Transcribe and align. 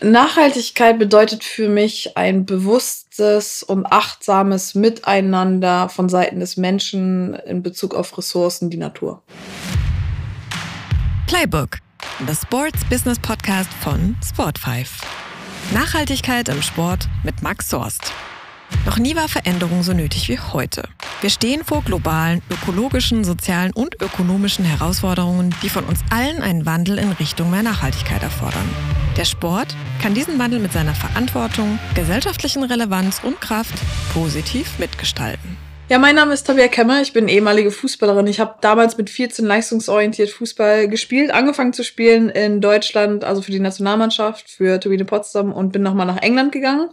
Nachhaltigkeit 0.00 0.98
bedeutet 0.98 1.44
für 1.44 1.68
mich 1.68 2.16
ein 2.16 2.44
bewusstes 2.44 3.62
und 3.62 3.86
achtsames 3.86 4.74
Miteinander 4.74 5.88
von 5.88 6.08
Seiten 6.08 6.40
des 6.40 6.56
Menschen 6.56 7.34
in 7.46 7.62
Bezug 7.62 7.94
auf 7.94 8.18
Ressourcen, 8.18 8.70
die 8.70 8.76
Natur. 8.76 9.22
Playbook, 11.28 11.78
the 12.26 12.34
Sports 12.34 12.84
Business 12.90 13.20
Podcast 13.20 13.70
von 13.82 14.16
Sport5. 14.20 14.88
Nachhaltigkeit 15.72 16.48
im 16.48 16.60
Sport 16.60 17.08
mit 17.22 17.42
Max 17.42 17.70
Sorst. 17.70 18.12
Noch 18.86 18.98
nie 18.98 19.14
war 19.14 19.28
Veränderung 19.28 19.84
so 19.84 19.92
nötig 19.92 20.28
wie 20.28 20.38
heute. 20.38 20.88
Wir 21.20 21.30
stehen 21.30 21.64
vor 21.64 21.82
globalen, 21.82 22.42
ökologischen, 22.50 23.22
sozialen 23.22 23.72
und 23.72 24.02
ökonomischen 24.02 24.64
Herausforderungen, 24.64 25.54
die 25.62 25.68
von 25.68 25.84
uns 25.84 26.00
allen 26.10 26.42
einen 26.42 26.66
Wandel 26.66 26.98
in 26.98 27.12
Richtung 27.12 27.50
mehr 27.50 27.62
Nachhaltigkeit 27.62 28.22
erfordern. 28.22 28.68
Der 29.16 29.24
Sport 29.24 29.68
kann 30.02 30.12
diesen 30.12 30.40
Wandel 30.40 30.58
mit 30.58 30.72
seiner 30.72 30.94
Verantwortung, 30.94 31.78
gesellschaftlichen 31.94 32.64
Relevanz 32.64 33.20
und 33.22 33.40
Kraft 33.40 33.74
positiv 34.12 34.80
mitgestalten. 34.80 35.56
Ja, 35.88 35.98
mein 36.00 36.16
Name 36.16 36.34
ist 36.34 36.44
Tabea 36.44 36.66
Kemmer, 36.66 37.00
ich 37.00 37.12
bin 37.12 37.28
ehemalige 37.28 37.70
Fußballerin. 37.70 38.26
Ich 38.26 38.40
habe 38.40 38.56
damals 38.60 38.96
mit 38.98 39.10
14 39.10 39.44
leistungsorientiert 39.44 40.30
Fußball 40.30 40.88
gespielt, 40.88 41.30
angefangen 41.30 41.72
zu 41.72 41.84
spielen 41.84 42.28
in 42.28 42.60
Deutschland, 42.60 43.22
also 43.22 43.40
für 43.40 43.52
die 43.52 43.60
Nationalmannschaft, 43.60 44.50
für 44.50 44.80
Turbine 44.80 45.04
Potsdam 45.04 45.52
und 45.52 45.70
bin 45.70 45.82
nochmal 45.82 46.06
nach 46.06 46.20
England 46.20 46.50
gegangen. 46.50 46.88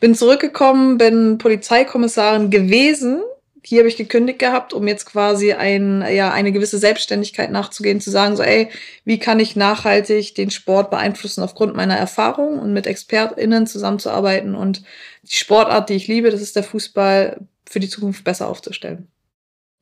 Bin 0.00 0.14
zurückgekommen, 0.14 0.96
bin 0.96 1.36
Polizeikommissarin 1.36 2.48
gewesen. 2.48 3.20
Hier 3.68 3.80
habe 3.80 3.88
ich 3.90 3.98
gekündigt 3.98 4.38
gehabt, 4.38 4.72
um 4.72 4.88
jetzt 4.88 5.04
quasi 5.04 5.52
ein, 5.52 6.02
ja, 6.10 6.32
eine 6.32 6.52
gewisse 6.52 6.78
Selbstständigkeit 6.78 7.50
nachzugehen, 7.50 8.00
zu 8.00 8.10
sagen, 8.10 8.34
so, 8.34 8.42
ey, 8.42 8.70
wie 9.04 9.18
kann 9.18 9.40
ich 9.40 9.56
nachhaltig 9.56 10.34
den 10.34 10.50
Sport 10.50 10.90
beeinflussen 10.90 11.42
aufgrund 11.42 11.76
meiner 11.76 11.94
Erfahrung 11.94 12.58
und 12.60 12.72
mit 12.72 12.86
ExpertInnen 12.86 13.66
zusammenzuarbeiten 13.66 14.54
und 14.54 14.84
die 15.22 15.36
Sportart, 15.36 15.90
die 15.90 15.96
ich 15.96 16.08
liebe, 16.08 16.30
das 16.30 16.40
ist 16.40 16.56
der 16.56 16.62
Fußball, 16.62 17.40
für 17.68 17.78
die 17.78 17.90
Zukunft 17.90 18.24
besser 18.24 18.48
aufzustellen. 18.48 19.08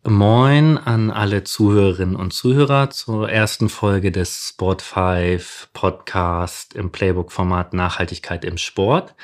Moin 0.02 0.78
an 0.78 1.12
alle 1.12 1.44
Zuhörerinnen 1.44 2.16
und 2.16 2.32
Zuhörer 2.32 2.90
zur 2.90 3.30
ersten 3.30 3.68
Folge 3.68 4.10
des 4.10 4.48
Sport 4.48 4.82
5 4.82 5.68
Podcast 5.72 6.74
im 6.74 6.90
Playbook-Format 6.90 7.72
Nachhaltigkeit 7.72 8.44
im 8.44 8.58
Sport. 8.58 9.14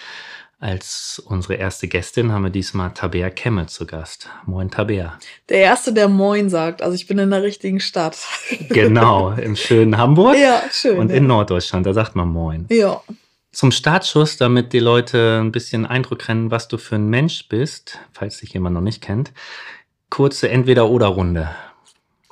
Als 0.62 1.20
unsere 1.26 1.54
erste 1.54 1.88
Gästin 1.88 2.30
haben 2.30 2.44
wir 2.44 2.50
diesmal 2.50 2.94
Tabea 2.94 3.30
Kemme 3.30 3.66
zu 3.66 3.84
Gast. 3.84 4.28
Moin 4.46 4.70
Tabea. 4.70 5.18
Der 5.48 5.58
Erste, 5.58 5.92
der 5.92 6.06
Moin 6.06 6.50
sagt. 6.50 6.82
Also 6.82 6.94
ich 6.94 7.08
bin 7.08 7.18
in 7.18 7.30
der 7.30 7.42
richtigen 7.42 7.80
Stadt. 7.80 8.16
Genau, 8.68 9.32
im 9.32 9.56
schönen 9.56 9.98
Hamburg. 9.98 10.36
Ja, 10.38 10.62
schön. 10.70 10.98
Und 10.98 11.10
ja. 11.10 11.16
in 11.16 11.26
Norddeutschland, 11.26 11.84
da 11.84 11.92
sagt 11.92 12.14
man 12.14 12.28
Moin. 12.28 12.66
Ja. 12.70 13.02
Zum 13.50 13.72
Startschuss, 13.72 14.36
damit 14.36 14.72
die 14.72 14.78
Leute 14.78 15.40
ein 15.42 15.50
bisschen 15.50 15.84
Eindruck 15.84 16.20
kennen, 16.20 16.52
was 16.52 16.68
du 16.68 16.78
für 16.78 16.94
ein 16.94 17.08
Mensch 17.08 17.48
bist, 17.48 17.98
falls 18.12 18.38
dich 18.38 18.52
jemand 18.52 18.74
noch 18.74 18.82
nicht 18.82 19.02
kennt. 19.02 19.32
Kurze 20.10 20.48
Entweder-Oder-Runde. 20.48 21.50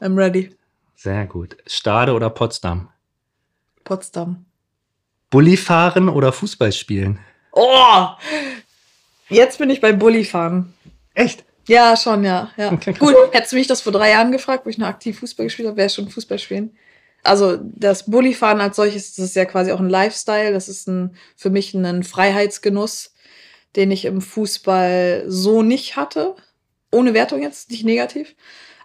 I'm 0.01 0.17
ready. 0.17 0.55
Sehr 0.95 1.27
gut. 1.27 1.57
Stade 1.67 2.13
oder 2.13 2.31
Potsdam? 2.31 2.91
Potsdam. 3.83 4.45
Bulli 5.31 5.57
fahren 5.57 6.09
oder 6.09 6.31
Fußball 6.31 6.71
spielen? 6.71 7.19
Oh! 7.61 8.07
Jetzt 9.29 9.59
bin 9.59 9.69
ich 9.71 9.81
bei 9.83 9.93
Bulli 9.93 10.25
fahren. 10.25 10.73
Echt? 11.15 11.45
Ja, 11.69 11.95
schon, 11.97 12.25
ja. 12.25 12.51
ja. 12.57 12.73
Okay. 12.73 12.95
Gut, 12.99 13.15
hättest 13.33 13.53
du 13.53 13.57
mich 13.57 13.67
das 13.67 13.83
vor 13.83 13.93
drei 13.93 14.11
Jahren 14.11 14.33
gefragt, 14.33 14.65
wo 14.65 14.71
ich 14.71 14.79
noch 14.79 14.87
aktiv 14.89 15.19
Fußball 15.21 15.47
gespielt 15.47 15.69
habe, 15.69 15.77
wäre 15.77 15.87
es 15.87 15.95
schon 15.95 16.09
Fußball 16.09 16.39
spielen. 16.39 16.75
Also 17.23 17.59
das 17.63 18.07
Bulli-Fahren 18.11 18.63
als 18.63 18.77
solches, 18.77 19.15
das 19.15 19.27
ist 19.27 19.37
ja 19.37 19.45
quasi 19.45 19.73
auch 19.73 19.79
ein 19.81 19.91
Lifestyle. 19.91 20.53
Das 20.53 20.69
ist 20.69 20.89
ein, 20.89 21.15
für 21.37 21.51
mich 21.51 21.75
ein 21.75 22.03
Freiheitsgenuss, 22.03 23.13
den 23.77 23.91
ich 23.91 24.07
im 24.07 24.23
Fußball 24.23 25.25
so 25.27 25.63
nicht 25.63 25.97
hatte. 25.97 26.35
Ohne 26.91 27.13
Wertung 27.13 27.43
jetzt, 27.43 27.71
nicht 27.71 27.85
negativ. 27.85 28.35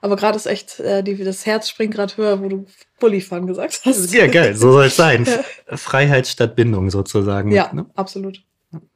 Aber 0.02 0.18
gerade 0.18 0.36
ist 0.36 0.46
echt, 0.46 0.80
äh, 0.82 1.02
die, 1.02 1.16
das 1.24 1.46
Herz 1.48 1.70
springt 1.70 1.96
gerade 1.96 2.16
höher, 2.18 2.42
wo 2.44 2.50
du 2.50 2.66
Bulli-Fahren 3.00 3.48
gesagt 3.48 3.82
hast. 3.86 4.14
Ja, 4.14 4.28
geil, 4.28 4.54
so 4.56 4.74
soll 4.74 4.86
es 4.86 4.96
sein. 4.98 5.26
Freiheit 5.68 6.28
statt 6.28 6.56
Bindung 6.56 6.92
sozusagen. 6.92 7.50
Ja, 7.52 7.72
Ne? 7.74 7.86
absolut. 7.96 8.44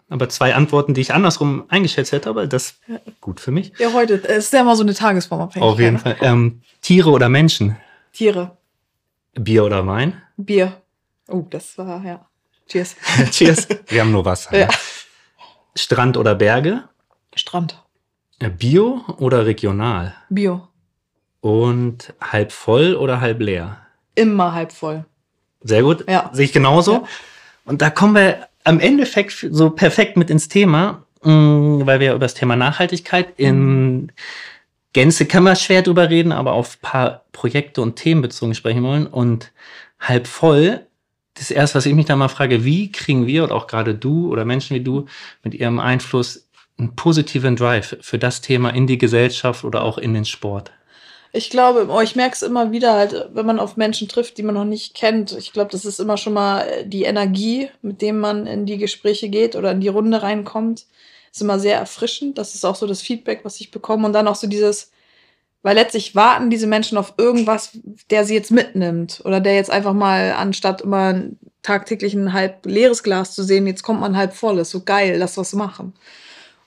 Aber 0.10 0.28
zwei 0.30 0.56
Antworten, 0.56 0.94
die 0.94 1.02
ich 1.02 1.14
andersrum 1.14 1.66
eingeschätzt 1.70 2.12
hätte, 2.12 2.30
aber 2.30 2.48
das 2.48 2.80
Ja. 2.88 3.00
gut 3.22 3.40
für 3.40 3.52
mich. 3.52 3.74
Ja, 3.78 3.94
heute 3.94 4.16
es 4.16 4.46
ist 4.46 4.54
ja 4.54 4.62
immer 4.62 4.76
so 4.76 4.84
eine 4.84 4.94
Tagesformabhängigkeit. 4.94 5.74
Auf 5.74 5.80
jeden 5.80 5.94
ne? 5.94 6.00
Fall. 6.00 6.18
Ähm, 6.22 6.62
Tiere 6.82 7.10
oder 7.12 7.30
Menschen? 7.30 7.78
Tiere, 8.12 8.58
Bier 9.34 9.64
oder 9.64 9.86
Wein? 9.86 10.22
Bier. 10.38 10.82
Oh, 11.28 11.46
das 11.50 11.78
war, 11.78 12.04
ja. 12.04 12.26
Cheers. 12.68 12.96
Cheers. 13.32 13.68
Wir 13.88 14.02
haben 14.02 14.12
nur 14.12 14.26
Wasser. 14.26 14.58
Ja. 14.58 14.68
Ne? 14.68 14.74
Strand 15.76 16.18
oder 16.18 16.36
Berge? 16.36 16.84
Strand. 17.36 17.82
Äh, 18.40 18.50
Bio 18.50 19.04
oder 19.18 19.46
regional? 19.46 20.16
Bio. 20.30 20.68
Und 21.42 22.14
halb 22.20 22.52
voll 22.52 22.96
oder 22.96 23.22
halb 23.22 23.40
leer? 23.42 23.78
Immer 24.16 24.54
halb 24.54 24.72
voll. 24.72 25.06
Sehr 25.62 25.84
gut. 25.84 26.06
Ja. 26.10 26.30
Sehe 26.34 26.46
ich 26.46 26.54
genauso. 26.54 26.94
Ja. 26.94 27.04
Und 27.66 27.82
da 27.82 27.90
kommen 27.90 28.16
wir 28.16 28.49
am 28.64 28.80
Endeffekt 28.80 29.48
so 29.52 29.70
perfekt 29.70 30.18
mit 30.18 30.30
ins 30.30 30.48
Thema, 30.48 31.04
mh, 31.24 31.86
weil 31.86 32.00
wir 32.00 32.08
ja 32.08 32.14
über 32.14 32.26
das 32.26 32.34
Thema 32.34 32.56
Nachhaltigkeit 32.56 33.34
in 33.38 34.12
Gänze 34.94 35.26
kann 35.26 35.44
man 35.44 35.56
schwer 35.56 35.82
drüber 35.82 36.10
reden, 36.10 36.32
aber 36.32 36.54
auf 36.54 36.82
paar 36.82 37.26
Projekte 37.32 37.82
und 37.82 37.96
Themen 37.96 38.22
bezogen 38.22 38.56
sprechen 38.56 38.84
wollen. 38.84 39.06
Und 39.06 39.52
halb 40.00 40.28
voll, 40.28 40.86
das 41.36 41.52
erste, 41.52 41.78
was 41.78 41.86
ich 41.86 41.94
mich 41.94 42.08
da 42.08 42.16
mal 42.16 42.28
frage, 42.28 42.66
wie 42.66 42.92
kriegen 42.92 43.28
wir 43.28 43.44
und 43.44 43.52
auch 43.52 43.68
gerade 43.68 43.96
du 43.96 44.32
oder 44.32 44.46
Menschen 44.46 44.76
wie 44.76 44.84
du 44.84 45.06
mit 45.44 45.54
ihrem 45.54 45.80
Einfluss 45.80 46.50
einen 46.78 46.96
positiven 46.96 47.56
Drive 47.56 47.98
für 48.02 48.18
das 48.18 48.42
Thema 48.42 48.70
in 48.70 48.88
die 48.88 48.98
Gesellschaft 48.98 49.64
oder 49.64 49.84
auch 49.84 49.98
in 49.98 50.14
den 50.14 50.26
Sport? 50.26 50.72
Ich 51.32 51.50
glaube, 51.52 51.88
oh, 51.90 52.02
ich 52.02 52.16
merke 52.16 52.34
es 52.34 52.42
immer 52.42 52.72
wieder 52.72 52.94
halt, 52.94 53.30
wenn 53.34 53.46
man 53.46 53.60
auf 53.60 53.78
Menschen 53.78 54.08
trifft, 54.08 54.38
die 54.38 54.44
man 54.44 54.56
noch 54.56 54.66
nicht 54.66 54.96
kennt. 54.96 55.32
Ich 55.34 55.54
glaube, 55.54 55.72
das 55.72 55.86
ist 55.86 56.00
immer 56.00 56.18
schon 56.18 56.34
mal 56.34 56.62
äh, 56.62 56.86
die 56.88 57.04
Energie, 57.04 57.70
mit 57.82 58.02
dem 58.02 58.20
man 58.20 58.48
in 58.48 58.66
die 58.66 58.78
Gespräche 58.78 59.30
geht 59.30 59.56
oder 59.56 59.72
in 59.72 59.82
die 59.82 59.90
Runde 59.90 60.24
reinkommt. 60.24 60.88
Ist 61.32 61.42
immer 61.42 61.60
sehr 61.60 61.78
erfrischend. 61.78 62.40
Das 62.40 62.56
ist 62.56 62.66
auch 62.66 62.76
so 62.76 62.88
das 62.88 63.02
Feedback, 63.02 63.42
was 63.44 63.62
ich 63.62 63.70
bekomme. 63.70 64.08
Und 64.08 64.14
dann 64.14 64.28
auch 64.28 64.36
so 64.36 64.48
dieses, 64.48 64.92
weil 65.62 65.76
letztlich 65.76 66.16
warten 66.16 66.50
diese 66.50 66.66
Menschen 66.66 66.98
auf 66.98 67.14
irgendwas, 67.18 67.78
der 68.10 68.26
sie 68.26 68.34
jetzt 68.34 68.50
mitnimmt. 68.50 69.22
Oder 69.24 69.40
der 69.40 69.54
jetzt 69.54 69.70
einfach 69.70 69.94
mal, 69.94 70.32
anstatt 70.32 70.82
immer 70.82 71.22
tagtäglich 71.62 72.16
ein 72.16 72.34
halb 72.34 72.66
leeres 72.66 73.04
Glas 73.04 73.36
zu 73.36 73.44
sehen, 73.44 73.68
jetzt 73.68 73.84
kommt 73.84 74.02
man 74.02 74.18
halb 74.18 74.34
voll. 74.34 74.58
Ist 74.58 74.72
so 74.72 74.84
geil, 74.84 75.18
lass 75.18 75.38
was 75.38 75.54
machen. 75.54 75.94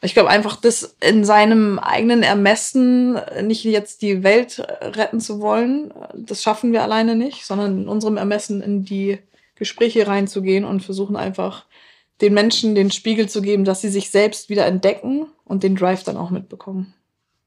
Ich 0.04 0.14
glaube 0.14 0.30
einfach, 0.30 0.56
das 0.56 0.96
in 1.00 1.24
seinem 1.24 1.78
eigenen 1.78 2.24
Ermessen 2.24 3.20
nicht 3.42 3.64
jetzt 3.64 4.02
die 4.02 4.24
Welt 4.24 4.58
retten 4.80 5.20
zu 5.20 5.40
wollen, 5.40 5.94
das 6.14 6.42
schaffen 6.42 6.72
wir 6.72 6.82
alleine 6.82 7.14
nicht, 7.14 7.46
sondern 7.46 7.82
in 7.82 7.88
unserem 7.88 8.16
Ermessen 8.16 8.62
in 8.62 8.84
die 8.84 9.18
Gespräche 9.54 10.08
reinzugehen 10.08 10.64
und 10.64 10.82
versuchen 10.82 11.14
einfach 11.14 11.66
den 12.20 12.34
Menschen 12.34 12.74
den 12.74 12.91
Spiegel 12.91 13.28
zu 13.28 13.42
geben, 13.42 13.64
dass 13.64 13.80
sie 13.80 13.91
sich 13.91 14.10
selbst 14.10 14.48
wieder 14.48 14.66
entdecken 14.66 15.26
und 15.44 15.62
den 15.62 15.76
Drive 15.76 16.02
dann 16.02 16.16
auch 16.16 16.30
mitbekommen. 16.30 16.94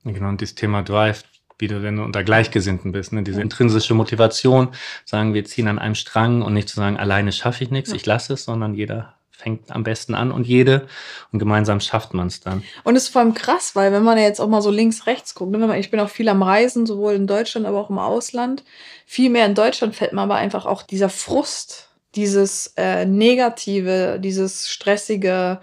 Genau, 0.05 0.29
und 0.29 0.41
das 0.41 0.55
Thema 0.55 0.81
Drive, 0.81 1.23
wie 1.59 1.67
du 1.67 1.81
denn 1.81 1.99
unter 1.99 2.23
Gleichgesinnten 2.23 2.93
bist, 2.93 3.11
ne? 3.11 3.23
diese 3.23 3.41
intrinsische 3.41 3.93
Motivation, 3.95 4.69
sagen 5.03 5.33
wir 5.33 5.43
ziehen 5.43 5.67
an 5.67 5.79
einem 5.79 5.95
Strang 5.95 6.41
und 6.41 6.53
nicht 6.53 6.69
zu 6.69 6.75
sagen, 6.75 6.97
alleine 6.97 7.31
schaffe 7.33 7.65
ich 7.65 7.71
nichts, 7.71 7.89
Ja. 7.89 7.95
ich 7.97 8.05
lasse 8.05 8.33
es, 8.33 8.45
sondern 8.45 8.75
jeder 8.75 9.15
fängt 9.37 9.71
am 9.71 9.83
besten 9.83 10.15
an 10.15 10.31
und 10.31 10.47
jede 10.47 10.87
und 11.31 11.39
gemeinsam 11.39 11.79
schafft 11.79 12.13
man 12.13 12.27
es 12.27 12.39
dann. 12.39 12.63
Und 12.83 12.95
es 12.95 13.03
ist 13.03 13.09
vor 13.09 13.21
allem 13.21 13.33
krass, 13.33 13.75
weil 13.75 13.91
wenn 13.91 14.03
man 14.03 14.17
ja 14.17 14.23
jetzt 14.23 14.39
auch 14.39 14.47
mal 14.47 14.61
so 14.61 14.71
links, 14.71 15.07
rechts 15.07 15.35
guckt, 15.35 15.51
ne, 15.51 15.79
ich 15.79 15.91
bin 15.91 15.99
auch 15.99 16.09
viel 16.09 16.29
am 16.29 16.41
Reisen, 16.41 16.85
sowohl 16.85 17.13
in 17.13 17.27
Deutschland, 17.27 17.65
aber 17.65 17.79
auch 17.79 17.89
im 17.89 17.99
Ausland. 17.99 18.63
Viel 19.05 19.29
mehr 19.29 19.45
in 19.45 19.55
Deutschland 19.55 19.95
fällt 19.95 20.13
mir 20.13 20.21
aber 20.21 20.35
einfach 20.35 20.65
auch 20.65 20.83
dieser 20.83 21.09
Frust, 21.09 21.89
dieses 22.15 22.73
äh, 22.77 23.05
Negative, 23.05 24.19
dieses 24.19 24.69
stressige, 24.69 25.59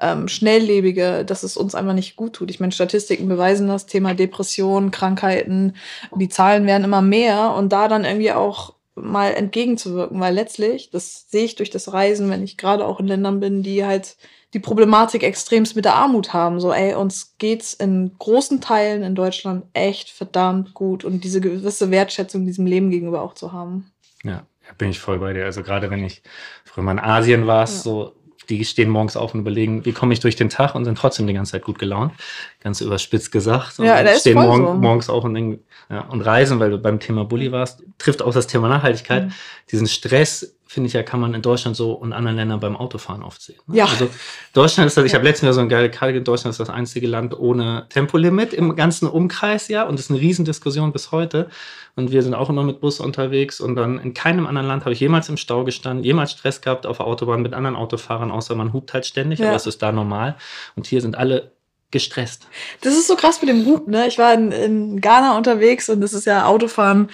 ähm, 0.00 0.28
schnelllebige, 0.28 1.24
dass 1.24 1.42
es 1.42 1.56
uns 1.56 1.74
einfach 1.74 1.94
nicht 1.94 2.16
gut 2.16 2.34
tut. 2.34 2.50
Ich 2.50 2.60
meine, 2.60 2.72
Statistiken 2.72 3.28
beweisen 3.28 3.68
das 3.68 3.86
Thema 3.86 4.14
Depression, 4.14 4.90
Krankheiten, 4.90 5.74
die 6.14 6.28
Zahlen 6.28 6.66
werden 6.66 6.84
immer 6.84 7.02
mehr 7.02 7.54
und 7.54 7.72
da 7.72 7.88
dann 7.88 8.04
irgendwie 8.04 8.32
auch 8.32 8.73
mal 8.94 9.34
entgegenzuwirken, 9.34 10.20
weil 10.20 10.34
letztlich, 10.34 10.90
das 10.90 11.28
sehe 11.28 11.44
ich 11.44 11.56
durch 11.56 11.70
das 11.70 11.92
Reisen, 11.92 12.30
wenn 12.30 12.42
ich 12.44 12.56
gerade 12.56 12.86
auch 12.86 13.00
in 13.00 13.06
Ländern 13.08 13.40
bin, 13.40 13.62
die 13.62 13.84
halt 13.84 14.16
die 14.52 14.60
Problematik 14.60 15.24
extremst 15.24 15.74
mit 15.74 15.84
der 15.84 15.96
Armut 15.96 16.32
haben. 16.32 16.60
So, 16.60 16.72
ey, 16.72 16.94
uns 16.94 17.34
geht's 17.38 17.74
in 17.74 18.12
großen 18.18 18.60
Teilen 18.60 19.02
in 19.02 19.16
Deutschland 19.16 19.64
echt 19.72 20.10
verdammt 20.10 20.74
gut 20.74 21.04
und 21.04 21.24
diese 21.24 21.40
gewisse 21.40 21.90
Wertschätzung 21.90 22.46
diesem 22.46 22.66
Leben 22.66 22.90
gegenüber 22.90 23.22
auch 23.22 23.34
zu 23.34 23.52
haben. 23.52 23.90
Ja, 24.22 24.46
bin 24.78 24.90
ich 24.90 25.00
voll 25.00 25.18
bei 25.18 25.32
dir. 25.32 25.44
Also 25.44 25.62
gerade 25.64 25.90
wenn 25.90 26.04
ich 26.04 26.22
früher 26.64 26.84
mal 26.84 26.92
in 26.92 26.98
Asien 27.00 27.48
war, 27.48 27.62
Ja. 27.62 27.66
so 27.66 28.12
die 28.48 28.64
stehen 28.64 28.90
morgens 28.90 29.16
auf 29.16 29.34
und 29.34 29.40
überlegen, 29.40 29.84
wie 29.84 29.92
komme 29.92 30.12
ich 30.12 30.20
durch 30.20 30.36
den 30.36 30.48
Tag 30.48 30.74
und 30.74 30.84
sind 30.84 30.98
trotzdem 30.98 31.26
die 31.26 31.34
ganze 31.34 31.52
Zeit 31.52 31.62
gut 31.62 31.78
gelaunt. 31.78 32.12
Ganz 32.60 32.80
überspitzt 32.80 33.32
gesagt. 33.32 33.78
Und 33.78 33.86
Ja, 33.86 34.02
da 34.02 34.10
ist 34.10 34.20
stehen 34.20 34.34
voll 34.34 34.46
morgen, 34.46 34.66
so. 34.66 34.74
morgens 34.74 35.08
auf 35.10 35.24
und, 35.24 35.58
ja, 35.90 36.00
und 36.08 36.20
reisen, 36.20 36.60
weil 36.60 36.70
du 36.70 36.78
beim 36.78 37.00
Thema 37.00 37.24
Bulli 37.24 37.52
warst, 37.52 37.82
trifft 37.98 38.22
auch 38.22 38.32
das 38.32 38.46
Thema 38.46 38.68
Nachhaltigkeit. 38.68 39.26
Mhm. 39.26 39.32
Diesen 39.70 39.86
Stress 39.86 40.56
finde 40.74 40.88
ich 40.88 40.92
ja, 40.92 41.02
kann 41.02 41.20
man 41.20 41.32
in 41.32 41.40
Deutschland 41.40 41.76
so 41.76 41.92
und 41.92 42.12
anderen 42.12 42.36
Ländern 42.36 42.60
beim 42.60 42.76
Autofahren 42.76 43.22
oft 43.22 43.40
sehen. 43.40 43.58
Ne? 43.66 43.78
Ja. 43.78 43.86
Also 43.86 44.10
Deutschland 44.52 44.88
ist 44.88 44.96
das, 44.96 45.04
ich 45.04 45.14
habe 45.14 45.24
letztens 45.24 45.42
wieder 45.44 45.54
so 45.54 45.60
eine 45.60 45.68
geile 45.70 45.90
Karte, 45.90 46.20
Deutschland 46.20 46.50
ist 46.52 46.60
das 46.60 46.68
einzige 46.68 47.06
Land 47.06 47.38
ohne 47.38 47.86
Tempolimit 47.88 48.52
im 48.52 48.76
ganzen 48.76 49.08
Umkreis, 49.08 49.68
ja, 49.68 49.84
und 49.84 49.98
das 49.98 50.06
ist 50.06 50.10
eine 50.10 50.20
Riesendiskussion 50.20 50.92
bis 50.92 51.12
heute. 51.12 51.48
Und 51.96 52.10
wir 52.10 52.22
sind 52.22 52.34
auch 52.34 52.50
immer 52.50 52.64
mit 52.64 52.80
Bus 52.80 52.98
unterwegs 53.00 53.60
und 53.60 53.76
dann 53.76 53.98
in 54.00 54.14
keinem 54.14 54.46
anderen 54.46 54.66
Land 54.66 54.84
habe 54.84 54.92
ich 54.92 55.00
jemals 55.00 55.28
im 55.28 55.36
Stau 55.36 55.64
gestanden, 55.64 56.04
jemals 56.04 56.32
Stress 56.32 56.60
gehabt 56.60 56.86
auf 56.86 56.96
der 56.98 57.06
Autobahn 57.06 57.40
mit 57.40 57.54
anderen 57.54 57.76
Autofahrern, 57.76 58.30
außer 58.32 58.54
man 58.56 58.72
hupt 58.72 58.92
halt 58.92 59.06
ständig, 59.06 59.38
Ja. 59.38 59.46
aber 59.46 59.56
es 59.56 59.66
ist 59.66 59.80
da 59.80 59.92
normal. 59.92 60.36
Und 60.74 60.86
hier 60.88 61.00
sind 61.00 61.16
alle 61.16 61.52
gestresst. 61.92 62.48
Das 62.80 62.94
ist 62.94 63.06
so 63.06 63.14
krass 63.14 63.40
mit 63.40 63.48
dem 63.48 63.64
Hupen, 63.64 63.92
ne? 63.92 64.08
Ich 64.08 64.18
war 64.18 64.34
in, 64.34 64.50
in 64.50 65.00
Ghana 65.00 65.36
unterwegs 65.36 65.88
und 65.88 66.00
das 66.00 66.12
ist 66.12 66.24
ja 66.24 66.44
Autofahren 66.46 67.08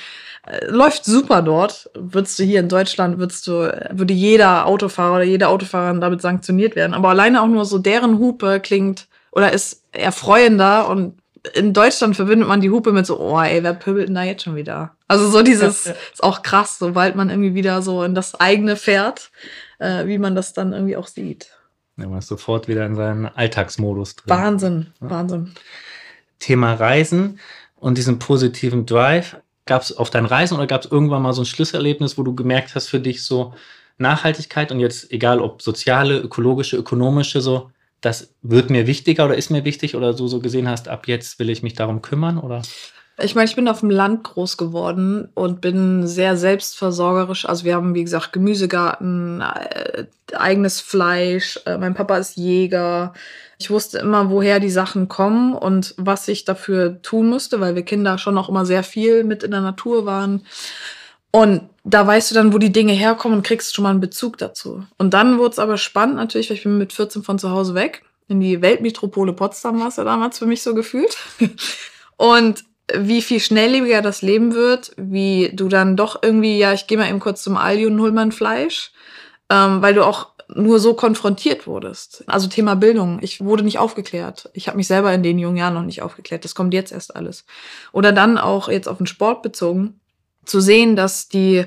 läuft 0.66 1.04
super 1.04 1.42
dort. 1.42 1.90
Würdest 1.94 2.38
du 2.38 2.42
hier 2.44 2.60
in 2.60 2.68
Deutschland, 2.68 3.18
würdest 3.18 3.46
du, 3.46 3.72
würde 3.90 4.14
jeder 4.14 4.66
Autofahrer 4.66 5.16
oder 5.16 5.24
jede 5.24 5.48
Autofahrerin 5.48 6.00
damit 6.00 6.22
sanktioniert 6.22 6.76
werden. 6.76 6.94
Aber 6.94 7.10
alleine 7.10 7.42
auch 7.42 7.46
nur 7.46 7.64
so 7.64 7.78
deren 7.78 8.18
Hupe 8.18 8.60
klingt 8.60 9.06
oder 9.32 9.52
ist 9.52 9.82
erfreuender 9.92 10.88
und 10.88 11.18
in 11.54 11.72
Deutschland 11.72 12.16
verbindet 12.16 12.48
man 12.48 12.60
die 12.60 12.70
Hupe 12.70 12.92
mit 12.92 13.06
so, 13.06 13.18
oh 13.18 13.40
ey, 13.40 13.62
wer 13.62 13.72
pöbelt 13.72 14.08
denn 14.08 14.14
da 14.14 14.22
jetzt 14.24 14.42
schon 14.42 14.56
wieder? 14.56 14.94
Also 15.08 15.28
so 15.30 15.42
dieses, 15.42 15.86
Ja, 15.86 15.92
ja. 15.92 15.96
ist 16.12 16.22
auch 16.22 16.42
krass, 16.42 16.78
sobald 16.78 17.16
man 17.16 17.30
irgendwie 17.30 17.54
wieder 17.54 17.80
so 17.80 18.02
in 18.02 18.14
das 18.14 18.38
eigene 18.38 18.76
fährt, 18.76 19.30
äh, 19.78 20.06
wie 20.06 20.18
man 20.18 20.34
das 20.34 20.52
dann 20.52 20.72
irgendwie 20.74 20.96
auch 20.96 21.06
sieht. 21.06 21.48
Ja, 21.96 22.08
man 22.08 22.18
ist 22.18 22.28
sofort 22.28 22.68
wieder 22.68 22.84
in 22.84 22.94
seinen 22.94 23.26
Alltagsmodus 23.26 24.16
drin. 24.16 24.28
Wahnsinn, 24.36 24.86
Ja. 25.00 25.10
Wahnsinn. 25.10 25.54
Thema 26.40 26.74
Reisen 26.74 27.38
und 27.76 27.96
diesen 27.98 28.18
positiven 28.18 28.84
Drive. 28.86 29.36
Gab 29.70 29.82
es 29.82 29.96
auf 29.96 30.10
deinen 30.10 30.26
Reisen 30.26 30.56
oder 30.56 30.66
gab 30.66 30.84
es 30.84 30.90
irgendwann 30.90 31.22
mal 31.22 31.32
so 31.32 31.42
ein 31.42 31.46
Schlüsselerlebnis, 31.46 32.18
wo 32.18 32.24
du 32.24 32.34
gemerkt 32.34 32.74
hast 32.74 32.88
für 32.88 32.98
dich 32.98 33.22
so 33.24 33.54
Nachhaltigkeit 33.98 34.72
und 34.72 34.80
jetzt 34.80 35.12
egal 35.12 35.40
ob 35.40 35.62
soziale, 35.62 36.18
ökologische, 36.18 36.76
ökonomische, 36.76 37.40
so, 37.40 37.70
das 38.00 38.34
wird 38.42 38.68
mir 38.68 38.88
wichtiger 38.88 39.26
oder 39.26 39.36
ist 39.36 39.48
mir 39.48 39.64
wichtig 39.64 39.94
oder 39.94 40.12
du 40.12 40.26
so 40.26 40.40
gesehen 40.40 40.68
hast, 40.68 40.88
ab 40.88 41.06
jetzt 41.06 41.38
will 41.38 41.50
ich 41.50 41.62
mich 41.62 41.74
darum 41.74 42.02
kümmern 42.02 42.38
oder? 42.38 42.62
Ich 43.22 43.34
meine, 43.34 43.48
ich 43.48 43.56
bin 43.56 43.68
auf 43.68 43.80
dem 43.80 43.90
Land 43.90 44.24
groß 44.24 44.56
geworden 44.56 45.28
und 45.34 45.60
bin 45.60 46.06
sehr 46.06 46.36
selbstversorgerisch. 46.36 47.46
Also 47.46 47.64
wir 47.64 47.74
haben, 47.74 47.94
wie 47.94 48.04
gesagt, 48.04 48.32
Gemüsegarten, 48.32 49.40
äh, 49.40 50.04
eigenes 50.32 50.80
Fleisch. 50.80 51.60
Äh, 51.66 51.78
mein 51.78 51.94
Papa 51.94 52.16
ist 52.16 52.36
Jäger. 52.36 53.12
Ich 53.58 53.70
wusste 53.70 53.98
immer, 53.98 54.30
woher 54.30 54.60
die 54.60 54.70
Sachen 54.70 55.08
kommen 55.08 55.54
und 55.54 55.94
was 55.98 56.28
ich 56.28 56.44
dafür 56.44 57.02
tun 57.02 57.28
musste, 57.28 57.60
weil 57.60 57.74
wir 57.74 57.82
Kinder 57.82 58.16
schon 58.16 58.38
auch 58.38 58.48
immer 58.48 58.64
sehr 58.64 58.82
viel 58.82 59.24
mit 59.24 59.42
in 59.42 59.50
der 59.50 59.60
Natur 59.60 60.06
waren. 60.06 60.46
Und 61.32 61.68
da 61.84 62.06
weißt 62.06 62.30
du 62.30 62.34
dann, 62.34 62.52
wo 62.52 62.58
die 62.58 62.72
Dinge 62.72 62.92
herkommen 62.92 63.38
und 63.38 63.46
kriegst 63.46 63.74
schon 63.74 63.84
mal 63.84 63.90
einen 63.90 64.00
Bezug 64.00 64.38
dazu. 64.38 64.84
Und 64.98 65.14
dann 65.14 65.38
wurde 65.38 65.52
es 65.52 65.58
aber 65.58 65.76
spannend 65.76 66.16
natürlich, 66.16 66.50
weil 66.50 66.56
ich 66.56 66.64
bin 66.64 66.78
mit 66.78 66.92
14 66.92 67.22
von 67.22 67.38
zu 67.38 67.50
Hause 67.50 67.74
weg. 67.74 68.02
In 68.28 68.40
die 68.40 68.62
Weltmetropole 68.62 69.32
Potsdam 69.32 69.80
war 69.80 69.88
es 69.88 69.96
ja 69.96 70.04
damals 70.04 70.38
für 70.38 70.46
mich 70.46 70.62
so 70.62 70.74
gefühlt. 70.74 71.16
Und 72.16 72.64
wie 72.96 73.22
viel 73.22 73.40
schnelllebiger 73.40 74.02
das 74.02 74.22
Leben 74.22 74.54
wird, 74.54 74.92
wie 74.96 75.50
du 75.52 75.68
dann 75.68 75.96
doch 75.96 76.22
irgendwie, 76.22 76.58
ja, 76.58 76.72
ich 76.72 76.86
gehe 76.86 76.98
mal 76.98 77.08
eben 77.08 77.20
kurz 77.20 77.42
zum 77.42 77.56
Aldi 77.56 77.86
und 77.86 78.00
hol 78.00 78.12
mal 78.12 78.22
ein 78.22 78.32
Fleisch, 78.32 78.92
ähm, 79.50 79.82
weil 79.82 79.94
du 79.94 80.04
auch 80.04 80.30
nur 80.54 80.80
so 80.80 80.94
konfrontiert 80.94 81.66
wurdest. 81.66 82.24
Also 82.26 82.48
Thema 82.48 82.74
Bildung. 82.76 83.18
Ich 83.22 83.44
wurde 83.44 83.62
nicht 83.62 83.78
aufgeklärt. 83.78 84.50
Ich 84.52 84.66
habe 84.66 84.76
mich 84.76 84.86
selber 84.86 85.12
in 85.12 85.22
den 85.22 85.38
jungen 85.38 85.56
Jahren 85.56 85.74
noch 85.74 85.84
nicht 85.84 86.02
aufgeklärt. 86.02 86.44
Das 86.44 86.54
kommt 86.54 86.74
jetzt 86.74 86.92
erst 86.92 87.14
alles. 87.14 87.44
Oder 87.92 88.12
dann 88.12 88.38
auch 88.38 88.68
jetzt 88.68 88.88
auf 88.88 88.98
den 88.98 89.06
Sport 89.06 89.42
bezogen, 89.42 90.00
zu 90.44 90.60
sehen, 90.60 90.96
dass 90.96 91.28
die, 91.28 91.64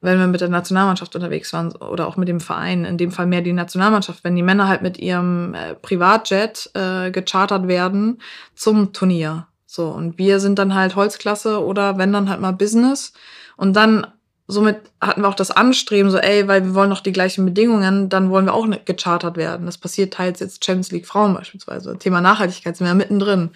wenn 0.00 0.18
wir 0.18 0.26
mit 0.26 0.40
der 0.40 0.48
Nationalmannschaft 0.48 1.14
unterwegs 1.14 1.52
waren 1.52 1.72
oder 1.76 2.08
auch 2.08 2.16
mit 2.16 2.28
dem 2.28 2.40
Verein, 2.40 2.84
in 2.84 2.98
dem 2.98 3.12
Fall 3.12 3.26
mehr 3.26 3.42
die 3.42 3.52
Nationalmannschaft, 3.52 4.24
wenn 4.24 4.36
die 4.36 4.42
Männer 4.42 4.68
halt 4.68 4.82
mit 4.82 4.98
ihrem 4.98 5.54
äh, 5.54 5.74
Privatjet 5.74 6.70
äh, 6.74 7.10
gechartert 7.10 7.68
werden 7.68 8.20
zum 8.54 8.92
Turnier. 8.92 9.46
So, 9.74 9.88
und 9.88 10.18
wir 10.18 10.38
sind 10.38 10.60
dann 10.60 10.72
halt 10.72 10.94
Holzklasse 10.94 11.60
oder 11.60 11.98
wenn 11.98 12.12
dann 12.12 12.30
halt 12.30 12.40
mal 12.40 12.52
Business. 12.52 13.12
Und 13.56 13.74
dann 13.74 14.06
somit 14.46 14.76
hatten 15.00 15.22
wir 15.22 15.28
auch 15.28 15.34
das 15.34 15.50
Anstreben, 15.50 16.12
so, 16.12 16.18
ey, 16.18 16.46
weil 16.46 16.64
wir 16.64 16.74
wollen 16.74 16.90
noch 16.90 17.00
die 17.00 17.10
gleichen 17.10 17.44
Bedingungen, 17.44 18.08
dann 18.08 18.30
wollen 18.30 18.44
wir 18.44 18.54
auch 18.54 18.68
ne- 18.68 18.80
gechartert 18.84 19.36
werden. 19.36 19.66
Das 19.66 19.76
passiert 19.76 20.14
teils 20.14 20.38
jetzt 20.38 20.64
Champions 20.64 20.92
League 20.92 21.08
Frauen 21.08 21.34
beispielsweise. 21.34 21.98
Thema 21.98 22.20
Nachhaltigkeit 22.20 22.76
sind 22.76 22.84
wir 22.84 22.92
ja 22.92 22.94
mittendrin. 22.94 23.50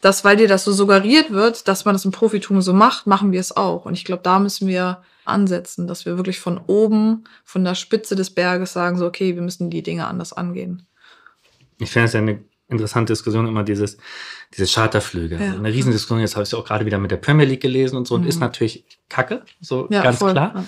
Das, 0.00 0.24
weil 0.24 0.36
dir 0.36 0.48
das 0.48 0.64
so 0.64 0.72
suggeriert 0.72 1.30
wird, 1.30 1.68
dass 1.68 1.84
man 1.84 1.94
das 1.94 2.04
im 2.04 2.10
Profitum 2.10 2.62
so 2.62 2.72
macht, 2.72 3.06
machen 3.06 3.30
wir 3.30 3.38
es 3.38 3.56
auch. 3.56 3.84
Und 3.84 3.94
ich 3.94 4.04
glaube, 4.04 4.24
da 4.24 4.40
müssen 4.40 4.66
wir 4.66 5.04
ansetzen, 5.24 5.86
dass 5.86 6.04
wir 6.04 6.16
wirklich 6.16 6.40
von 6.40 6.60
oben, 6.66 7.22
von 7.44 7.62
der 7.62 7.76
Spitze 7.76 8.16
des 8.16 8.30
Berges 8.30 8.72
sagen, 8.72 8.98
so, 8.98 9.06
okay, 9.06 9.36
wir 9.36 9.42
müssen 9.42 9.70
die 9.70 9.84
Dinge 9.84 10.08
anders 10.08 10.32
angehen. 10.32 10.84
Ich 11.78 11.92
finde 11.92 12.06
es 12.06 12.12
ja 12.14 12.20
eine 12.20 12.40
interessante 12.70 13.12
Diskussion 13.12 13.46
immer 13.46 13.62
dieses, 13.64 13.98
diese 14.56 14.66
Charterflüge. 14.66 15.36
Ja. 15.36 15.54
Eine 15.54 15.72
Riesendiskussion, 15.72 16.20
jetzt 16.20 16.36
habe 16.36 16.44
ich 16.44 16.48
es 16.50 16.54
auch 16.54 16.64
gerade 16.64 16.86
wieder 16.86 16.98
mit 16.98 17.10
der 17.10 17.16
Premier 17.16 17.46
League 17.46 17.60
gelesen 17.60 17.96
und 17.96 18.06
so 18.06 18.14
und 18.14 18.22
Mhm. 18.22 18.28
ist 18.28 18.40
natürlich 18.40 18.84
Kacke, 19.08 19.42
so 19.60 19.86
Ja, 19.90 20.02
ganz 20.02 20.18
voll. 20.18 20.32
klar. 20.32 20.64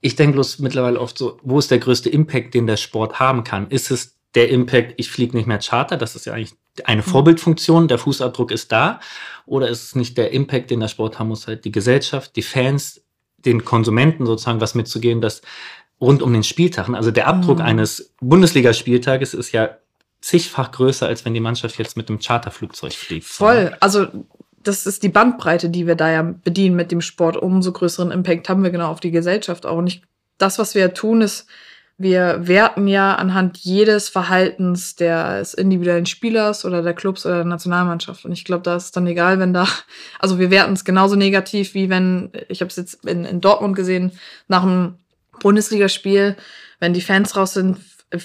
Ich 0.00 0.14
denke 0.16 0.34
bloß 0.34 0.60
mittlerweile 0.60 1.00
oft 1.00 1.18
so, 1.18 1.38
wo 1.42 1.58
ist 1.58 1.70
der 1.70 1.78
größte 1.78 2.08
Impact, 2.08 2.54
den 2.54 2.66
der 2.68 2.76
Sport 2.76 3.18
haben 3.18 3.42
kann? 3.44 3.68
Ist 3.68 3.90
es 3.90 4.16
der 4.34 4.48
Impact, 4.50 4.94
ich 4.96 5.10
fliege 5.10 5.36
nicht 5.36 5.46
mehr 5.46 5.58
Charter, 5.58 5.96
das 5.96 6.14
ist 6.14 6.26
ja 6.26 6.34
eigentlich 6.34 6.52
eine 6.84 7.02
Vorbildfunktion, 7.02 7.88
der 7.88 7.98
Fußabdruck 7.98 8.52
ist 8.52 8.70
da, 8.70 9.00
oder 9.46 9.68
ist 9.68 9.82
es 9.82 9.94
nicht 9.96 10.16
der 10.16 10.30
Impact, 10.32 10.70
den 10.70 10.78
der 10.80 10.86
Sport 10.88 11.18
haben 11.18 11.28
muss, 11.28 11.48
halt 11.48 11.64
die 11.64 11.72
Gesellschaft, 11.72 12.36
die 12.36 12.42
Fans, 12.42 13.02
den 13.38 13.64
Konsumenten 13.64 14.26
sozusagen 14.26 14.60
was 14.60 14.74
mitzugeben, 14.76 15.20
dass 15.20 15.42
rund 16.00 16.22
um 16.22 16.32
den 16.32 16.44
Spieltag, 16.44 16.88
also 16.90 17.10
der 17.10 17.26
Abdruck 17.26 17.58
Mhm. 17.58 17.64
eines 17.64 18.14
Bundesligaspieltages 18.20 19.34
ist 19.34 19.50
ja 19.52 19.78
zigfach 20.20 20.72
größer, 20.72 21.06
als 21.06 21.24
wenn 21.24 21.34
die 21.34 21.40
Mannschaft 21.40 21.78
jetzt 21.78 21.96
mit 21.96 22.08
einem 22.08 22.18
Charterflugzeug 22.18 22.92
fliegt. 22.92 23.26
Voll. 23.26 23.76
Also 23.80 24.06
das 24.62 24.86
ist 24.86 25.02
die 25.02 25.08
Bandbreite, 25.08 25.70
die 25.70 25.86
wir 25.86 25.94
da 25.94 26.10
ja 26.10 26.22
bedienen 26.22 26.76
mit 26.76 26.90
dem 26.92 27.00
Sport. 27.00 27.36
Umso 27.36 27.72
größeren 27.72 28.10
Impact 28.10 28.48
haben 28.48 28.62
wir 28.62 28.70
genau 28.70 28.90
auf 28.90 29.00
die 29.00 29.10
Gesellschaft 29.10 29.66
auch. 29.66 29.78
Und 29.78 29.86
ich, 29.86 30.02
das, 30.36 30.58
was 30.58 30.74
wir 30.74 30.82
ja 30.82 30.88
tun, 30.88 31.20
ist, 31.20 31.46
wir 32.00 32.46
werten 32.46 32.86
ja 32.86 33.16
anhand 33.16 33.58
jedes 33.58 34.08
Verhaltens 34.08 34.94
des 34.94 35.54
individuellen 35.54 36.06
Spielers 36.06 36.64
oder 36.64 36.82
der 36.82 36.94
Clubs 36.94 37.26
oder 37.26 37.36
der 37.36 37.44
Nationalmannschaft. 37.44 38.24
Und 38.24 38.30
ich 38.30 38.44
glaube, 38.44 38.62
da 38.62 38.76
ist 38.76 38.96
dann 38.96 39.06
egal, 39.08 39.40
wenn 39.40 39.52
da, 39.52 39.66
also 40.20 40.38
wir 40.38 40.50
werten 40.50 40.74
es 40.74 40.84
genauso 40.84 41.16
negativ, 41.16 41.74
wie 41.74 41.90
wenn, 41.90 42.30
ich 42.48 42.60
habe 42.60 42.68
es 42.68 42.76
jetzt 42.76 43.04
in, 43.04 43.24
in 43.24 43.40
Dortmund 43.40 43.74
gesehen, 43.74 44.12
nach 44.46 44.62
einem 44.62 44.98
Bundesligaspiel, 45.40 46.36
wenn 46.78 46.94
die 46.94 47.00
Fans 47.00 47.36
raus 47.36 47.54
sind, 47.54 47.78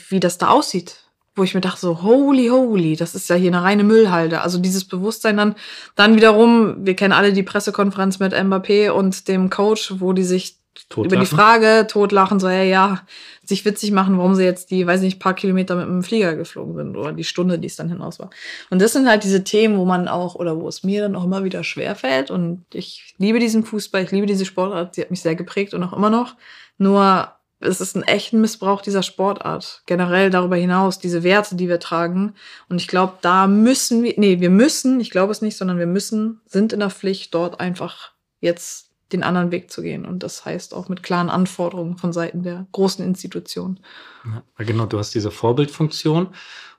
wie 0.09 0.19
das 0.19 0.37
da 0.37 0.49
aussieht. 0.49 1.02
Wo 1.35 1.43
ich 1.43 1.55
mir 1.55 1.61
dachte, 1.61 1.81
so, 1.81 2.03
holy, 2.03 2.47
holy, 2.49 2.95
das 2.95 3.15
ist 3.15 3.29
ja 3.29 3.35
hier 3.35 3.51
eine 3.51 3.63
reine 3.63 3.83
Müllhalde. 3.83 4.41
Also 4.41 4.59
dieses 4.59 4.85
Bewusstsein 4.85 5.37
dann, 5.37 5.55
dann 5.95 6.15
wiederum, 6.15 6.85
wir 6.85 6.95
kennen 6.95 7.13
alle 7.13 7.33
die 7.33 7.41
Pressekonferenz 7.41 8.19
mit 8.19 8.33
Mbappé 8.33 8.91
und 8.91 9.27
dem 9.27 9.49
Coach, 9.49 9.95
wo 9.97 10.13
die 10.13 10.23
sich 10.23 10.57
über 10.95 11.03
die 11.03 11.09
Totlachen. 11.09 11.25
Frage 11.25 11.87
totlachen, 11.87 12.39
so, 12.39 12.49
hey, 12.49 12.69
ja, 12.69 13.01
sich 13.43 13.63
witzig 13.65 13.91
machen, 13.91 14.17
warum 14.17 14.35
sie 14.35 14.43
jetzt 14.43 14.71
die, 14.71 14.85
weiß 14.85 15.01
nicht, 15.01 15.19
paar 15.19 15.33
Kilometer 15.33 15.75
mit 15.75 15.85
dem 15.85 16.03
Flieger 16.03 16.35
geflogen 16.35 16.75
sind 16.75 16.97
oder 16.97 17.13
die 17.13 17.23
Stunde, 17.23 17.59
die 17.59 17.67
es 17.67 17.75
dann 17.75 17.89
hinaus 17.89 18.19
war. 18.19 18.29
Und 18.69 18.81
das 18.81 18.93
sind 18.93 19.07
halt 19.07 19.23
diese 19.23 19.43
Themen, 19.43 19.77
wo 19.77 19.85
man 19.85 20.07
auch, 20.07 20.35
oder 20.35 20.59
wo 20.59 20.67
es 20.67 20.83
mir 20.83 21.01
dann 21.01 21.15
auch 21.15 21.25
immer 21.25 21.43
wieder 21.43 21.63
schwerfällt. 21.63 22.31
Und 22.31 22.65
ich 22.73 23.15
liebe 23.17 23.39
diesen 23.39 23.63
Fußball, 23.63 24.03
ich 24.03 24.11
liebe 24.11 24.27
diese 24.27 24.45
Sportart, 24.45 24.95
sie 24.95 25.01
hat 25.01 25.11
mich 25.11 25.21
sehr 25.21 25.35
geprägt 25.35 25.73
und 25.73 25.83
auch 25.83 25.93
immer 25.93 26.09
noch. 26.09 26.35
Nur 26.77 27.31
es 27.63 27.81
ist 27.81 27.95
ein 27.95 28.03
echter 28.03 28.37
Missbrauch 28.37 28.81
dieser 28.81 29.03
Sportart. 29.03 29.81
Generell 29.85 30.29
darüber 30.29 30.55
hinaus, 30.55 30.99
diese 30.99 31.23
Werte, 31.23 31.55
die 31.55 31.69
wir 31.69 31.79
tragen. 31.79 32.35
Und 32.69 32.79
ich 32.81 32.87
glaube, 32.87 33.13
da 33.21 33.47
müssen 33.47 34.03
wir, 34.03 34.13
nee, 34.17 34.39
wir 34.39 34.49
müssen, 34.49 34.99
ich 34.99 35.09
glaube 35.09 35.31
es 35.31 35.41
nicht, 35.41 35.57
sondern 35.57 35.79
wir 35.79 35.87
müssen, 35.87 36.41
sind 36.45 36.73
in 36.73 36.79
der 36.79 36.89
Pflicht, 36.89 37.33
dort 37.33 37.59
einfach 37.59 38.11
jetzt 38.39 38.89
den 39.11 39.23
anderen 39.23 39.51
Weg 39.51 39.71
zu 39.71 39.81
gehen. 39.81 40.05
Und 40.05 40.23
das 40.23 40.43
heißt 40.45 40.73
auch 40.73 40.89
mit 40.89 41.03
klaren 41.03 41.29
Anforderungen 41.29 41.97
von 41.97 42.11
Seiten 42.13 42.43
der 42.43 42.65
großen 42.71 43.05
Institutionen. 43.05 43.79
Ja, 44.25 44.65
genau, 44.65 44.85
du 44.85 44.97
hast 44.97 45.13
diese 45.13 45.31
Vorbildfunktion 45.31 46.29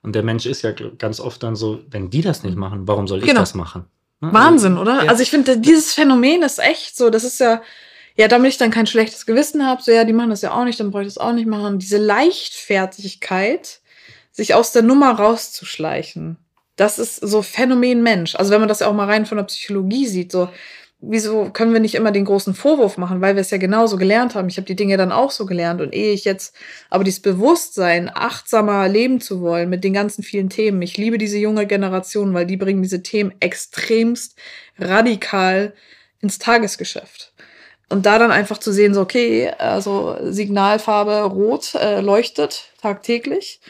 und 0.03 0.15
der 0.15 0.23
Mensch 0.23 0.45
ist 0.47 0.63
ja 0.63 0.73
ganz 0.73 1.21
oft 1.21 1.43
dann 1.43 1.57
so, 1.57 1.81
wenn 1.91 2.11
die 2.11 2.23
das 2.23 2.43
nicht 2.43 2.57
machen, 2.57 2.87
warum 2.89 3.07
soll 3.07 3.21
ich 3.21 3.27
Genau. 3.27 3.41
das 3.41 3.55
machen? 3.55 3.87
Wahnsinn, 4.21 4.79
oder? 4.79 5.05
Ja. 5.05 5.11
Also 5.11 5.23
ich 5.23 5.31
finde, 5.31 5.59
dieses 5.59 5.93
Phänomen 5.93 6.43
ist 6.43 6.59
echt 6.59 6.97
so, 6.97 7.11
das 7.11 7.25
ist 7.25 7.41
ja, 7.41 7.61
ja, 8.17 8.29
damit 8.29 8.53
ich 8.53 8.59
dann 8.59 8.71
kein 8.71 8.87
schlechtes 8.87 9.27
Gewissen 9.27 9.67
habe, 9.67 9.83
so 9.83 9.91
ja, 9.91 10.05
die 10.05 10.13
machen 10.13 10.31
das 10.31 10.43
ja 10.43 10.53
auch 10.53 10.65
nicht, 10.65 10.79
dann 10.79 10.91
brauche 10.91 11.03
ich 11.03 11.09
das 11.09 11.19
auch 11.19 11.33
nicht 11.33 11.47
machen. 11.47 11.79
Diese 11.79 11.99
Leichtfertigkeit, 11.99 13.81
sich 14.31 14.55
aus 14.55 14.73
der 14.73 14.83
Nummer 14.83 15.13
rauszuschleichen, 15.13 16.39
das 16.77 16.99
ist 16.99 17.17
so 17.17 17.43
Phänomen 17.43 18.03
Mensch. 18.03 18.35
Also 18.35 18.51
wenn 18.51 18.61
man 18.61 18.69
das 18.69 18.81
ja 18.81 18.89
auch 18.89 18.95
mal 18.95 19.09
rein 19.09 19.27
von 19.27 19.37
der 19.37 19.45
Psychologie 19.45 20.07
sieht, 20.07 20.33
so 20.33 20.49
wieso 21.01 21.51
können 21.51 21.73
wir 21.73 21.81
nicht 21.81 21.95
immer 21.95 22.13
den 22.13 22.25
großen 22.25 22.55
Vorwurf 22.55 22.99
machen, 22.99 23.21
weil 23.21 23.35
wir 23.35 23.41
es 23.41 23.51
ja 23.51 23.59
genauso 23.59 23.97
gelernt 23.97 24.35
haben. 24.35 24.49
Ich 24.49 24.57
habe 24.57 24.67
die 24.67 24.77
Dinge 24.77 24.97
dann 24.97 25.13
auch 25.13 25.31
so 25.31 25.47
gelernt 25.47 25.81
und 25.81 25.95
ehe 25.95 26.13
ich 26.13 26.25
jetzt 26.25 26.55
aber 26.91 27.05
dieses 27.05 27.21
Bewusstsein, 27.21 28.11
achtsamer 28.13 28.89
leben 28.89 29.21
zu 29.21 29.41
wollen 29.41 29.69
mit 29.69 29.85
den 29.85 29.93
ganzen 29.93 30.23
vielen 30.23 30.49
Themen. 30.49 30.83
Ich 30.83 30.97
liebe 30.97 31.19
diese 31.19 31.39
junge 31.39 31.67
Generation, 31.67 32.35
weil 32.35 32.47
die 32.47 32.57
bringen 32.57 32.83
diese 32.83 33.03
Themen 33.03 33.35
extremst 33.41 34.39
radikal 34.79 35.75
ins 36.21 36.39
Tagesgeschäft. 36.39 37.33
Und 37.89 38.07
da 38.07 38.19
dann 38.19 38.31
einfach 38.31 38.59
zu 38.59 38.73
sehen, 38.73 38.95
so, 38.95 39.01
okay, 39.01 39.51
also 39.59 40.17
Signalfarbe 40.23 41.23
rot 41.23 41.75
äh, 41.75 42.01
leuchtet 42.01 42.73
tagtäglich. 42.81 43.61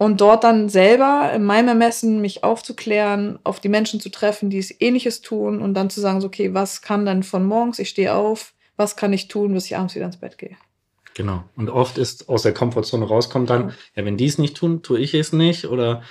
Und 0.00 0.20
dort 0.20 0.44
dann 0.44 0.68
selber 0.68 1.32
in 1.34 1.44
meinem 1.44 1.68
Ermessen 1.68 2.20
mich 2.20 2.44
aufzuklären, 2.44 3.40
auf 3.42 3.58
die 3.58 3.68
Menschen 3.68 3.98
zu 4.00 4.10
treffen, 4.10 4.48
die 4.48 4.58
es 4.58 4.80
ähnliches 4.80 5.22
tun 5.22 5.60
und 5.60 5.74
dann 5.74 5.90
zu 5.90 6.00
sagen, 6.00 6.20
so, 6.20 6.28
okay, 6.28 6.54
was 6.54 6.82
kann 6.82 7.04
dann 7.04 7.24
von 7.24 7.44
morgens, 7.44 7.80
ich 7.80 7.88
stehe 7.88 8.14
auf, 8.14 8.54
was 8.76 8.94
kann 8.94 9.12
ich 9.12 9.26
tun, 9.26 9.52
bis 9.54 9.66
ich 9.66 9.76
abends 9.76 9.96
wieder 9.96 10.06
ins 10.06 10.18
Bett 10.18 10.38
gehe. 10.38 10.56
Genau. 11.14 11.42
Und 11.56 11.68
oft 11.68 11.98
ist 11.98 12.28
aus 12.28 12.42
der 12.42 12.54
Komfortzone 12.54 13.04
rauskommt 13.04 13.50
dann, 13.50 13.74
ja, 13.96 14.04
wenn 14.04 14.16
die 14.16 14.26
es 14.26 14.38
nicht 14.38 14.56
tun, 14.56 14.84
tue 14.84 15.00
ich 15.00 15.14
es 15.14 15.32
nicht. 15.32 15.64
Oder 15.64 16.02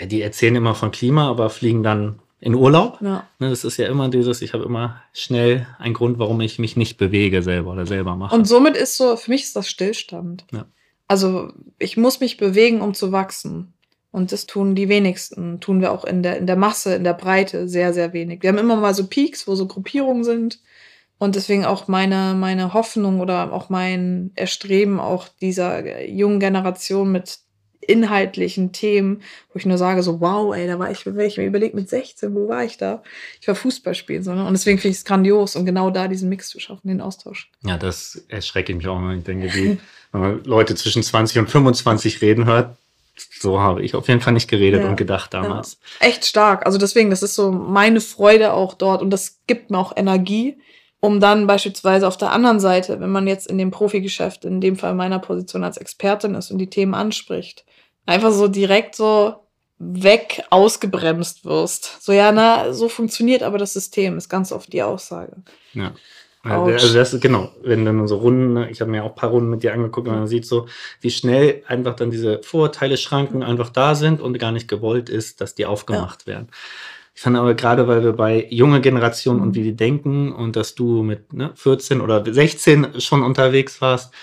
ja, 0.00 0.06
die 0.06 0.20
erzählen 0.20 0.56
immer 0.56 0.74
von 0.74 0.90
Klima, 0.90 1.30
aber 1.30 1.48
fliegen 1.48 1.84
dann 1.84 2.18
in 2.40 2.54
Urlaub. 2.54 2.98
Ja. 3.00 3.26
Ne, 3.38 3.50
das 3.50 3.64
ist 3.64 3.76
ja 3.76 3.88
immer 3.88 4.08
dieses, 4.08 4.42
ich 4.42 4.54
habe 4.54 4.64
immer 4.64 5.02
schnell 5.12 5.66
einen 5.78 5.94
Grund, 5.94 6.18
warum 6.18 6.40
ich 6.40 6.58
mich 6.58 6.76
nicht 6.76 6.96
bewege 6.96 7.42
selber 7.42 7.72
oder 7.72 7.86
selber 7.86 8.16
mache. 8.16 8.34
Und 8.34 8.46
somit 8.46 8.76
ist 8.76 8.96
so, 8.96 9.16
für 9.16 9.30
mich 9.30 9.42
ist 9.42 9.56
das 9.56 9.68
Stillstand. 9.68 10.46
Ja. 10.52 10.66
Also 11.08 11.52
ich 11.78 11.96
muss 11.96 12.20
mich 12.20 12.36
bewegen, 12.36 12.80
um 12.80 12.94
zu 12.94 13.12
wachsen. 13.12 13.72
Und 14.10 14.32
das 14.32 14.46
tun 14.46 14.74
die 14.74 14.88
wenigsten. 14.88 15.60
Tun 15.60 15.80
wir 15.80 15.92
auch 15.92 16.04
in 16.04 16.22
der, 16.22 16.38
in 16.38 16.46
der 16.46 16.56
Masse, 16.56 16.94
in 16.94 17.04
der 17.04 17.14
Breite 17.14 17.68
sehr, 17.68 17.92
sehr 17.92 18.12
wenig. 18.12 18.42
Wir 18.42 18.50
haben 18.50 18.58
immer 18.58 18.76
mal 18.76 18.94
so 18.94 19.06
Peaks, 19.06 19.46
wo 19.46 19.54
so 19.54 19.66
Gruppierungen 19.66 20.24
sind. 20.24 20.60
Und 21.18 21.34
deswegen 21.34 21.64
auch 21.64 21.88
meine, 21.88 22.34
meine 22.34 22.72
Hoffnung 22.72 23.20
oder 23.20 23.52
auch 23.52 23.68
mein 23.68 24.30
Erstreben 24.36 25.00
auch 25.00 25.26
dieser 25.40 26.06
jungen 26.06 26.40
Generation 26.40 27.10
mit 27.10 27.40
inhaltlichen 27.88 28.72
Themen, 28.72 29.22
wo 29.52 29.58
ich 29.58 29.66
nur 29.66 29.78
sage, 29.78 30.02
so, 30.02 30.20
wow, 30.20 30.54
ey, 30.54 30.66
da 30.66 30.78
war 30.78 30.90
ich, 30.90 31.06
wenn 31.06 31.18
ich 31.20 31.38
mir 31.38 31.46
überlege, 31.46 31.74
mit 31.74 31.88
16, 31.88 32.34
wo 32.34 32.48
war 32.48 32.64
ich 32.64 32.76
da? 32.76 33.02
Ich 33.40 33.48
war 33.48 33.54
Fußball 33.54 33.94
spielen, 33.94 34.22
so, 34.22 34.34
ne? 34.34 34.46
Und 34.46 34.52
deswegen 34.52 34.78
finde 34.78 34.92
ich 34.92 34.98
es 34.98 35.04
grandios 35.04 35.56
und 35.56 35.64
genau 35.64 35.90
da 35.90 36.06
diesen 36.06 36.28
Mix 36.28 36.50
zu 36.50 36.60
schaffen, 36.60 36.88
den 36.88 37.00
Austausch. 37.00 37.50
Ja, 37.64 37.78
das 37.78 38.22
erschreckt 38.28 38.68
mich 38.68 38.86
auch, 38.86 39.00
wenn 39.00 39.18
ich 39.18 39.24
denke, 39.24 39.54
wie, 39.54 39.78
wenn 40.12 40.20
man 40.20 40.44
Leute 40.44 40.74
zwischen 40.74 41.02
20 41.02 41.38
und 41.38 41.50
25 41.50 42.20
reden 42.20 42.44
hört, 42.44 42.76
so 43.40 43.60
habe 43.60 43.82
ich 43.82 43.94
auf 43.94 44.06
jeden 44.06 44.20
Fall 44.20 44.34
nicht 44.34 44.48
geredet 44.48 44.82
ja, 44.82 44.88
und 44.88 44.96
gedacht 44.96 45.34
damals. 45.34 45.78
Ja. 46.00 46.08
Echt 46.08 46.26
stark. 46.26 46.66
Also 46.66 46.78
deswegen, 46.78 47.10
das 47.10 47.22
ist 47.22 47.34
so 47.34 47.50
meine 47.50 48.00
Freude 48.00 48.52
auch 48.52 48.74
dort 48.74 49.02
und 49.02 49.10
das 49.10 49.40
gibt 49.46 49.70
mir 49.70 49.78
auch 49.78 49.96
Energie, 49.96 50.58
um 51.00 51.20
dann 51.20 51.46
beispielsweise 51.46 52.06
auf 52.06 52.16
der 52.16 52.32
anderen 52.32 52.60
Seite, 52.60 53.00
wenn 53.00 53.10
man 53.10 53.26
jetzt 53.26 53.46
in 53.46 53.58
dem 53.58 53.70
Profigeschäft, 53.70 54.44
in 54.44 54.60
dem 54.60 54.76
Fall 54.76 54.94
meiner 54.94 55.18
Position 55.18 55.64
als 55.64 55.76
Expertin 55.78 56.34
ist 56.34 56.50
und 56.50 56.58
die 56.58 56.70
Themen 56.70 56.94
anspricht, 56.94 57.64
einfach 58.08 58.32
so 58.32 58.48
direkt 58.48 58.96
so 58.96 59.34
weg 59.78 60.42
ausgebremst 60.50 61.44
wirst. 61.44 62.02
So, 62.02 62.12
ja, 62.12 62.32
na, 62.32 62.72
so 62.72 62.88
funktioniert 62.88 63.42
aber 63.42 63.58
das 63.58 63.74
System, 63.74 64.16
ist 64.16 64.28
ganz 64.28 64.50
oft 64.50 64.72
die 64.72 64.82
Aussage. 64.82 65.36
Ja. 65.74 65.92
Also 66.42 66.94
das 66.94 67.12
ist 67.12 67.20
genau, 67.20 67.50
wenn 67.62 67.84
dann 67.84 68.08
so 68.08 68.16
Runden, 68.16 68.54
ne, 68.54 68.70
ich 68.70 68.80
habe 68.80 68.90
mir 68.90 69.04
auch 69.04 69.10
ein 69.10 69.14
paar 69.14 69.30
Runden 69.30 69.50
mit 69.50 69.62
dir 69.62 69.74
angeguckt 69.74 70.08
und 70.08 70.14
man 70.14 70.26
sieht 70.26 70.46
so, 70.46 70.66
wie 71.00 71.10
schnell 71.10 71.62
einfach 71.66 71.94
dann 71.94 72.10
diese 72.10 72.40
Vorurteile, 72.42 72.96
Schranken 72.96 73.42
einfach 73.42 73.68
da 73.68 73.94
sind 73.94 74.20
und 74.20 74.38
gar 74.38 74.52
nicht 74.52 74.68
gewollt 74.68 75.10
ist, 75.10 75.42
dass 75.42 75.54
die 75.54 75.66
aufgemacht 75.66 76.22
ja. 76.22 76.34
werden. 76.34 76.48
Ich 77.14 77.20
fand 77.20 77.36
aber 77.36 77.54
gerade, 77.54 77.88
weil 77.88 78.02
wir 78.02 78.12
bei 78.12 78.46
junge 78.48 78.80
Generationen 78.80 79.42
und 79.42 79.54
wie 79.54 79.64
die 79.64 79.76
denken 79.76 80.32
und 80.32 80.56
dass 80.56 80.74
du 80.74 81.02
mit 81.02 81.32
ne, 81.34 81.50
14 81.54 82.00
oder 82.00 82.24
16 82.24 83.00
schon 83.00 83.22
unterwegs 83.22 83.82
warst, 83.82 84.14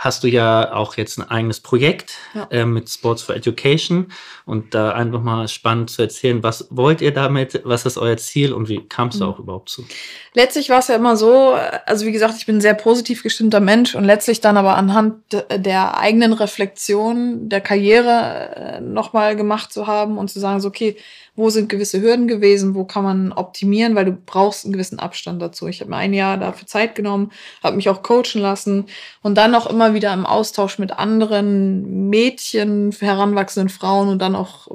hast 0.00 0.24
du 0.24 0.28
ja 0.28 0.72
auch 0.72 0.96
jetzt 0.96 1.18
ein 1.18 1.28
eigenes 1.28 1.60
Projekt 1.60 2.14
ja. 2.34 2.48
äh, 2.50 2.64
mit 2.64 2.88
Sports 2.88 3.22
for 3.22 3.36
Education 3.36 4.06
und 4.46 4.74
da 4.74 4.92
einfach 4.92 5.20
mal 5.20 5.46
spannend 5.46 5.90
zu 5.90 6.00
erzählen, 6.00 6.42
was 6.42 6.68
wollt 6.70 7.02
ihr 7.02 7.12
damit, 7.12 7.60
was 7.64 7.84
ist 7.84 7.98
euer 7.98 8.16
Ziel 8.16 8.54
und 8.54 8.70
wie 8.70 8.80
kam 8.88 9.08
es 9.08 9.16
mhm. 9.16 9.20
da 9.20 9.26
auch 9.26 9.38
überhaupt 9.38 9.68
zu? 9.68 9.84
Letztlich 10.32 10.70
war 10.70 10.78
es 10.78 10.88
ja 10.88 10.94
immer 10.94 11.18
so, 11.18 11.54
also 11.84 12.06
wie 12.06 12.12
gesagt, 12.12 12.34
ich 12.38 12.46
bin 12.46 12.56
ein 12.56 12.60
sehr 12.62 12.72
positiv 12.72 13.22
gestimmter 13.22 13.60
Mensch 13.60 13.94
und 13.94 14.04
letztlich 14.04 14.40
dann 14.40 14.56
aber 14.56 14.74
anhand 14.78 15.16
der 15.54 15.98
eigenen 15.98 16.32
Reflexion 16.32 17.50
der 17.50 17.60
Karriere 17.60 18.56
äh, 18.56 18.80
nochmal 18.80 19.36
gemacht 19.36 19.70
zu 19.70 19.86
haben 19.86 20.16
und 20.16 20.30
zu 20.30 20.40
sagen, 20.40 20.60
so 20.60 20.68
okay, 20.68 20.96
wo 21.36 21.50
sind 21.50 21.68
gewisse 21.68 22.00
Hürden 22.00 22.28
gewesen, 22.28 22.74
wo 22.74 22.84
kann 22.84 23.04
man 23.04 23.32
optimieren, 23.32 23.94
weil 23.94 24.04
du 24.04 24.12
brauchst 24.12 24.64
einen 24.64 24.72
gewissen 24.72 24.98
Abstand 24.98 25.40
dazu. 25.40 25.68
Ich 25.68 25.80
habe 25.80 25.90
mir 25.90 25.96
ein 25.96 26.12
Jahr 26.12 26.36
dafür 26.36 26.66
Zeit 26.66 26.94
genommen, 26.94 27.32
habe 27.62 27.76
mich 27.76 27.88
auch 27.88 28.02
coachen 28.02 28.40
lassen 28.40 28.86
und 29.22 29.36
dann 29.36 29.54
auch 29.54 29.66
immer 29.66 29.94
wieder 29.94 30.12
im 30.12 30.26
Austausch 30.26 30.78
mit 30.78 30.92
anderen 30.92 32.08
Mädchen, 32.08 32.92
heranwachsenden 32.92 33.68
Frauen 33.68 34.08
und 34.08 34.20
dann 34.20 34.34
auch 34.34 34.68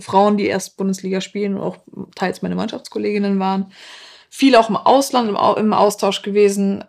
Frauen, 0.00 0.36
die 0.36 0.46
erst 0.46 0.76
Bundesliga 0.76 1.20
spielen 1.20 1.54
und 1.54 1.62
auch 1.62 1.78
teils 2.14 2.42
meine 2.42 2.54
Mannschaftskolleginnen 2.54 3.38
waren. 3.38 3.72
Viel 4.28 4.56
auch 4.56 4.68
im 4.68 4.76
Ausland 4.76 5.30
im 5.58 5.72
Austausch 5.72 6.22
gewesen, 6.22 6.84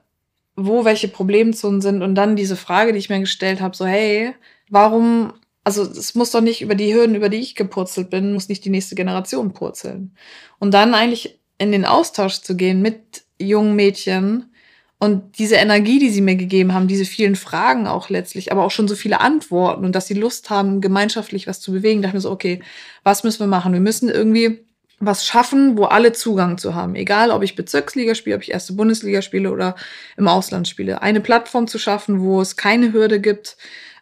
wo 0.56 0.86
welche 0.86 1.08
Problemzonen 1.08 1.82
sind 1.82 2.02
und 2.02 2.16
dann 2.16 2.36
diese 2.36 2.56
Frage, 2.56 2.92
die 2.92 3.00
ich 3.00 3.10
mir 3.10 3.20
gestellt 3.20 3.62
habe, 3.62 3.76
so 3.76 3.86
hey, 3.86 4.34
warum 4.70 5.34
also 5.64 5.84
es 5.84 6.16
muss 6.16 6.32
doch 6.32 6.42
nicht 6.42 6.62
über 6.62 6.76
die 6.76 6.94
Hürden, 6.94 7.16
über 7.16 7.30
die 7.30 7.38
ich 7.38 7.56
gepurzelt 7.56 8.10
bin, 8.10 8.34
muss 8.34 8.50
nicht 8.50 8.66
die 8.66 8.70
nächste 8.70 8.96
Generation 8.96 9.54
purzeln. 9.54 10.16
Und 10.60 10.74
dann 10.74 10.94
eigentlich 10.94 11.40
in 11.58 11.72
den 11.72 11.86
Austausch 11.86 12.42
zu 12.42 12.56
gehen 12.56 12.82
mit 12.82 13.24
jungen 13.40 13.76
Mädchen 13.76 14.52
und 15.00 15.40
diese 15.40 15.56
Energie, 15.56 15.98
die 15.98 16.12
sie 16.12 16.22
mir 16.22 16.36
gegeben 16.36 16.74
haben, 16.74 16.88
diese 16.88 17.06
vielen 17.06 17.36
Fragen 17.36 17.88
auch 17.88 18.10
letztlich, 18.10 18.52
aber 18.52 18.64
auch 18.64 18.70
schon 18.70 18.88
so 18.88 18.96
viele 18.96 19.20
Antworten 19.20 19.84
und 19.84 19.96
dass 19.96 20.06
sie 20.06 20.14
Lust 20.14 20.52
haben, 20.52 20.80
gemeinschaftlich 20.80 21.48
was 21.48 21.60
zu 21.60 21.72
bewegen, 21.72 22.04
dachte 22.04 22.12
ich 22.12 22.14
mir 22.16 22.22
so, 22.22 22.32
okay, 22.32 22.62
was 23.04 23.24
müssen 23.24 23.40
wir 23.40 23.48
machen? 23.48 23.74
Wir 23.74 23.80
müssen 23.80 24.10
irgendwie 24.10 24.64
was 25.00 25.26
schaffen, 25.26 25.76
wo 25.76 25.86
alle 25.86 26.12
Zugang 26.14 26.60
zu 26.60 26.76
haben. 26.76 26.94
Egal, 26.94 27.32
ob 27.32 27.42
ich 27.42 27.56
Bezirksliga 27.56 28.14
spiele, 28.14 28.36
ob 28.36 28.44
ich 28.44 28.52
erste 28.52 28.74
Bundesliga 28.74 29.24
spiele 29.24 29.52
oder 29.52 29.76
im 30.18 30.28
Ausland 30.28 30.68
spiele. 30.68 31.02
Eine 31.02 31.22
Plattform 31.22 31.66
zu 31.66 31.80
schaffen, 31.80 32.22
wo 32.22 32.40
es 32.40 32.56
keine 32.56 32.94
Hürde 32.94 33.20
gibt, 33.20 33.58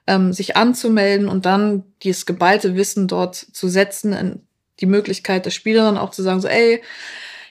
ähm, 0.10 0.34
sich 0.34 0.58
anzumelden 0.58 1.30
und 1.30 1.46
dann 1.46 1.84
dieses 2.04 2.26
geballte 2.26 2.76
Wissen 2.76 3.08
dort 3.08 3.36
zu 3.36 3.70
setzen, 3.70 4.42
die 4.80 4.88
Möglichkeit 4.88 5.46
der 5.46 5.52
Spielerin 5.52 5.98
auch 5.98 6.12
zu 6.12 6.24
sagen, 6.24 6.42
so, 6.42 6.48
ey, 6.48 6.82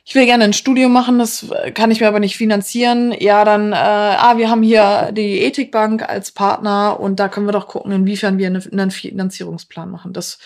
ich 0.05 0.15
will 0.15 0.25
gerne 0.25 0.45
ein 0.45 0.55
Studium 0.55 0.93
machen, 0.93 1.19
das 1.19 1.47
kann 1.75 1.91
ich 1.91 2.01
mir 2.01 2.09
aber 2.09 2.19
nicht 2.19 2.39
finanzieren. 2.39 3.15
Ja, 3.19 3.45
dann, 3.45 3.73
äh, 3.73 3.77
ah, 3.77 4.39
wir 4.39 4.49
haben 4.49 4.63
hier 4.63 5.13
die 5.13 5.43
Ethikbank 5.43 6.03
als 6.09 6.33
Partner 6.33 6.99
und 6.99 7.21
da 7.21 7.29
können 7.29 7.47
wir 7.47 7.53
doch 7.53 7.69
gucken, 7.69 7.93
inwiefern 7.93 8.39
wir 8.39 8.47
einen 8.47 8.91
Finanzierungsplan 8.91 9.91
machen. 9.91 10.15
Das 10.15 10.39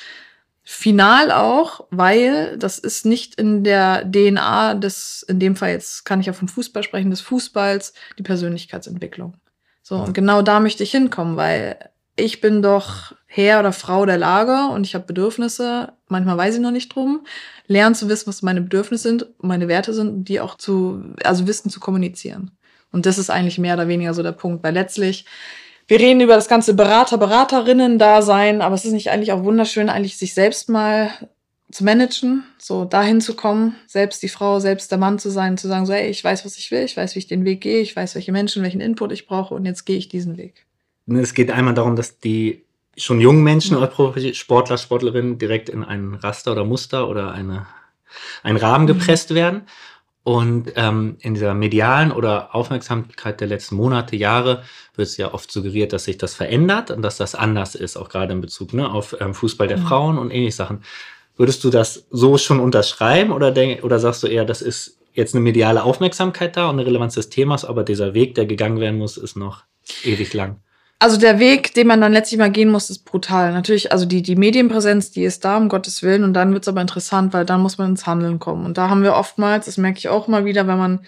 final 0.64 1.31
auch, 1.31 1.87
weil 1.90 2.59
das 2.59 2.78
ist 2.78 3.07
nicht 3.07 3.37
in 3.37 3.62
der 3.62 4.04
DNA 4.04 4.75
des, 4.75 5.25
in 5.28 5.38
dem 5.38 5.54
Fall 5.54 5.71
jetzt 5.71 6.04
kann 6.04 6.21
ich 6.21 6.26
ja 6.26 6.33
vom 6.33 6.49
Fußball 6.49 6.83
sprechen, 6.83 7.11
des 7.11 7.21
Fußballs, 7.21 7.95
die 8.19 8.23
Persönlichkeitsentwicklung. 8.23 9.35
So, 9.83 9.97
und 9.97 10.14
genau 10.14 10.42
da 10.42 10.61
möchte 10.61 10.83
ich 10.83 10.90
hinkommen, 10.90 11.37
weil 11.37 11.76
ich 12.16 12.40
bin 12.40 12.62
doch 12.62 13.14
Herr 13.26 13.61
oder 13.61 13.73
Frau 13.73 14.04
der 14.04 14.19
Lage 14.19 14.73
und 14.73 14.87
ich 14.87 14.95
habe 14.95 15.07
Bedürfnisse. 15.07 15.95
Manchmal 16.09 16.37
weiß 16.37 16.57
ich 16.57 16.61
noch 16.61 16.71
nicht 16.71 16.95
drum. 16.95 17.26
Lernen 17.66 17.95
zu 17.95 18.09
wissen, 18.09 18.26
was 18.26 18.42
meine 18.42 18.61
Bedürfnisse 18.61 19.09
sind, 19.09 19.26
meine 19.40 19.69
Werte 19.69 19.95
sind 19.95 20.28
die 20.28 20.40
auch 20.40 20.57
zu, 20.57 21.02
also 21.25 21.47
wissen 21.47 21.71
zu 21.71 21.81
kommunizieren. 21.81 22.50
Und 22.90 23.07
das 23.07 23.16
ist 23.16 23.31
eigentlich 23.31 23.59
mehr 23.59 23.75
oder 23.75 23.88
weniger 23.88 24.12
so 24.12 24.23
der 24.23 24.33
Punkt, 24.33 24.62
weil 24.62 24.75
letztlich, 24.75 25.25
wir 25.88 25.99
reden 25.99 26.21
über 26.21 26.35
das 26.35 26.49
ganze 26.49 26.75
Berater, 26.75 27.16
Beraterinnen-Dasein, 27.16 28.61
aber 28.61 28.75
es 28.75 28.85
ist 28.85 28.92
nicht 28.92 29.11
eigentlich 29.11 29.33
auch 29.33 29.45
wunderschön, 29.45 29.88
eigentlich 29.88 30.19
sich 30.19 30.35
selbst 30.35 30.69
mal 30.69 31.11
zu 31.71 31.85
managen, 31.85 32.45
so 32.59 32.85
dahin 32.85 33.23
zu 33.23 33.35
kommen, 33.35 33.76
selbst 33.87 34.23
die 34.23 34.28
Frau, 34.28 34.61
selbst 34.61 34.90
der 34.90 34.99
Mann 34.99 35.19
zu 35.19 35.31
sein, 35.31 35.57
zu 35.57 35.69
sagen, 35.69 35.87
so, 35.87 35.95
hey, 35.95 36.11
ich 36.11 36.23
weiß, 36.23 36.45
was 36.45 36.59
ich 36.59 36.71
will, 36.71 36.83
ich 36.83 36.99
weiß, 36.99 37.14
wie 37.14 37.21
ich 37.21 37.26
den 37.28 37.47
Weg 37.47 37.62
gehe, 37.62 37.81
ich 37.81 37.97
weiß, 37.97 38.14
welche 38.14 38.31
Menschen, 38.31 38.62
welchen 38.62 38.83
Input 38.83 39.11
ich 39.11 39.26
brauche 39.26 39.54
und 39.54 39.64
jetzt 39.64 39.87
gehe 39.87 39.97
ich 39.97 40.11
diesen 40.11 40.37
Weg. 40.37 40.66
Es 41.07 41.35
geht 41.35 41.51
einmal 41.51 41.75
darum, 41.75 41.97
dass 41.97 42.19
die 42.19 42.65
schon 42.97 43.21
jungen 43.21 43.43
Menschen 43.43 43.77
oder 43.77 43.91
Sportler, 44.35 44.79
Sportlerinnen 44.79 45.39
direkt 45.39 45.69
in 45.69 45.83
ein 45.85 46.15
Raster 46.15 46.53
oder 46.53 46.65
Muster 46.65 47.09
oder 47.09 47.33
eine, 47.33 47.67
einen 48.43 48.59
Rahmen 48.59 48.85
mhm. 48.85 48.89
gepresst 48.89 49.35
werden. 49.35 49.63
Und 50.25 50.73
ähm, 50.77 51.17
in 51.19 51.35
dieser 51.35 51.53
medialen 51.53 52.13
oder 52.13 52.55
Aufmerksamkeit 52.55 53.41
der 53.41 53.49
letzten 53.49 53.75
Monate, 53.75 54.15
Jahre 54.15 54.63
wird 54.95 55.09
es 55.09 55.17
ja 55.17 55.35
oft 55.35 55.51
suggeriert, 55.51 55.93
dass 55.93 56.05
sich 56.05 56.17
das 56.17 56.35
verändert 56.35 56.93
und 56.93 57.03
dass 57.03 57.17
das 57.17 57.35
anders 57.35 57.75
ist, 57.75 57.97
auch 57.97 58.09
gerade 58.09 58.33
in 58.33 58.41
Bezug 58.41 58.73
ne, 58.73 58.89
auf 58.89 59.17
ähm, 59.21 59.35
Fußball 59.35 59.67
der 59.67 59.79
mhm. 59.79 59.87
Frauen 59.87 60.19
und 60.19 60.31
ähnliche 60.31 60.57
Sachen. 60.57 60.85
Würdest 61.37 61.65
du 61.65 61.71
das 61.71 62.07
so 62.11 62.39
schon 62.39 62.61
unterschreiben 62.61 63.33
oder, 63.33 63.51
denk, 63.51 63.83
oder 63.83 63.99
sagst 63.99 64.23
du 64.23 64.29
eher, 64.29 64.45
das 64.45 64.63
ist 64.63 64.99
jetzt 65.13 65.35
eine 65.35 65.43
mediale 65.43 65.83
Aufmerksamkeit 65.83 66.57
da 66.57 66.69
und 66.69 66.79
eine 66.79 66.87
Relevanz 66.87 67.15
des 67.15 67.29
Themas, 67.29 67.65
aber 67.65 67.83
dieser 67.83 68.15
Weg, 68.15 68.37
der 68.37 68.47
gegangen 68.47 68.79
werden 68.79 68.99
muss, 68.99 69.17
ist 69.17 69.37
noch 69.37 69.65
ewig 70.05 70.33
lang? 70.35 70.61
Also 71.03 71.17
der 71.17 71.41
Weg, 71.41 71.75
den 71.75 71.89
man 71.89 72.01
dann 72.01 72.13
letztlich 72.13 72.39
mal 72.39 72.51
gehen 72.51 72.71
muss, 72.71 72.89
ist 72.89 73.05
brutal. 73.05 73.53
Natürlich, 73.53 73.91
also 73.91 74.07
die, 74.07 74.23
die 74.23 74.37
Medienpräsenz, 74.37 75.11
die 75.11 75.25
ist 75.25 75.45
da, 75.45 75.57
um 75.57 75.69
Gottes 75.69 76.05
Willen. 76.05 76.23
Und 76.23 76.33
dann 76.33 76.53
wird's 76.53 76.69
aber 76.69 76.81
interessant, 76.81 77.33
weil 77.33 77.45
dann 77.45 77.61
muss 77.61 77.77
man 77.77 77.91
ins 77.91 78.07
Handeln 78.07 78.39
kommen. 78.39 78.65
Und 78.65 78.79
da 78.79 78.89
haben 78.89 79.03
wir 79.03 79.15
oftmals, 79.15 79.67
das 79.67 79.79
merke 79.79 79.99
ich 79.99 80.09
auch 80.09 80.29
mal 80.29 80.45
wieder, 80.45 80.69
wenn 80.69 80.79
man 80.79 81.01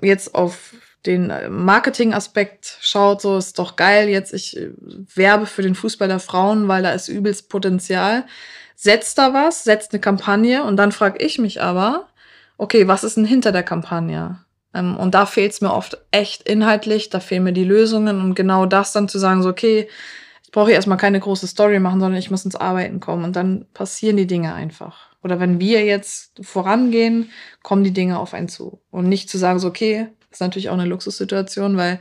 jetzt 0.00 0.36
auf 0.36 0.74
den 1.04 1.32
Marketing-Aspekt 1.48 2.78
schaut, 2.80 3.22
so 3.22 3.38
ist 3.38 3.58
doch 3.58 3.74
geil, 3.74 4.08
jetzt 4.08 4.32
ich 4.32 4.56
äh, 4.56 4.70
werbe 5.14 5.46
für 5.46 5.62
den 5.62 5.74
Fußball 5.74 6.06
der 6.06 6.20
Frauen, 6.20 6.68
weil 6.68 6.84
da 6.84 6.92
ist 6.92 7.08
übelst 7.08 7.48
Potenzial. 7.48 8.26
Setzt 8.76 9.18
da 9.18 9.34
was, 9.34 9.64
setzt 9.64 9.92
eine 9.92 10.00
Kampagne 10.00 10.62
und 10.62 10.76
dann 10.76 10.92
frage 10.92 11.24
ich 11.24 11.40
mich 11.40 11.60
aber, 11.60 12.06
okay, 12.56 12.86
was 12.86 13.02
ist 13.02 13.16
denn 13.16 13.24
hinter 13.24 13.50
der 13.50 13.64
Kampagne? 13.64 14.38
Ähm, 14.74 14.96
und 14.96 15.14
da 15.14 15.26
fehlt 15.26 15.52
es 15.52 15.60
mir 15.60 15.72
oft 15.72 15.98
echt 16.10 16.42
inhaltlich, 16.42 17.10
da 17.10 17.20
fehlen 17.20 17.44
mir 17.44 17.52
die 17.52 17.64
Lösungen 17.64 18.20
und 18.20 18.34
genau 18.34 18.66
das 18.66 18.92
dann 18.92 19.08
zu 19.08 19.18
sagen, 19.18 19.42
so, 19.42 19.48
okay, 19.48 19.88
ich 20.44 20.50
brauche 20.52 20.72
erstmal 20.72 20.98
keine 20.98 21.20
große 21.20 21.46
Story 21.46 21.78
machen, 21.78 22.00
sondern 22.00 22.18
ich 22.18 22.30
muss 22.30 22.44
ins 22.44 22.56
Arbeiten 22.56 23.00
kommen 23.00 23.24
und 23.24 23.36
dann 23.36 23.66
passieren 23.72 24.16
die 24.16 24.26
Dinge 24.26 24.54
einfach. 24.54 25.10
Oder 25.22 25.38
wenn 25.38 25.60
wir 25.60 25.84
jetzt 25.84 26.40
vorangehen, 26.44 27.30
kommen 27.62 27.84
die 27.84 27.92
Dinge 27.92 28.18
auf 28.18 28.34
einen 28.34 28.48
zu. 28.48 28.80
Und 28.90 29.08
nicht 29.08 29.28
zu 29.28 29.38
sagen, 29.38 29.58
so, 29.58 29.68
okay, 29.68 30.08
ist 30.30 30.40
natürlich 30.40 30.70
auch 30.70 30.74
eine 30.74 30.86
Luxussituation, 30.86 31.76
weil 31.76 32.00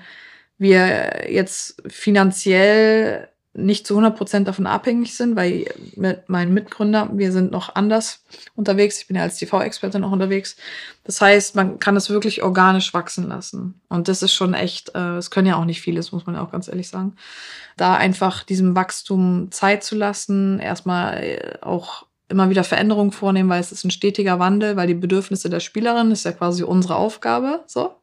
wir 0.57 1.31
jetzt 1.31 1.81
finanziell 1.87 3.29
nicht 3.65 3.85
zu 3.85 3.93
100 3.93 4.17
Prozent 4.17 4.47
davon 4.47 4.67
abhängig 4.67 5.15
sind, 5.15 5.35
weil 5.35 5.65
mit 5.95 6.29
meinen 6.29 6.53
Mitgründern, 6.53 7.17
wir 7.17 7.31
sind 7.31 7.51
noch 7.51 7.75
anders 7.75 8.23
unterwegs. 8.55 9.01
Ich 9.01 9.07
bin 9.07 9.17
ja 9.17 9.23
als 9.23 9.37
TV-Expertin 9.37 10.03
auch 10.03 10.11
unterwegs. 10.11 10.55
Das 11.03 11.21
heißt, 11.21 11.55
man 11.55 11.79
kann 11.79 11.95
es 11.95 12.09
wirklich 12.09 12.43
organisch 12.43 12.93
wachsen 12.93 13.27
lassen. 13.27 13.81
Und 13.89 14.07
das 14.07 14.21
ist 14.21 14.33
schon 14.33 14.53
echt, 14.53 14.95
äh, 14.95 15.17
es 15.17 15.31
können 15.31 15.47
ja 15.47 15.55
auch 15.55 15.65
nicht 15.65 15.81
viele, 15.81 15.97
das 15.97 16.11
muss 16.11 16.25
man 16.25 16.35
ja 16.35 16.43
auch 16.43 16.51
ganz 16.51 16.67
ehrlich 16.67 16.89
sagen. 16.89 17.15
Da 17.77 17.95
einfach 17.95 18.43
diesem 18.43 18.75
Wachstum 18.75 19.51
Zeit 19.51 19.83
zu 19.83 19.95
lassen, 19.95 20.59
erstmal 20.59 21.23
äh, 21.23 21.57
auch 21.61 22.05
immer 22.29 22.49
wieder 22.49 22.63
Veränderungen 22.63 23.11
vornehmen, 23.11 23.49
weil 23.49 23.59
es 23.59 23.71
ist 23.71 23.83
ein 23.83 23.91
stetiger 23.91 24.39
Wandel, 24.39 24.75
weil 24.75 24.87
die 24.87 24.93
Bedürfnisse 24.93 25.49
der 25.49 25.59
Spielerin 25.59 26.11
ist 26.11 26.25
ja 26.25 26.31
quasi 26.31 26.63
unsere 26.63 26.95
Aufgabe, 26.95 27.63
so. 27.65 27.95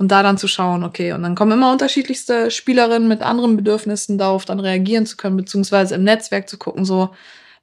Und 0.00 0.08
da 0.08 0.22
dann 0.22 0.38
zu 0.38 0.48
schauen, 0.48 0.82
okay, 0.82 1.12
und 1.12 1.22
dann 1.22 1.34
kommen 1.34 1.52
immer 1.52 1.70
unterschiedlichste 1.70 2.50
Spielerinnen 2.50 3.06
mit 3.06 3.20
anderen 3.20 3.58
Bedürfnissen 3.58 4.16
darauf 4.16 4.46
dann 4.46 4.58
reagieren 4.58 5.04
zu 5.04 5.18
können, 5.18 5.36
beziehungsweise 5.36 5.94
im 5.94 6.04
Netzwerk 6.04 6.48
zu 6.48 6.56
gucken, 6.56 6.86
so, 6.86 7.10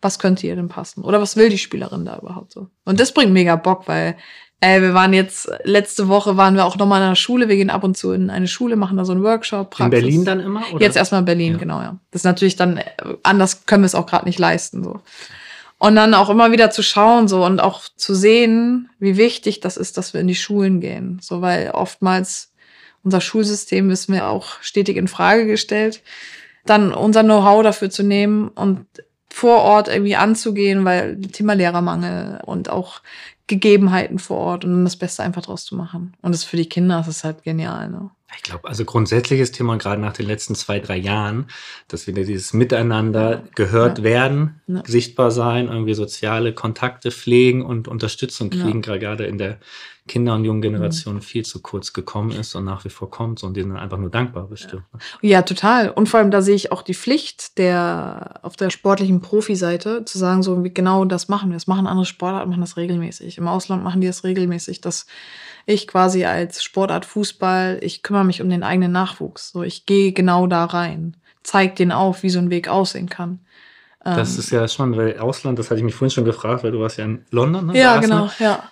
was 0.03 0.20
könnte 0.20 0.46
ihr 0.46 0.56
denn 0.56 0.67
passen? 0.67 1.03
Oder 1.03 1.20
was 1.20 1.36
will 1.36 1.50
die 1.50 1.58
Spielerin 1.58 2.06
da 2.06 2.20
überhaupt 2.20 2.51
so? 2.51 2.67
Und 2.86 3.00
das 3.00 3.12
bringt 3.12 3.34
mega 3.34 3.56
Bock, 3.56 3.88
weil, 3.88 4.17
ey, 4.60 4.84
wir 4.84 4.94
waren 4.94 5.13
jetzt, 5.13 5.50
letzte 5.63 6.10
Woche 6.10 6.38
waren 6.38 6.53
wir 6.53 6.65
auch 6.65 6.77
nochmal 6.77 7.01
in 7.01 7.08
einer 7.08 7.15
Schule, 7.15 7.50
wir 7.50 7.56
gehen 7.56 7.72
ab 7.72 7.84
und 7.84 7.98
zu 7.98 8.12
in 8.12 8.29
eine 8.29 8.48
Schule, 8.48 8.75
machen 8.75 8.98
da 8.98 9.06
so 9.06 9.13
einen 9.13 9.24
Workshop. 9.24 9.72
Praxis. 9.72 9.86
In 9.86 9.89
Berlin 9.89 10.25
dann 10.25 10.39
immer? 10.39 10.62
Oder? 10.72 10.86
Jetzt 10.86 10.96
erstmal 10.96 11.24
Berlin, 11.24 11.53
ja. 11.53 11.58
genau, 11.58 11.82
ja. 11.82 12.00
Das 12.12 12.20
ist 12.20 12.25
natürlich 12.25 12.56
dann, 12.56 12.79
anders 13.24 13.65
können 13.65 13.82
wir 13.82 13.88
es 13.88 13.96
auch 13.96 14.06
gerade 14.06 14.25
nicht 14.25 14.38
leisten, 14.38 14.84
so. 14.84 15.01
Und 15.79 15.96
dann 15.96 16.13
auch 16.15 16.29
immer 16.29 16.51
wieder 16.51 16.72
zu 16.72 16.81
schauen 16.81 17.27
so 17.27 17.46
und 17.46 17.60
auch 17.60 17.81
zu 17.96 18.15
sehen, 18.15 18.89
wie 19.00 19.15
wichtig 19.15 19.60
das 19.60 19.77
ist, 19.77 19.98
dass 19.98 20.13
wir 20.13 20.22
in 20.22 20.27
die 20.27 20.36
Schulen 20.36 20.81
gehen. 20.81 21.19
So, 21.22 21.41
weil 21.41 21.69
oftmals 21.72 22.51
unser 23.03 23.22
Schulsystem 23.22 23.89
wissen 23.89 24.13
wir 24.13 24.27
auch 24.27 24.62
stetig 24.62 24.98
in 24.98 25.07
Frage 25.07 25.46
gestellt. 25.46 26.01
Dann 26.65 26.93
unser 26.93 27.24
Know-how 27.24 27.63
dafür 27.63 27.89
zu 27.89 28.03
nehmen 28.03 28.50
und 28.50 28.86
vor 29.29 29.60
Ort 29.60 29.88
irgendwie 29.88 30.15
anzugehen, 30.15 30.84
weil 30.84 31.22
Thema 31.22 31.53
Lehrermangel 31.53 32.41
und 32.46 32.69
auch 32.69 33.01
Gegebenheiten 33.46 34.19
vor 34.19 34.38
Ort 34.38 34.65
und 34.65 34.72
dann 34.72 34.84
das 34.84 34.98
Beste 34.98 35.24
einfach 35.24 35.43
draus 35.43 35.63
zu 35.63 35.75
machen. 35.75 36.15
Und 36.22 36.34
das 36.34 36.43
für 36.43 36.57
die 36.57 36.67
Kinder 36.67 36.98
das 36.98 37.07
ist 37.07 37.24
halt 37.24 37.43
genial. 37.43 37.89
Ne? 37.89 38.10
Ich 38.36 38.43
glaube, 38.43 38.67
also 38.67 38.84
grundsätzliches 38.84 39.51
Thema, 39.51 39.77
gerade 39.77 40.01
nach 40.01 40.13
den 40.13 40.25
letzten 40.25 40.53
zwei, 40.53 40.79
drei 40.79 40.98
Jahren, 40.98 41.48
dass 41.88 42.07
wieder 42.07 42.24
dieses 42.24 42.51
Miteinander 42.51 43.43
gehört 43.55 44.00
ja. 44.00 44.03
werden, 44.03 44.62
ja. 44.67 44.84
sichtbar 44.86 45.31
sein, 45.31 45.69
irgendwie 45.69 45.93
soziale 45.93 46.53
Kontakte 46.53 47.12
pflegen 47.12 47.63
und 47.63 47.88
Unterstützung 47.88 48.50
kriegen, 48.50 48.81
ja. 48.84 48.98
gerade 48.98 49.25
in 49.25 49.38
der 49.38 49.60
Kinder- 50.07 50.36
und 50.36 50.46
jungen 50.46 50.62
Generation 50.62 51.22
viel 51.22 51.46
zu 51.46 51.62
kurz 51.62 51.93
gekommen 51.93 52.31
ist 52.31 52.55
und 52.55 52.63
nach 52.63 52.86
wie 52.86 52.89
vor 52.89 53.12
kommt 53.12 53.43
und 53.43 53.55
die 53.55 53.62
sind 53.62 53.75
einfach 53.75 53.98
nur 53.98 54.10
dankbar 54.10 54.48
bestimmt. 54.48 54.84
Ja. 55.22 55.29
ja, 55.29 55.41
total. 55.41 55.89
Und 55.89 56.10
vor 56.10 56.19
allem 56.19 56.31
da 56.31 56.41
sehe 56.41 56.55
ich 56.55 56.72
auch 56.72 56.81
die 56.81 56.93
Pflicht 56.93 57.57
der 57.57 58.39
auf 58.41 58.55
der 58.55 58.69
sportlichen 58.69 59.22
Profiseite 59.22 60.05
zu 60.05 60.17
sagen, 60.17 60.43
so 60.43 60.63
wie 60.63 60.74
genau 60.74 61.05
das 61.05 61.27
machen 61.27 61.50
wir. 61.50 61.55
Das 61.55 61.67
machen 61.67 61.88
andere 61.88 62.05
Sportarten, 62.05 62.50
machen 62.50 62.62
das 62.62 62.77
regelmäßig. 62.77 63.38
Im 63.38 63.48
Ausland 63.48 63.84
machen 63.84 64.01
die 64.01 64.07
das 64.07 64.24
regelmäßig, 64.24 64.81
dass 64.81 65.05
ich 65.67 65.88
quasi 65.88 66.25
als 66.25 66.63
Sportart 66.63 67.05
Fußball, 67.05 67.77
ich 67.81 68.01
kümmere 68.01 68.25
mich 68.25 68.41
um 68.41 68.50
den 68.50 68.63
eigenen 68.63 68.91
Nachwuchs. 68.91 69.51
So, 69.51 69.62
ich 69.62 69.86
gehe 69.86 70.13
genau 70.13 70.47
da 70.47 70.65
rein, 70.65 71.15
zeig 71.43 71.75
den 71.75 71.91
auf, 71.91 72.24
wie 72.24 72.31
so 72.31 72.39
ein 72.39 72.50
Weg 72.50 72.67
aussehen 72.67 73.09
kann. 73.09 73.41
Das 74.03 74.33
ähm, 74.33 74.39
ist 74.39 74.50
ja 74.50 74.67
spannend, 74.67 74.97
weil 74.97 75.19
Ausland, 75.19 75.59
das 75.59 75.69
hatte 75.69 75.79
ich 75.79 75.83
mich 75.83 75.93
vorhin 75.93 76.12
schon 76.12 76.25
gefragt, 76.25 76.63
weil 76.63 76.71
du 76.71 76.79
warst 76.79 76.97
ja 76.97 77.05
in 77.05 77.25
London. 77.29 77.67
Ne? 77.67 77.77
Ja, 77.77 77.99
genau, 77.99 78.32
ja 78.39 78.63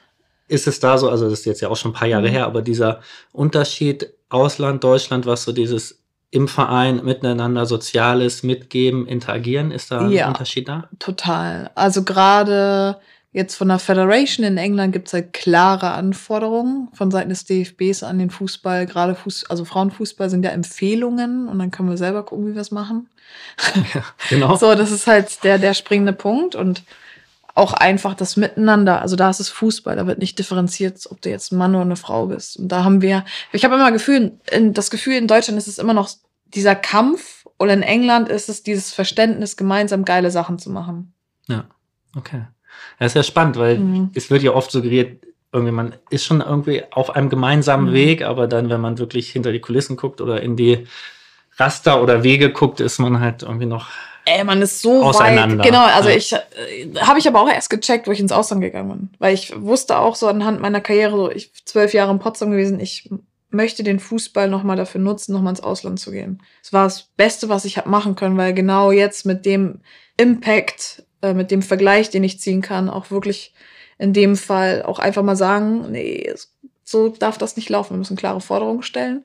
ist 0.47 0.67
es 0.67 0.79
da 0.79 0.97
so, 0.97 1.09
also 1.09 1.29
das 1.29 1.39
ist 1.39 1.45
jetzt 1.45 1.61
ja 1.61 1.69
auch 1.69 1.75
schon 1.75 1.91
ein 1.91 1.95
paar 1.95 2.07
Jahre 2.07 2.27
mhm. 2.27 2.33
her, 2.33 2.45
aber 2.45 2.61
dieser 2.61 3.01
Unterschied 3.31 4.13
Ausland, 4.29 4.83
Deutschland, 4.83 5.25
was 5.25 5.43
so 5.43 5.51
dieses 5.51 6.03
im 6.31 6.47
Verein 6.47 7.03
miteinander 7.03 7.65
Soziales 7.65 8.43
mitgeben, 8.43 9.07
interagieren, 9.07 9.71
ist 9.71 9.91
da 9.91 10.07
ja, 10.07 10.25
ein 10.25 10.33
Unterschied 10.33 10.67
da? 10.67 10.89
Total. 10.99 11.71
Also 11.75 12.03
gerade 12.03 12.97
jetzt 13.35 13.55
von 13.55 13.67
der 13.67 13.79
Federation 13.79 14.45
in 14.45 14.57
England 14.57 14.93
gibt 14.93 15.07
es 15.07 15.13
halt 15.13 15.33
klare 15.33 15.91
Anforderungen 15.91 16.87
von 16.93 17.11
Seiten 17.11 17.27
des 17.27 17.43
DFBs 17.43 18.03
an 18.03 18.17
den 18.17 18.29
Fußball. 18.29 18.85
Gerade 18.85 19.13
Fuß, 19.13 19.49
also 19.49 19.65
Frauenfußball 19.65 20.29
sind 20.29 20.45
ja 20.45 20.51
Empfehlungen 20.51 21.49
und 21.49 21.59
dann 21.59 21.69
können 21.69 21.89
wir 21.89 21.97
selber 21.97 22.23
gucken, 22.23 22.47
wie 22.47 22.53
wir 22.55 22.61
es 22.61 22.71
machen. 22.71 23.09
Ja, 23.93 24.03
genau. 24.29 24.55
so, 24.57 24.73
das 24.73 24.89
ist 24.89 25.05
halt 25.05 25.43
der, 25.43 25.57
der 25.57 25.73
springende 25.73 26.13
Punkt 26.13 26.55
und 26.55 26.83
auch 27.55 27.73
einfach 27.73 28.13
das 28.13 28.37
Miteinander. 28.37 29.01
Also 29.01 29.17
da 29.17 29.29
ist 29.29 29.41
es 29.41 29.49
Fußball, 29.49 29.97
da 29.97 30.07
wird 30.07 30.19
nicht 30.19 30.39
differenziert, 30.39 31.05
ob 31.09 31.21
du 31.21 31.29
jetzt 31.29 31.51
ein 31.51 31.57
Mann 31.57 31.75
oder 31.75 31.83
eine 31.83 31.97
Frau 31.97 32.27
bist. 32.27 32.57
Und 32.57 32.69
da 32.69 32.85
haben 32.85 33.01
wir, 33.01 33.25
ich 33.51 33.65
habe 33.65 33.75
immer 33.75 33.91
Gefühl, 33.91 34.39
in, 34.49 34.73
das 34.73 34.89
Gefühl, 34.89 35.15
in 35.15 35.27
Deutschland 35.27 35.57
ist 35.57 35.67
es 35.67 35.77
immer 35.77 35.93
noch 35.93 36.09
dieser 36.45 36.75
Kampf 36.75 37.45
oder 37.59 37.73
in 37.73 37.83
England 37.83 38.29
ist 38.29 38.47
es 38.47 38.63
dieses 38.63 38.93
Verständnis, 38.93 39.57
gemeinsam 39.57 40.05
geile 40.05 40.31
Sachen 40.31 40.57
zu 40.57 40.69
machen. 40.69 41.13
Ja, 41.47 41.65
okay. 42.15 42.45
Das 42.99 43.11
ist 43.11 43.15
ja 43.15 43.23
spannend, 43.23 43.57
weil 43.57 43.79
mhm. 43.79 44.11
es 44.13 44.29
wird 44.29 44.43
ja 44.43 44.53
oft 44.53 44.71
suggeriert, 44.71 45.23
irgendwie 45.51 45.71
man 45.71 45.95
ist 46.09 46.25
schon 46.25 46.41
irgendwie 46.41 46.83
auf 46.91 47.15
einem 47.15 47.29
gemeinsamen 47.29 47.89
mhm. 47.89 47.93
Weg, 47.93 48.21
aber 48.23 48.47
dann, 48.47 48.69
wenn 48.69 48.81
man 48.81 48.97
wirklich 48.97 49.29
hinter 49.31 49.51
die 49.51 49.61
Kulissen 49.61 49.95
guckt 49.95 50.21
oder 50.21 50.41
in 50.41 50.55
die 50.55 50.87
Raster 51.57 52.01
oder 52.01 52.23
Wege 52.23 52.51
guckt, 52.51 52.79
ist 52.79 52.99
man 52.99 53.19
halt 53.19 53.43
irgendwie 53.43 53.65
noch 53.65 53.87
Ey, 54.27 54.43
man 54.43 54.61
ist 54.63 54.81
so 54.81 55.03
weit. 55.03 55.63
Genau, 55.63 55.83
also 55.85 56.09
ja. 56.09 56.15
ich 56.15 56.33
äh, 56.33 56.39
habe 56.99 57.19
ich 57.19 57.27
aber 57.27 57.41
auch 57.41 57.49
erst 57.49 57.69
gecheckt, 57.69 58.07
wo 58.07 58.11
ich 58.11 58.19
ins 58.19 58.31
Ausland 58.31 58.61
gegangen 58.63 58.89
bin. 58.89 59.09
Weil 59.19 59.35
ich 59.35 59.53
wusste 59.55 59.99
auch 59.99 60.15
so 60.15 60.27
anhand 60.27 60.59
meiner 60.59 60.81
Karriere, 60.81 61.15
so 61.15 61.31
ich 61.31 61.53
zwölf 61.65 61.93
Jahre 61.93 62.11
in 62.11 62.17
Potsdam 62.17 62.49
gewesen, 62.49 62.79
ich 62.79 63.07
möchte 63.51 63.83
den 63.83 63.99
Fußball 63.99 64.49
nochmal 64.49 64.77
dafür 64.77 64.99
nutzen, 64.99 65.33
nochmal 65.33 65.51
ins 65.51 65.63
Ausland 65.63 65.99
zu 65.99 66.11
gehen. 66.11 66.41
Das 66.63 66.73
war 66.73 66.85
das 66.85 67.03
Beste, 67.15 67.49
was 67.49 67.65
ich 67.65 67.77
habe 67.77 67.89
machen 67.89 68.15
können, 68.15 68.35
weil 68.35 68.53
genau 68.55 68.91
jetzt 68.91 69.27
mit 69.27 69.45
dem 69.45 69.81
Impact, 70.17 71.03
äh, 71.25 71.33
mit 71.33 71.51
dem 71.51 71.61
Vergleich, 71.61 72.09
den 72.09 72.23
ich 72.23 72.39
ziehen 72.39 72.61
kann, 72.61 72.89
auch 72.89 73.11
wirklich 73.11 73.53
in 73.97 74.13
dem 74.13 74.35
Fall 74.35 74.83
auch 74.83 74.99
einfach 74.99 75.23
mal 75.23 75.35
sagen, 75.35 75.91
nee, 75.91 76.31
so 76.83 77.09
darf 77.09 77.37
das 77.37 77.55
nicht 77.55 77.69
laufen. 77.69 77.93
Wir 77.93 77.97
müssen 77.97 78.17
klare 78.17 78.41
Forderungen 78.41 78.83
stellen, 78.83 79.23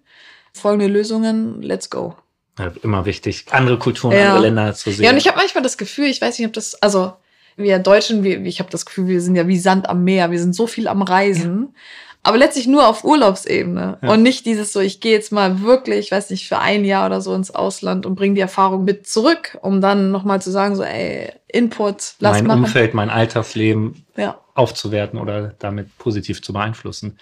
folgende 0.52 0.86
Lösungen, 0.86 1.60
let's 1.62 1.90
go. 1.90 2.16
Ja, 2.58 2.72
immer 2.82 3.04
wichtig, 3.04 3.46
andere 3.50 3.78
Kulturen, 3.78 4.16
ja. 4.16 4.28
andere 4.28 4.42
Länder 4.42 4.74
zu 4.74 4.90
sehen. 4.90 5.04
Ja, 5.04 5.10
und 5.10 5.16
ich 5.16 5.26
habe 5.26 5.36
manchmal 5.36 5.62
das 5.62 5.78
Gefühl, 5.78 6.06
ich 6.06 6.20
weiß 6.20 6.38
nicht, 6.38 6.46
ob 6.46 6.52
das, 6.52 6.80
also 6.82 7.12
wir 7.56 7.78
Deutschen, 7.78 8.22
wir, 8.24 8.40
ich 8.44 8.60
habe 8.60 8.70
das 8.70 8.86
Gefühl, 8.86 9.08
wir 9.08 9.20
sind 9.20 9.36
ja 9.36 9.46
wie 9.46 9.58
Sand 9.58 9.88
am 9.88 10.04
Meer, 10.04 10.30
wir 10.30 10.38
sind 10.38 10.54
so 10.54 10.66
viel 10.66 10.88
am 10.88 11.02
Reisen. 11.02 11.68
Ja. 11.72 11.80
Aber 12.22 12.36
letztlich 12.36 12.66
nur 12.66 12.86
auf 12.86 13.02
Urlaubsebene 13.02 13.98
ja. 14.02 14.12
und 14.12 14.22
nicht 14.22 14.44
dieses 14.44 14.74
so, 14.74 14.80
ich 14.80 15.00
gehe 15.00 15.12
jetzt 15.12 15.32
mal 15.32 15.62
wirklich, 15.62 15.98
ich 16.00 16.12
weiß 16.12 16.28
nicht, 16.30 16.46
für 16.48 16.58
ein 16.58 16.84
Jahr 16.84 17.06
oder 17.06 17.22
so 17.22 17.34
ins 17.34 17.50
Ausland 17.50 18.04
und 18.04 18.14
bringe 18.14 18.34
die 18.34 18.42
Erfahrung 18.42 18.84
mit 18.84 19.06
zurück, 19.06 19.58
um 19.62 19.80
dann 19.80 20.10
nochmal 20.10 20.42
zu 20.42 20.50
sagen, 20.50 20.76
so, 20.76 20.82
ey, 20.82 21.32
Input, 21.48 22.14
lass 22.18 22.38
Mein 22.38 22.46
machen. 22.46 22.64
Umfeld, 22.64 22.92
mein 22.92 23.08
Alltagsleben 23.08 24.04
ja. 24.16 24.38
aufzuwerten 24.54 25.18
oder 25.18 25.54
damit 25.58 25.96
positiv 25.96 26.42
zu 26.42 26.52
beeinflussen. 26.52 27.18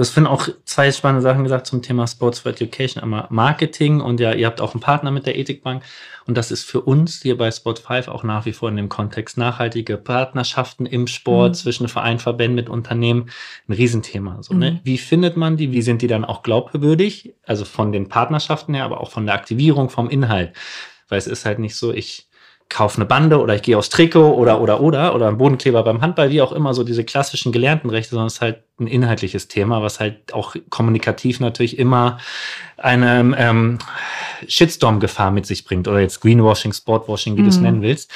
Du 0.00 0.02
hast 0.02 0.14
vorhin 0.14 0.32
auch 0.32 0.48
zwei 0.64 0.90
spannende 0.92 1.20
Sachen 1.20 1.42
gesagt 1.42 1.66
zum 1.66 1.82
Thema 1.82 2.06
Sports 2.06 2.38
for 2.38 2.52
Education. 2.52 3.02
Einmal 3.02 3.26
Marketing 3.28 4.00
und 4.00 4.18
ja, 4.18 4.32
ihr 4.32 4.46
habt 4.46 4.62
auch 4.62 4.72
einen 4.72 4.80
Partner 4.80 5.10
mit 5.10 5.26
der 5.26 5.36
Ethikbank. 5.36 5.82
Und 6.26 6.38
das 6.38 6.50
ist 6.50 6.64
für 6.64 6.80
uns 6.80 7.20
hier 7.20 7.36
bei 7.36 7.50
Sport 7.50 7.80
5 7.80 8.08
auch 8.08 8.22
nach 8.22 8.46
wie 8.46 8.54
vor 8.54 8.70
in 8.70 8.76
dem 8.76 8.88
Kontext 8.88 9.36
nachhaltige 9.36 9.98
Partnerschaften 9.98 10.86
im 10.86 11.06
Sport 11.06 11.50
mhm. 11.50 11.54
zwischen 11.54 11.88
Verein, 11.88 12.18
Verbänden 12.18 12.54
mit 12.54 12.70
Unternehmen 12.70 13.28
ein 13.68 13.74
Riesenthema. 13.74 14.42
So, 14.42 14.54
ne? 14.54 14.70
Mhm. 14.70 14.80
Wie 14.84 14.96
findet 14.96 15.36
man 15.36 15.58
die? 15.58 15.70
Wie 15.70 15.82
sind 15.82 16.00
die 16.00 16.06
dann 16.06 16.24
auch 16.24 16.42
glaubwürdig? 16.42 17.34
Also 17.44 17.66
von 17.66 17.92
den 17.92 18.08
Partnerschaften 18.08 18.72
her, 18.72 18.84
aber 18.84 19.02
auch 19.02 19.10
von 19.10 19.26
der 19.26 19.34
Aktivierung, 19.34 19.90
vom 19.90 20.08
Inhalt. 20.08 20.56
Weil 21.10 21.18
es 21.18 21.26
ist 21.26 21.44
halt 21.44 21.58
nicht 21.58 21.76
so, 21.76 21.92
ich 21.92 22.29
kaufe 22.70 22.96
eine 22.96 23.04
Bande 23.04 23.40
oder 23.40 23.56
ich 23.56 23.62
gehe 23.62 23.76
aufs 23.76 23.90
Trikot 23.90 24.32
oder 24.32 24.60
oder 24.60 24.80
oder 24.80 25.14
oder 25.14 25.28
ein 25.28 25.36
Bodenkleber 25.36 25.82
beim 25.82 26.00
Handball, 26.00 26.30
wie 26.30 26.40
auch 26.40 26.52
immer, 26.52 26.72
so 26.72 26.84
diese 26.84 27.04
klassischen 27.04 27.52
gelernten 27.52 27.90
Rechte, 27.90 28.10
sondern 28.10 28.28
es 28.28 28.34
ist 28.34 28.40
halt 28.40 28.62
ein 28.78 28.86
inhaltliches 28.86 29.48
Thema, 29.48 29.82
was 29.82 30.00
halt 30.00 30.32
auch 30.32 30.54
kommunikativ 30.70 31.40
natürlich 31.40 31.78
immer 31.78 32.18
eine 32.78 33.34
ähm, 33.36 33.78
Shitstorm-Gefahr 34.46 35.32
mit 35.32 35.46
sich 35.46 35.64
bringt 35.64 35.88
oder 35.88 36.00
jetzt 36.00 36.20
Greenwashing, 36.20 36.72
Sportwashing, 36.72 37.36
wie 37.36 37.40
mhm. 37.40 37.44
du 37.44 37.50
es 37.50 37.58
nennen 37.58 37.82
willst. 37.82 38.10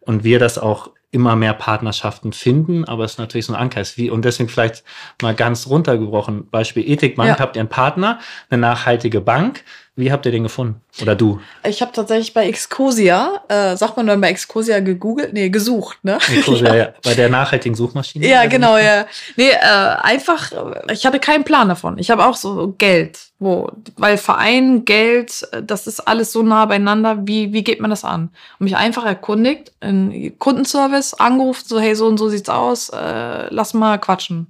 Und 0.00 0.22
wir 0.22 0.38
das 0.38 0.58
auch 0.58 0.90
immer 1.10 1.36
mehr 1.36 1.54
Partnerschaften 1.54 2.32
finden, 2.32 2.84
aber 2.84 3.04
es 3.04 3.12
ist 3.12 3.18
natürlich 3.18 3.46
so 3.46 3.54
ein 3.54 3.60
Anker. 3.60 3.80
Ist 3.80 3.96
wie, 3.96 4.10
und 4.10 4.24
deswegen 4.24 4.48
vielleicht 4.48 4.82
mal 5.22 5.34
ganz 5.34 5.68
runtergebrochen. 5.68 6.50
Beispiel 6.50 6.88
Ethikbank, 6.90 7.28
ja. 7.30 7.38
habt 7.38 7.56
ihr 7.56 7.60
einen 7.60 7.68
Partner, 7.68 8.18
eine 8.50 8.60
nachhaltige 8.60 9.20
Bank, 9.20 9.64
Wie 9.96 10.10
habt 10.10 10.26
ihr 10.26 10.32
den 10.32 10.42
gefunden? 10.42 10.80
Oder 11.00 11.14
du? 11.14 11.40
Ich 11.64 11.80
habe 11.80 11.92
tatsächlich 11.92 12.34
bei 12.34 12.48
Excosia, 12.48 13.44
äh, 13.48 13.76
sagt 13.76 13.96
man 13.96 14.08
dann 14.08 14.20
bei 14.20 14.28
Excosia 14.28 14.80
gegoogelt? 14.80 15.32
Nee, 15.32 15.50
gesucht, 15.50 15.98
ne? 16.02 16.18
Excosia, 16.32 16.74
ja. 16.76 16.88
Bei 17.04 17.14
der 17.14 17.28
nachhaltigen 17.28 17.76
Suchmaschine? 17.76 18.26
Ja, 18.26 18.46
genau, 18.46 18.76
ja. 18.76 19.06
Nee, 19.36 19.50
äh, 19.50 19.56
einfach, 20.02 20.50
ich 20.90 21.06
hatte 21.06 21.20
keinen 21.20 21.44
Plan 21.44 21.68
davon. 21.68 21.96
Ich 21.98 22.10
habe 22.10 22.26
auch 22.26 22.34
so 22.34 22.74
Geld, 22.76 23.20
wo, 23.38 23.70
weil 23.96 24.18
Verein, 24.18 24.84
Geld, 24.84 25.46
das 25.62 25.86
ist 25.86 26.00
alles 26.00 26.32
so 26.32 26.42
nah 26.42 26.66
beieinander. 26.66 27.18
Wie, 27.28 27.52
wie 27.52 27.62
geht 27.62 27.80
man 27.80 27.90
das 27.90 28.04
an? 28.04 28.30
Und 28.58 28.64
mich 28.64 28.76
einfach 28.76 29.04
erkundigt, 29.04 29.70
in 29.80 30.36
Kundenservice 30.40 31.14
angerufen, 31.14 31.64
so, 31.66 31.78
hey, 31.78 31.94
so 31.94 32.08
und 32.08 32.18
so 32.18 32.28
sieht's 32.28 32.48
aus, 32.48 32.88
äh, 32.88 33.46
lass 33.50 33.74
mal 33.74 33.98
quatschen. 33.98 34.48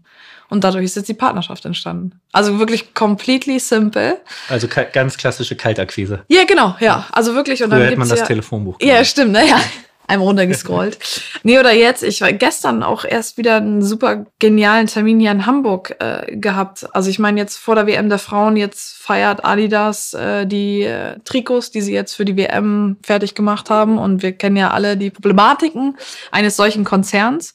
Und 0.54 0.62
dadurch 0.62 0.84
ist 0.84 0.94
jetzt 0.94 1.08
die 1.08 1.14
Partnerschaft 1.14 1.64
entstanden. 1.64 2.12
Also 2.30 2.60
wirklich 2.60 2.94
completely 2.94 3.58
simple. 3.58 4.20
Also 4.48 4.68
ganz 4.68 5.16
klassische 5.16 5.56
Kaltakquise. 5.56 6.22
Ja, 6.28 6.44
genau, 6.44 6.76
ja. 6.78 7.08
Also 7.10 7.34
wirklich. 7.34 7.64
Und 7.64 7.70
Früher 7.70 7.80
dann 7.80 7.88
hätte 7.88 7.98
man 7.98 8.08
das 8.08 8.20
ja, 8.20 8.26
Telefonbuch. 8.26 8.78
Gemacht. 8.78 8.96
Ja, 8.96 9.04
stimmt, 9.04 9.32
naja. 9.32 9.56
Ne? 9.56 9.62
Einmal 10.06 10.28
runtergescrollt. 10.28 10.98
nee, 11.42 11.58
oder 11.58 11.72
jetzt, 11.72 12.04
ich 12.04 12.20
war 12.20 12.32
gestern 12.32 12.84
auch 12.84 13.04
erst 13.04 13.36
wieder 13.36 13.56
einen 13.56 13.82
super 13.82 14.26
genialen 14.38 14.86
Termin 14.86 15.18
hier 15.18 15.32
in 15.32 15.44
Hamburg 15.44 15.96
äh, 15.98 16.36
gehabt. 16.36 16.86
Also 16.94 17.10
ich 17.10 17.18
meine, 17.18 17.40
jetzt 17.40 17.56
vor 17.56 17.74
der 17.74 17.88
WM 17.88 18.08
der 18.08 18.20
Frauen, 18.20 18.56
jetzt 18.56 18.96
feiert 18.96 19.44
Adidas 19.44 20.14
äh, 20.14 20.46
die 20.46 20.82
äh, 20.82 21.18
Trikots, 21.24 21.72
die 21.72 21.80
sie 21.80 21.94
jetzt 21.94 22.14
für 22.14 22.24
die 22.24 22.36
WM 22.36 22.98
fertig 23.02 23.34
gemacht 23.34 23.70
haben. 23.70 23.98
Und 23.98 24.22
wir 24.22 24.30
kennen 24.30 24.56
ja 24.56 24.70
alle 24.70 24.96
die 24.96 25.10
Problematiken 25.10 25.96
eines 26.30 26.54
solchen 26.54 26.84
Konzerns. 26.84 27.54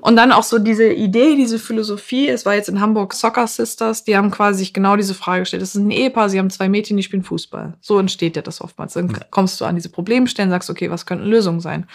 Und 0.00 0.16
dann 0.16 0.32
auch 0.32 0.42
so 0.42 0.58
diese 0.58 0.92
Idee, 0.92 1.36
diese 1.36 1.58
Philosophie, 1.58 2.28
es 2.28 2.46
war 2.46 2.54
jetzt 2.54 2.68
in 2.68 2.80
Hamburg 2.80 3.12
Soccer 3.12 3.46
Sisters, 3.46 4.04
die 4.04 4.16
haben 4.16 4.30
quasi 4.30 4.60
sich 4.60 4.72
genau 4.72 4.96
diese 4.96 5.14
Frage 5.14 5.40
gestellt. 5.40 5.62
Das 5.62 5.74
ist 5.74 5.80
ein 5.80 5.90
Ehepaar, 5.90 6.28
sie 6.28 6.38
haben 6.38 6.50
zwei 6.50 6.68
Mädchen, 6.68 6.96
die 6.96 7.02
spielen 7.02 7.22
Fußball. 7.22 7.74
So 7.80 7.98
entsteht 7.98 8.36
ja 8.36 8.42
das 8.42 8.60
oftmals. 8.60 8.94
Dann 8.94 9.16
kommst 9.30 9.60
du 9.60 9.64
an 9.64 9.74
diese 9.74 9.90
Problemstellen, 9.90 10.50
sagst, 10.50 10.70
okay, 10.70 10.90
was 10.90 11.06
könnten 11.06 11.26
Lösungen 11.26 11.60
sein? 11.60 11.86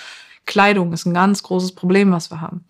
Kleidung 0.45 0.93
ist 0.93 1.05
ein 1.05 1.13
ganz 1.13 1.41
großes 1.41 1.73
Problem, 1.73 2.11
was 2.11 2.29
wir 2.29 2.41
haben. 2.41 2.65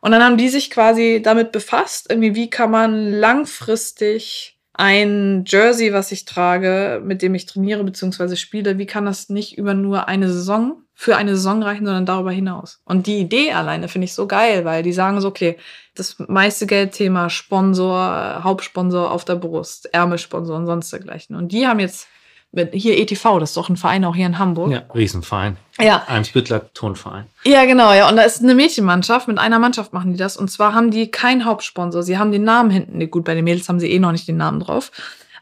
Und 0.00 0.10
dann 0.10 0.22
haben 0.22 0.36
die 0.36 0.48
sich 0.48 0.70
quasi 0.70 1.20
damit 1.22 1.52
befasst, 1.52 2.06
irgendwie, 2.10 2.34
wie 2.34 2.50
kann 2.50 2.70
man 2.70 3.12
langfristig 3.12 4.58
ein 4.74 5.44
Jersey, 5.46 5.92
was 5.92 6.10
ich 6.12 6.24
trage, 6.24 7.00
mit 7.04 7.22
dem 7.22 7.34
ich 7.34 7.46
trainiere 7.46 7.84
bzw. 7.84 8.36
spiele, 8.36 8.78
wie 8.78 8.86
kann 8.86 9.04
das 9.04 9.28
nicht 9.28 9.56
über 9.58 9.74
nur 9.74 10.08
eine 10.08 10.32
Saison 10.32 10.82
für 11.02 11.16
eine 11.16 11.34
Saison 11.34 11.64
reichen, 11.64 11.84
sondern 11.84 12.06
darüber 12.06 12.30
hinaus. 12.30 12.80
Und 12.84 13.08
die 13.08 13.18
Idee 13.18 13.50
alleine 13.50 13.88
finde 13.88 14.04
ich 14.04 14.14
so 14.14 14.28
geil, 14.28 14.64
weil 14.64 14.84
die 14.84 14.92
sagen 14.92 15.20
so, 15.20 15.26
okay, 15.26 15.58
das 15.96 16.16
meiste 16.28 16.64
Geldthema 16.64 17.28
Sponsor, 17.28 18.44
Hauptsponsor 18.44 19.10
auf 19.10 19.24
der 19.24 19.34
Brust, 19.34 19.92
Ärmelsponsor 19.92 20.56
und 20.56 20.66
sonst 20.66 20.92
dergleichen. 20.92 21.34
Und 21.34 21.50
die 21.50 21.66
haben 21.66 21.80
jetzt 21.80 22.06
mit 22.52 22.72
hier 22.72 22.96
ETV, 22.98 23.40
das 23.40 23.50
ist 23.50 23.56
doch 23.56 23.68
ein 23.68 23.76
Verein 23.76 24.04
auch 24.04 24.14
hier 24.14 24.26
in 24.26 24.38
Hamburg. 24.38 24.70
Ja, 24.70 24.84
Riesenverein. 24.94 25.56
Ja. 25.80 26.04
Eimsbüttler 26.06 26.72
Tonverein. 26.72 27.26
Ja, 27.42 27.64
genau, 27.64 27.92
ja. 27.92 28.08
Und 28.08 28.14
da 28.14 28.22
ist 28.22 28.40
eine 28.40 28.54
Mädchenmannschaft, 28.54 29.26
mit 29.26 29.38
einer 29.38 29.58
Mannschaft 29.58 29.92
machen 29.92 30.12
die 30.12 30.18
das. 30.18 30.36
Und 30.36 30.52
zwar 30.52 30.72
haben 30.72 30.92
die 30.92 31.10
keinen 31.10 31.44
Hauptsponsor. 31.44 32.04
Sie 32.04 32.16
haben 32.16 32.30
den 32.30 32.44
Namen 32.44 32.70
hinten. 32.70 33.10
Gut, 33.10 33.24
bei 33.24 33.34
den 33.34 33.42
Mädels 33.42 33.68
haben 33.68 33.80
sie 33.80 33.90
eh 33.90 33.98
noch 33.98 34.12
nicht 34.12 34.28
den 34.28 34.36
Namen 34.36 34.60
drauf. 34.60 34.92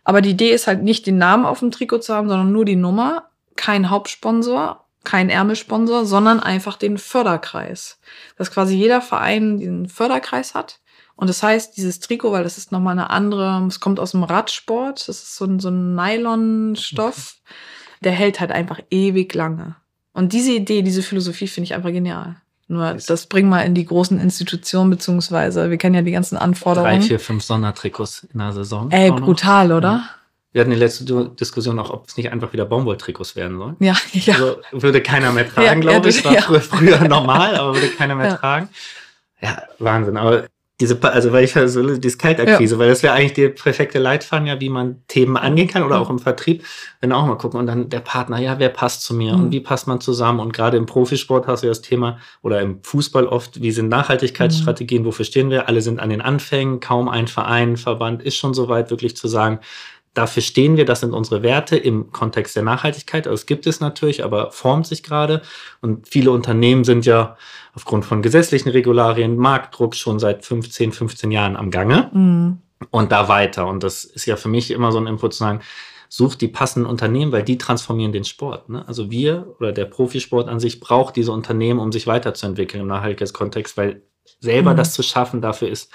Aber 0.04 0.22
die 0.22 0.30
Idee 0.30 0.52
ist 0.52 0.66
halt 0.66 0.82
nicht, 0.82 1.06
den 1.06 1.18
Namen 1.18 1.44
auf 1.44 1.58
dem 1.58 1.70
Trikot 1.70 1.98
zu 1.98 2.14
haben, 2.14 2.30
sondern 2.30 2.50
nur 2.50 2.64
die 2.64 2.76
Nummer. 2.76 3.24
Kein 3.56 3.90
Hauptsponsor 3.90 4.86
kein 5.04 5.30
Ärmelsponsor, 5.30 6.04
sondern 6.04 6.40
einfach 6.40 6.76
den 6.76 6.98
Förderkreis. 6.98 7.98
Dass 8.36 8.50
quasi 8.50 8.74
jeder 8.76 9.00
Verein 9.00 9.58
diesen 9.58 9.88
Förderkreis 9.88 10.54
hat. 10.54 10.80
Und 11.16 11.28
das 11.28 11.42
heißt, 11.42 11.76
dieses 11.76 12.00
Trikot, 12.00 12.32
weil 12.32 12.44
das 12.44 12.56
ist 12.56 12.72
nochmal 12.72 12.92
eine 12.92 13.10
andere, 13.10 13.62
es 13.68 13.80
kommt 13.80 14.00
aus 14.00 14.12
dem 14.12 14.22
Radsport, 14.22 15.06
das 15.06 15.22
ist 15.22 15.36
so 15.36 15.44
ein, 15.44 15.60
so 15.60 15.68
ein 15.68 15.94
Nylonstoff, 15.94 17.36
der 18.02 18.12
hält 18.12 18.40
halt 18.40 18.52
einfach 18.52 18.80
ewig 18.90 19.34
lange. 19.34 19.76
Und 20.12 20.32
diese 20.32 20.52
Idee, 20.52 20.80
diese 20.82 21.02
Philosophie 21.02 21.46
finde 21.46 21.66
ich 21.66 21.74
einfach 21.74 21.92
genial. 21.92 22.36
Nur 22.68 22.94
das 22.94 23.26
bringen 23.26 23.50
wir 23.50 23.64
in 23.64 23.74
die 23.74 23.84
großen 23.84 24.18
Institutionen, 24.20 24.90
beziehungsweise 24.90 25.70
wir 25.70 25.76
kennen 25.76 25.96
ja 25.96 26.02
die 26.02 26.12
ganzen 26.12 26.38
Anforderungen. 26.38 27.00
Drei, 27.00 27.06
vier, 27.06 27.20
fünf 27.20 27.42
Sondertrikots 27.42 28.28
in 28.32 28.38
der 28.38 28.52
Saison. 28.52 28.90
Ey, 28.90 29.10
brutal, 29.10 29.72
oder? 29.72 29.88
Ja. 29.88 30.10
Wir 30.52 30.62
hatten 30.62 30.70
die 30.70 30.76
letzte 30.76 31.04
Diskussion 31.04 31.78
auch, 31.78 31.90
ob 31.90 32.08
es 32.08 32.16
nicht 32.16 32.32
einfach 32.32 32.52
wieder 32.52 32.64
Baumwolltrikots 32.64 33.36
werden 33.36 33.58
sollen. 33.58 33.76
Ja, 33.78 33.96
ja. 34.12 34.34
Also 34.34 34.56
würde 34.72 35.00
keiner 35.00 35.32
mehr 35.32 35.48
tragen, 35.48 35.66
ja, 35.66 35.74
glaube 35.74 36.08
ich. 36.08 36.24
War 36.24 36.32
ja. 36.32 36.60
früher 36.60 37.00
normal, 37.08 37.54
aber 37.56 37.74
würde 37.74 37.88
keiner 37.88 38.16
mehr 38.16 38.30
ja. 38.30 38.36
tragen. 38.36 38.68
Ja, 39.40 39.62
Wahnsinn. 39.78 40.16
Aber 40.16 40.44
diese, 40.80 41.00
also 41.02 41.30
weil 41.32 41.44
ich 41.44 41.52
so 41.52 41.96
diese 41.96 42.16
Kaltakquise, 42.16 42.74
ja. 42.74 42.78
weil 42.78 42.88
das 42.88 43.02
wäre 43.02 43.12
eigentlich 43.12 43.34
der 43.34 43.50
perfekte 43.50 43.98
Leitfaden, 43.98 44.46
ja, 44.46 44.58
wie 44.60 44.70
man 44.70 45.02
Themen 45.08 45.36
angehen 45.36 45.68
kann 45.68 45.82
oder 45.82 46.00
auch 46.00 46.08
im 46.08 46.18
Vertrieb, 46.18 46.64
wenn 47.00 47.12
auch 47.12 47.26
mal 47.26 47.36
gucken 47.36 47.60
und 47.60 47.66
dann 47.66 47.90
der 47.90 48.00
Partner, 48.00 48.38
ja, 48.38 48.58
wer 48.58 48.70
passt 48.70 49.02
zu 49.02 49.14
mir 49.14 49.34
mhm. 49.34 49.44
und 49.44 49.52
wie 49.52 49.60
passt 49.60 49.86
man 49.86 50.00
zusammen 50.00 50.40
und 50.40 50.52
gerade 50.54 50.78
im 50.78 50.86
Profisport 50.86 51.46
hast 51.46 51.62
du 51.62 51.66
ja 51.66 51.70
das 51.70 51.82
Thema 51.82 52.18
oder 52.40 52.62
im 52.62 52.82
Fußball 52.82 53.26
oft, 53.26 53.60
wie 53.60 53.72
sind 53.72 53.88
Nachhaltigkeitsstrategien, 53.88 55.02
mhm. 55.02 55.06
wofür 55.06 55.26
stehen 55.26 55.50
wir? 55.50 55.68
Alle 55.68 55.82
sind 55.82 56.00
an 56.00 56.08
den 56.08 56.22
Anfängen, 56.22 56.80
kaum 56.80 57.10
ein 57.10 57.28
Verein, 57.28 57.76
Verband 57.76 58.22
ist 58.22 58.36
schon 58.36 58.54
so 58.54 58.68
weit, 58.68 58.90
wirklich 58.90 59.16
zu 59.16 59.28
sagen, 59.28 59.60
Dafür 60.14 60.42
stehen 60.42 60.76
wir, 60.76 60.84
das 60.84 61.00
sind 61.00 61.12
unsere 61.12 61.42
Werte 61.42 61.76
im 61.76 62.10
Kontext 62.10 62.56
der 62.56 62.64
Nachhaltigkeit. 62.64 63.28
Also 63.28 63.40
es 63.40 63.46
gibt 63.46 63.66
es 63.66 63.80
natürlich, 63.80 64.24
aber 64.24 64.50
formt 64.50 64.86
sich 64.86 65.04
gerade. 65.04 65.42
Und 65.80 66.08
viele 66.08 66.32
Unternehmen 66.32 66.82
sind 66.82 67.06
ja 67.06 67.36
aufgrund 67.74 68.04
von 68.04 68.20
gesetzlichen 68.20 68.70
Regularien, 68.70 69.36
Marktdruck 69.36 69.94
schon 69.94 70.18
seit 70.18 70.44
15, 70.44 70.92
15 70.92 71.30
Jahren 71.30 71.56
am 71.56 71.70
Gange. 71.70 72.10
Mhm. 72.12 72.58
Und 72.90 73.12
da 73.12 73.28
weiter. 73.28 73.66
Und 73.66 73.84
das 73.84 74.04
ist 74.04 74.26
ja 74.26 74.36
für 74.36 74.48
mich 74.48 74.70
immer 74.70 74.90
so 74.90 74.98
ein 74.98 75.06
Input 75.06 75.34
zu 75.34 75.40
sagen, 75.40 75.60
sucht 76.08 76.40
die 76.40 76.48
passenden 76.48 76.90
Unternehmen, 76.90 77.30
weil 77.30 77.44
die 77.44 77.56
transformieren 77.56 78.12
den 78.12 78.24
Sport. 78.24 78.68
Ne? 78.68 78.86
Also 78.88 79.10
wir 79.10 79.54
oder 79.60 79.70
der 79.70 79.84
Profisport 79.84 80.48
an 80.48 80.58
sich 80.58 80.80
braucht 80.80 81.14
diese 81.14 81.30
Unternehmen, 81.30 81.78
um 81.78 81.92
sich 81.92 82.08
weiterzuentwickeln 82.08 82.82
im 82.82 82.88
Nachhaltigkeitskontext, 82.88 83.76
weil 83.76 84.02
selber 84.40 84.72
mhm. 84.72 84.76
das 84.78 84.92
zu 84.92 85.02
schaffen, 85.02 85.40
dafür 85.40 85.68
ist 85.68 85.92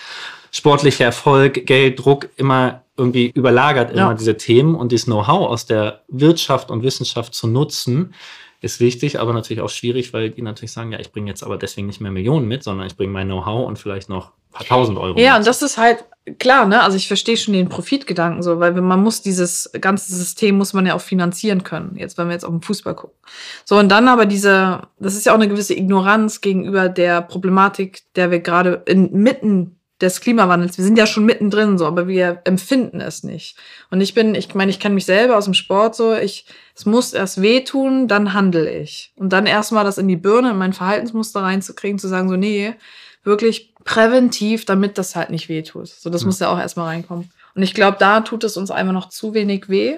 sportlicher 0.56 1.06
Erfolg, 1.06 1.66
Geld, 1.66 2.00
Druck 2.00 2.30
immer 2.38 2.84
irgendwie 2.98 3.32
überlagert 3.36 3.92
immer 3.92 4.12
ja. 4.12 4.14
diese 4.14 4.38
Themen 4.38 4.74
und 4.74 4.92
dieses 4.92 5.06
Know-how 5.06 5.50
aus 5.50 5.66
der 5.66 6.04
Wirtschaft 6.08 6.72
und 6.72 6.82
Wissenschaft 6.82 7.34
zu 7.34 7.48
nutzen, 7.48 8.14
ist 8.62 8.80
wichtig, 8.80 9.20
aber 9.20 9.34
natürlich 9.34 9.62
auch 9.62 9.70
schwierig, 9.70 10.14
weil 10.14 10.30
die 10.30 10.42
natürlich 10.42 10.72
sagen, 10.72 10.94
ja, 10.94 11.00
ich 11.00 11.12
bringe 11.12 11.30
jetzt 11.30 11.44
aber 11.44 11.58
deswegen 11.58 11.88
nicht 11.88 12.00
mehr 12.00 12.12
Millionen 12.12 12.48
mit, 12.48 12.64
sondern 12.64 12.88
ich 12.88 12.96
bringe 12.96 13.12
mein 13.12 13.28
Know-how 13.28 13.68
und 13.68 13.78
vielleicht 13.78 14.08
noch 14.08 14.30
ein 14.30 14.54
paar 14.54 14.66
tausend 14.66 14.98
Euro. 14.98 15.20
Ja, 15.20 15.34
mit. 15.34 15.40
und 15.40 15.48
das 15.48 15.62
ist 15.62 15.78
halt 15.78 16.06
klar, 16.40 16.66
ne? 16.66 16.82
Also 16.82 16.96
ich 16.96 17.10
verstehe 17.10 17.36
schon 17.36 17.54
den 17.54 17.68
Profitgedanken 17.68 18.42
so, 18.42 18.60
weil 18.62 18.72
man 18.74 19.04
muss 19.04 19.22
dieses 19.22 19.70
ganze 19.82 20.16
System 20.16 20.58
muss 20.58 20.74
man 20.74 20.86
ja 20.86 20.96
auch 20.96 21.02
finanzieren 21.02 21.64
können. 21.64 21.98
Jetzt, 21.98 22.18
wenn 22.18 22.28
wir 22.28 22.34
jetzt 22.34 22.46
auf 22.46 22.52
den 22.52 22.62
Fußball 22.62 22.96
gucken. 22.96 23.18
So, 23.66 23.78
und 23.78 23.90
dann 23.90 24.08
aber 24.08 24.26
diese, 24.26 24.84
das 25.00 25.16
ist 25.16 25.26
ja 25.26 25.34
auch 25.34 25.38
eine 25.38 25.50
gewisse 25.50 25.76
Ignoranz 25.76 26.40
gegenüber 26.40 26.88
der 26.88 27.22
Problematik, 27.22 28.04
der 28.16 28.32
wir 28.32 28.40
gerade 28.40 28.84
inmitten 28.86 29.75
des 30.02 30.20
Klimawandels. 30.20 30.78
Wir 30.78 30.84
sind 30.84 30.98
ja 30.98 31.08
schon 31.08 31.26
mittendrin 31.26 31.78
so, 31.78 31.86
aber 31.86 32.08
wir 32.08 32.42
empfinden 32.44 33.00
es 33.00 33.24
nicht. 33.24 33.58
Und 33.90 34.02
ich 34.02 34.14
bin, 34.14 34.36
ich 34.36 34.54
meine, 34.54 34.70
ich 34.70 34.80
kenne 34.80 34.96
mich 34.96 35.06
selber 35.06 35.38
aus 35.38 35.46
dem 35.46 35.54
Sport 35.54 35.96
so, 35.96 36.14
ich, 36.14 36.46
es 36.76 36.86
muss 36.86 37.14
erst 37.14 37.42
wehtun, 37.42 38.08
dann 38.08 38.34
handle 38.34 38.70
ich. 38.70 39.14
Und 39.16 39.32
dann 39.32 39.46
erstmal 39.46 39.86
das 39.86 39.98
in 39.98 40.08
die 40.08 40.18
Birne, 40.18 40.52
in 40.52 40.58
mein 40.58 40.74
Verhaltensmuster 40.74 41.42
reinzukriegen, 41.42 42.00
zu 42.00 42.10
sagen 42.10 42.28
so, 42.28 42.36
nee, 42.36 42.76
wirklich 43.24 43.74
präventiv, 43.86 44.66
damit 44.66 44.98
das 44.98 45.16
halt 45.16 45.30
nicht 45.30 45.48
wehtut. 45.48 45.88
So, 45.88 46.10
das 46.10 46.22
ja. 46.22 46.26
muss 46.28 46.40
ja 46.40 46.50
auch 46.50 46.60
erstmal 46.60 46.88
reinkommen. 46.88 47.32
Und 47.56 47.64
ich 47.64 47.74
glaube, 47.74 47.98
da 47.98 48.20
tut 48.20 48.44
es 48.44 48.58
uns 48.58 48.72
einfach 48.72 48.94
noch 48.94 49.08
zu 49.08 49.34
wenig 49.34 49.70
weh, 49.70 49.98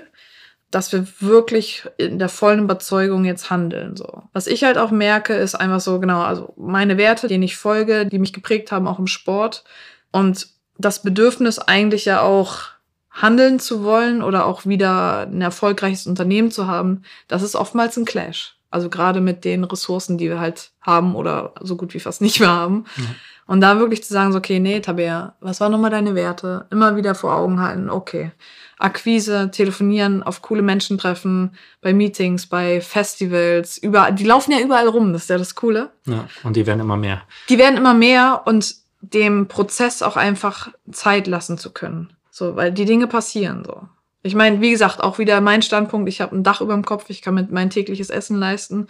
dass 0.71 0.91
wir 0.91 1.07
wirklich 1.19 1.85
in 1.97 2.19
der 2.19 2.29
vollen 2.29 2.59
Überzeugung 2.59 3.23
jetzt 3.25 3.49
handeln. 3.49 3.95
So. 3.95 4.23
Was 4.33 4.47
ich 4.47 4.63
halt 4.63 4.77
auch 4.77 4.91
merke, 4.91 5.33
ist 5.33 5.55
einfach 5.55 5.79
so, 5.79 5.99
genau, 5.99 6.21
also 6.21 6.53
meine 6.57 6.97
Werte, 6.97 7.27
denen 7.27 7.43
ich 7.43 7.57
folge, 7.57 8.05
die 8.05 8.19
mich 8.19 8.33
geprägt 8.33 8.71
haben, 8.71 8.87
auch 8.87 8.99
im 8.99 9.07
Sport, 9.07 9.63
und 10.11 10.47
das 10.77 11.01
Bedürfnis 11.01 11.59
eigentlich 11.59 12.05
ja 12.05 12.21
auch 12.21 12.63
handeln 13.09 13.59
zu 13.59 13.83
wollen 13.83 14.21
oder 14.21 14.45
auch 14.45 14.65
wieder 14.65 15.21
ein 15.21 15.41
erfolgreiches 15.41 16.05
Unternehmen 16.05 16.51
zu 16.51 16.67
haben, 16.67 17.03
das 17.27 17.41
ist 17.41 17.55
oftmals 17.55 17.97
ein 17.97 18.05
Clash. 18.05 18.57
Also 18.69 18.89
gerade 18.89 19.21
mit 19.21 19.45
den 19.45 19.63
Ressourcen, 19.63 20.17
die 20.17 20.27
wir 20.27 20.39
halt 20.39 20.71
haben 20.81 21.15
oder 21.15 21.53
so 21.61 21.77
gut 21.77 21.93
wie 21.93 21.99
fast 21.99 22.21
nicht 22.21 22.39
mehr 22.39 22.51
haben. 22.51 22.85
Mhm. 22.95 23.15
Und 23.47 23.61
da 23.61 23.79
wirklich 23.79 24.03
zu 24.03 24.13
sagen, 24.13 24.33
so, 24.33 24.37
okay, 24.37 24.59
nee, 24.59 24.81
Tabea, 24.81 25.35
was 25.39 25.61
waren 25.61 25.71
nochmal 25.71 25.89
deine 25.89 26.15
Werte? 26.15 26.67
Immer 26.69 26.97
wieder 26.97 27.15
vor 27.15 27.33
Augen 27.33 27.61
halten, 27.61 27.89
okay. 27.89 28.31
Akquise, 28.79 29.49
telefonieren, 29.51 30.21
auf 30.21 30.41
coole 30.41 30.61
Menschen 30.61 30.97
treffen, 30.97 31.55
bei 31.81 31.93
Meetings, 31.93 32.45
bei 32.45 32.79
Festivals, 32.81 33.77
überall. 33.77 34.13
Die 34.13 34.23
laufen 34.23 34.51
ja 34.51 34.59
überall 34.59 34.87
rum, 34.87 35.13
das 35.13 35.23
ist 35.23 35.29
ja 35.29 35.37
das 35.37 35.55
Coole. 35.55 35.89
Ja, 36.05 36.27
und 36.43 36.55
die 36.55 36.67
werden 36.67 36.81
immer 36.81 36.97
mehr. 36.97 37.23
Die 37.49 37.57
werden 37.57 37.77
immer 37.77 37.95
mehr 37.95 38.43
und 38.45 38.75
dem 39.01 39.47
Prozess 39.47 40.01
auch 40.01 40.15
einfach 40.15 40.69
Zeit 40.91 41.27
lassen 41.27 41.57
zu 41.57 41.71
können. 41.71 42.13
So, 42.29 42.55
weil 42.55 42.71
die 42.71 42.85
Dinge 42.85 43.07
passieren 43.07 43.63
so. 43.65 43.87
Ich 44.21 44.35
meine, 44.35 44.61
wie 44.61 44.71
gesagt, 44.71 45.01
auch 45.01 45.19
wieder 45.19 45.41
mein 45.41 45.61
Standpunkt, 45.61 46.09
ich 46.09 46.21
habe 46.21 46.35
ein 46.35 46.43
Dach 46.43 46.61
über 46.61 46.73
dem 46.73 46.85
Kopf, 46.85 47.05
ich 47.09 47.21
kann 47.21 47.33
mit 47.33 47.51
mein 47.51 47.69
tägliches 47.69 48.09
Essen 48.09 48.37
leisten, 48.37 48.87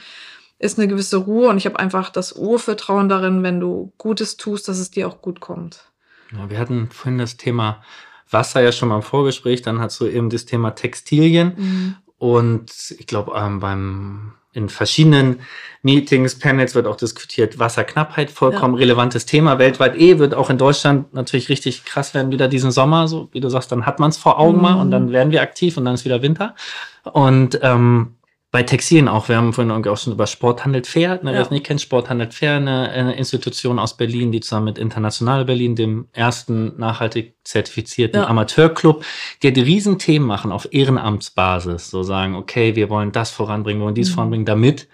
ist 0.60 0.80
eine 0.80 0.88
gewisse 0.88 1.17
Ruhe 1.17 1.50
und 1.50 1.58
ich 1.58 1.65
habe 1.65 1.80
einfach 1.80 2.10
das 2.10 2.34
Urvertrauen 2.34 3.08
darin, 3.08 3.43
wenn 3.43 3.60
du 3.60 3.93
Gutes 3.97 4.38
tust, 4.38 4.67
dass 4.67 4.80
es 4.80 4.91
dir 4.91 5.08
auch 5.08 5.21
gut 5.21 5.39
kommt. 5.39 5.91
Ja, 6.32 6.50
wir 6.50 6.58
hatten 6.58 6.89
vorhin 6.89 7.19
das 7.19 7.38
Thema 7.38 7.84
Wasser 8.29 8.61
ja 8.61 8.71
schon 8.71 8.89
mal 8.89 8.97
im 8.97 9.01
Vorgespräch, 9.01 9.61
dann 9.61 9.79
hast 9.79 9.99
du 9.99 10.07
eben 10.07 10.29
das 10.29 10.45
Thema 10.45 10.71
Textilien. 10.71 11.53
Mhm. 11.57 11.95
Und 12.17 12.71
ich 12.97 13.07
glaube, 13.07 13.33
ähm, 13.35 13.59
beim 13.59 14.33
in 14.57 14.69
verschiedenen 14.69 15.41
Meetings, 15.83 16.39
Panels 16.39 16.73
wird 16.73 16.87
auch 16.87 16.95
diskutiert, 16.95 17.59
Wasserknappheit, 17.59 18.31
vollkommen 18.31 18.73
ja. 18.73 18.79
relevantes 18.79 19.27
Thema. 19.27 19.59
Weltweit 19.59 19.95
eh 19.95 20.17
wird 20.17 20.33
auch 20.33 20.49
in 20.49 20.57
Deutschland 20.57 21.13
natürlich 21.13 21.47
richtig 21.49 21.85
krass 21.85 22.15
werden 22.15 22.31
wieder 22.31 22.47
diesen 22.47 22.71
Sommer, 22.71 23.07
so 23.07 23.29
wie 23.33 23.39
du 23.39 23.49
sagst, 23.49 23.71
dann 23.71 23.85
hat 23.85 23.99
man 23.99 24.09
es 24.09 24.17
vor 24.17 24.39
Augen 24.39 24.57
mhm. 24.57 24.63
mal 24.63 24.81
und 24.81 24.89
dann 24.89 25.11
werden 25.11 25.31
wir 25.31 25.43
aktiv 25.43 25.77
und 25.77 25.85
dann 25.85 25.93
ist 25.93 26.05
wieder 26.05 26.23
Winter. 26.23 26.55
Und 27.03 27.59
ähm, 27.61 28.15
bei 28.49 28.63
Textilien 28.63 29.10
auch. 29.10 29.27
Wir 29.27 29.36
haben 29.36 29.51
vorhin 29.51 29.71
auch 29.71 29.97
schon 29.97 30.13
über 30.13 30.25
Sporthandelt 30.25 30.88
Fair, 30.88 31.19
ne, 31.21 31.31
ja. 31.31 31.38
wer 31.38 31.41
es 31.41 31.51
nicht 31.51 31.65
kennt, 31.65 31.81
Sporthandelt 31.81 32.33
Fair, 32.33 32.55
eine, 32.55 32.89
eine, 32.89 33.15
Institution 33.15 33.77
aus 33.77 33.97
Berlin, 33.97 34.31
die 34.31 34.39
zusammen 34.39 34.65
mit 34.65 34.77
International 34.77 35.43
Berlin, 35.43 35.75
dem 35.75 36.07
ersten 36.13 36.77
nachhaltig 36.77 37.36
zertifizierten 37.43 38.21
ja. 38.21 38.27
Amateurclub, 38.27 39.03
die 39.43 39.51
die 39.51 39.62
Riesenthemen 39.62 40.27
machen 40.27 40.51
auf 40.51 40.67
Ehrenamtsbasis. 40.71 41.89
So 41.89 42.03
sagen, 42.03 42.36
okay, 42.36 42.75
wir 42.75 42.89
wollen 42.89 43.12
das 43.12 43.31
voranbringen, 43.31 43.81
wir 43.81 43.86
wollen 43.86 43.95
dies 43.95 44.12
mhm. 44.12 44.15
voranbringen, 44.15 44.45
damit 44.45 44.88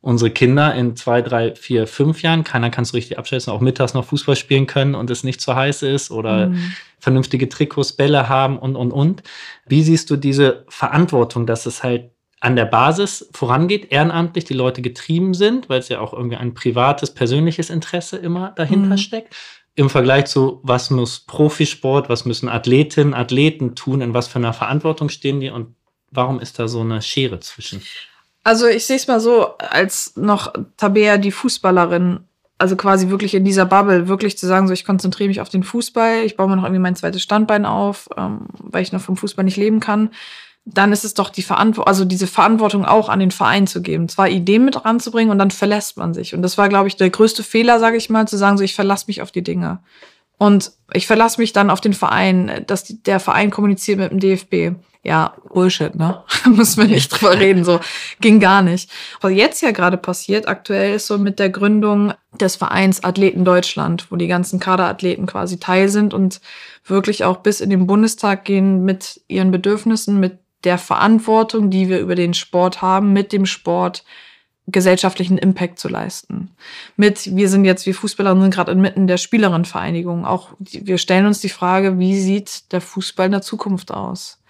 unsere 0.00 0.30
Kinder 0.30 0.74
in 0.74 0.94
zwei, 0.94 1.22
drei, 1.22 1.54
vier, 1.54 1.86
fünf 1.86 2.22
Jahren, 2.22 2.44
keiner 2.44 2.70
kann 2.70 2.82
es 2.82 2.94
richtig 2.94 3.18
abschätzen, 3.18 3.52
auch 3.52 3.60
mittags 3.60 3.94
noch 3.94 4.04
Fußball 4.04 4.36
spielen 4.36 4.66
können 4.66 4.94
und 4.94 5.10
es 5.10 5.24
nicht 5.24 5.40
zu 5.40 5.56
heiß 5.56 5.82
ist 5.82 6.10
oder 6.10 6.48
mhm. 6.48 6.72
vernünftige 7.00 7.48
Trikots, 7.48 7.94
Bälle 7.94 8.28
haben 8.28 8.58
und, 8.58 8.76
und, 8.76 8.92
und. 8.92 9.22
Wie 9.66 9.82
siehst 9.82 10.10
du 10.10 10.16
diese 10.16 10.64
Verantwortung, 10.68 11.46
dass 11.46 11.66
es 11.66 11.82
halt 11.82 12.10
an 12.40 12.56
der 12.56 12.66
Basis 12.66 13.28
vorangeht, 13.32 13.90
ehrenamtlich 13.90 14.44
die 14.44 14.54
Leute 14.54 14.82
getrieben 14.82 15.34
sind, 15.34 15.68
weil 15.68 15.80
es 15.80 15.88
ja 15.88 16.00
auch 16.00 16.12
irgendwie 16.12 16.36
ein 16.36 16.54
privates, 16.54 17.12
persönliches 17.12 17.70
Interesse 17.70 18.16
immer 18.16 18.52
dahinter 18.56 18.90
mhm. 18.90 18.98
steckt. 18.98 19.34
Im 19.74 19.90
Vergleich 19.90 20.26
zu, 20.26 20.60
was 20.62 20.90
muss 20.90 21.20
Profisport, 21.20 22.08
was 22.08 22.24
müssen 22.24 22.48
Athletinnen, 22.48 23.14
Athleten 23.14 23.74
tun, 23.74 24.00
in 24.00 24.14
was 24.14 24.28
für 24.28 24.38
einer 24.38 24.52
Verantwortung 24.52 25.08
stehen 25.08 25.40
die 25.40 25.50
und 25.50 25.74
warum 26.10 26.40
ist 26.40 26.58
da 26.58 26.68
so 26.68 26.80
eine 26.80 27.02
Schere 27.02 27.40
zwischen? 27.40 27.82
Also 28.44 28.66
ich 28.66 28.86
sehe 28.86 28.96
es 28.96 29.06
mal 29.06 29.20
so, 29.20 29.56
als 29.58 30.16
noch 30.16 30.52
Tabea 30.76 31.18
die 31.18 31.32
Fußballerin, 31.32 32.20
also 32.56 32.76
quasi 32.76 33.08
wirklich 33.08 33.34
in 33.34 33.44
dieser 33.44 33.66
Bubble, 33.66 34.08
wirklich 34.08 34.38
zu 34.38 34.46
sagen, 34.46 34.66
so 34.66 34.72
ich 34.72 34.84
konzentriere 34.84 35.28
mich 35.28 35.40
auf 35.40 35.48
den 35.48 35.62
Fußball, 35.62 36.24
ich 36.24 36.36
baue 36.36 36.48
mir 36.48 36.56
noch 36.56 36.64
irgendwie 36.64 36.80
mein 36.80 36.96
zweites 36.96 37.22
Standbein 37.22 37.64
auf, 37.64 38.08
ähm, 38.16 38.46
weil 38.58 38.82
ich 38.82 38.92
noch 38.92 39.00
vom 39.00 39.16
Fußball 39.16 39.44
nicht 39.44 39.56
leben 39.56 39.80
kann 39.80 40.10
dann 40.64 40.92
ist 40.92 41.04
es 41.04 41.14
doch 41.14 41.30
die 41.30 41.42
Verantwortung, 41.42 41.88
also 41.88 42.04
diese 42.04 42.26
Verantwortung 42.26 42.84
auch 42.84 43.08
an 43.08 43.20
den 43.20 43.30
Verein 43.30 43.66
zu 43.66 43.80
geben, 43.80 44.08
zwar 44.08 44.28
Ideen 44.28 44.64
mit 44.64 44.84
ranzubringen 44.84 45.30
und 45.30 45.38
dann 45.38 45.50
verlässt 45.50 45.96
man 45.96 46.12
sich. 46.12 46.34
Und 46.34 46.42
das 46.42 46.58
war, 46.58 46.68
glaube 46.68 46.88
ich, 46.88 46.96
der 46.96 47.10
größte 47.10 47.42
Fehler, 47.42 47.80
sage 47.80 47.96
ich 47.96 48.10
mal, 48.10 48.28
zu 48.28 48.36
sagen, 48.36 48.58
so 48.58 48.64
ich 48.64 48.74
verlasse 48.74 49.06
mich 49.08 49.22
auf 49.22 49.32
die 49.32 49.42
Dinge. 49.42 49.80
Und 50.38 50.70
ich 50.92 51.06
verlasse 51.06 51.40
mich 51.40 51.52
dann 51.52 51.68
auf 51.68 51.80
den 51.80 51.94
Verein, 51.94 52.64
dass 52.66 52.84
die, 52.84 53.02
der 53.02 53.18
Verein 53.18 53.50
kommuniziert 53.50 53.98
mit 53.98 54.12
dem 54.12 54.20
DFB. 54.20 54.78
Ja, 55.02 55.34
Bullshit, 55.52 55.94
ne? 55.94 56.22
Müssen 56.46 56.82
wir 56.82 56.88
nicht 56.88 57.08
drüber 57.08 57.32
reden, 57.38 57.64
so 57.64 57.80
ging 58.20 58.38
gar 58.38 58.62
nicht. 58.62 58.90
Was 59.20 59.32
jetzt 59.32 59.62
ja 59.62 59.72
gerade 59.72 59.96
passiert, 59.96 60.46
aktuell 60.46 60.94
ist 60.94 61.06
so 61.06 61.18
mit 61.18 61.38
der 61.38 61.50
Gründung 61.50 62.12
des 62.40 62.56
Vereins 62.56 63.02
Athleten 63.02 63.44
Deutschland, 63.44 64.06
wo 64.10 64.16
die 64.16 64.28
ganzen 64.28 64.60
Kaderathleten 64.60 65.26
quasi 65.26 65.58
Teil 65.58 65.88
sind 65.88 66.14
und 66.14 66.40
wirklich 66.84 67.24
auch 67.24 67.38
bis 67.38 67.60
in 67.60 67.70
den 67.70 67.86
Bundestag 67.86 68.44
gehen 68.44 68.84
mit 68.84 69.20
ihren 69.28 69.50
Bedürfnissen, 69.50 70.20
mit 70.20 70.38
der 70.64 70.78
Verantwortung, 70.78 71.70
die 71.70 71.88
wir 71.88 72.00
über 72.00 72.14
den 72.14 72.34
Sport 72.34 72.82
haben, 72.82 73.12
mit 73.12 73.32
dem 73.32 73.46
Sport 73.46 74.04
gesellschaftlichen 74.66 75.38
Impact 75.38 75.78
zu 75.78 75.88
leisten. 75.88 76.50
Mit, 76.96 77.34
wir 77.34 77.48
sind 77.48 77.64
jetzt, 77.64 77.86
wir 77.86 77.94
Fußballerinnen 77.94 78.42
sind 78.42 78.54
gerade 78.54 78.72
inmitten 78.72 79.06
der 79.06 79.16
Spielerinnenvereinigung. 79.16 80.26
Auch 80.26 80.50
wir 80.58 80.98
stellen 80.98 81.26
uns 81.26 81.40
die 81.40 81.48
Frage, 81.48 81.98
wie 81.98 82.20
sieht 82.20 82.70
der 82.72 82.80
Fußball 82.80 83.26
in 83.26 83.32
der 83.32 83.42
Zukunft 83.42 83.92
aus? 83.92 84.42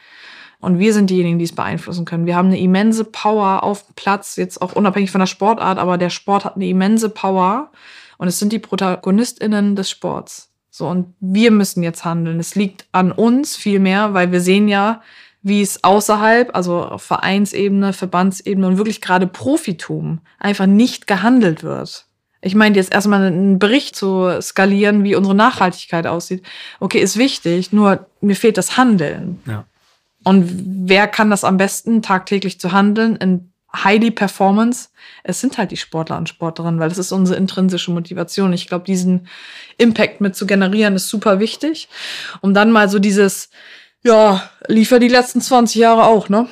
Und 0.61 0.81
wir 0.81 0.92
sind 0.92 1.11
diejenigen, 1.11 1.38
die 1.38 1.44
es 1.44 1.55
beeinflussen 1.55 2.05
können. 2.05 2.27
Wir 2.27 2.35
haben 2.35 2.49
eine 2.49 2.59
immense 2.59 3.05
Power 3.05 3.62
auf 3.62 3.87
dem 3.87 3.94
Platz, 3.94 4.35
jetzt 4.35 4.61
auch 4.61 4.73
unabhängig 4.73 5.12
von 5.12 5.21
der 5.21 5.27
Sportart, 5.27 5.79
aber 5.79 5.99
der 5.99 6.11
Sport 6.11 6.44
hat 6.44 6.57
eine 6.57 6.66
immense 6.66 7.11
Power 7.11 7.71
und 8.16 8.27
es 8.27 8.40
sind 8.40 8.53
die 8.53 8.59
ProtagonistInnen 8.59 9.77
des 9.77 9.88
Sports. 9.88 10.51
So, 10.71 10.88
und 10.88 11.14
wir 11.21 11.53
müssen 11.53 11.85
jetzt 11.85 12.05
handeln. 12.05 12.40
Es 12.40 12.57
liegt 12.57 12.87
an 12.90 13.12
uns 13.12 13.57
viel 13.57 13.79
mehr, 13.79 14.14
weil 14.14 14.33
wir 14.33 14.40
sehen 14.40 14.66
ja, 14.66 15.01
wie 15.42 15.62
es 15.62 15.85
außerhalb, 15.85 16.55
also 16.55 16.83
auf 16.83 17.03
Vereinsebene, 17.03 17.92
Verbandsebene 17.92 18.66
und 18.66 18.77
wirklich 18.77 19.01
gerade 19.01 19.27
Profitum 19.27 20.20
einfach 20.38 20.66
nicht 20.66 21.07
gehandelt 21.07 21.62
wird. 21.62 22.07
Ich 22.40 22.55
meine, 22.55 22.77
jetzt 22.77 22.92
erstmal 22.92 23.24
einen 23.24 23.59
Bericht 23.59 23.96
zu 23.96 24.40
skalieren, 24.40 25.03
wie 25.03 25.16
unsere 25.16 25.35
Nachhaltigkeit 25.35 26.07
aussieht. 26.07 26.44
Okay, 26.79 27.01
ist 27.01 27.16
wichtig, 27.16 27.72
nur 27.72 28.07
mir 28.20 28.37
fehlt 28.37 28.57
das 28.57 28.77
Handeln. 28.77 29.40
Ja. 29.46 29.64
Und 30.24 30.48
wer 30.88 31.09
kann 31.09 31.31
das 31.31 31.42
am 31.44 31.57
besten, 31.57 32.03
tagtäglich 32.03 32.61
zu 32.61 32.72
handeln 32.72 33.16
in 33.16 33.53
Highly 33.74 34.11
Performance? 34.11 34.90
Es 35.24 35.40
sind 35.40 35.59
halt 35.59 35.70
die 35.70 35.77
Sportler 35.77 36.16
und 36.16 36.29
Sportlerinnen, 36.29 36.79
weil 36.81 36.88
das 36.88 36.98
ist 36.98 37.12
unsere 37.12 37.38
intrinsische 37.38 37.90
Motivation. 37.90 38.53
Ich 38.53 38.68
glaube, 38.68 38.85
diesen 38.85 39.27
Impact 39.77 40.20
mit 40.20 40.37
zu 40.37 40.46
generieren 40.46 40.94
ist 40.94 41.09
super 41.09 41.40
wichtig. 41.40 41.88
Um 42.40 42.55
dann 42.55 42.70
mal 42.70 42.88
so 42.88 42.98
dieses, 42.98 43.51
ja, 44.09 44.51
liefer 44.66 44.99
die 44.99 45.09
letzten 45.09 45.40
20 45.40 45.77
Jahre 45.77 46.05
auch, 46.05 46.29
ne? 46.29 46.49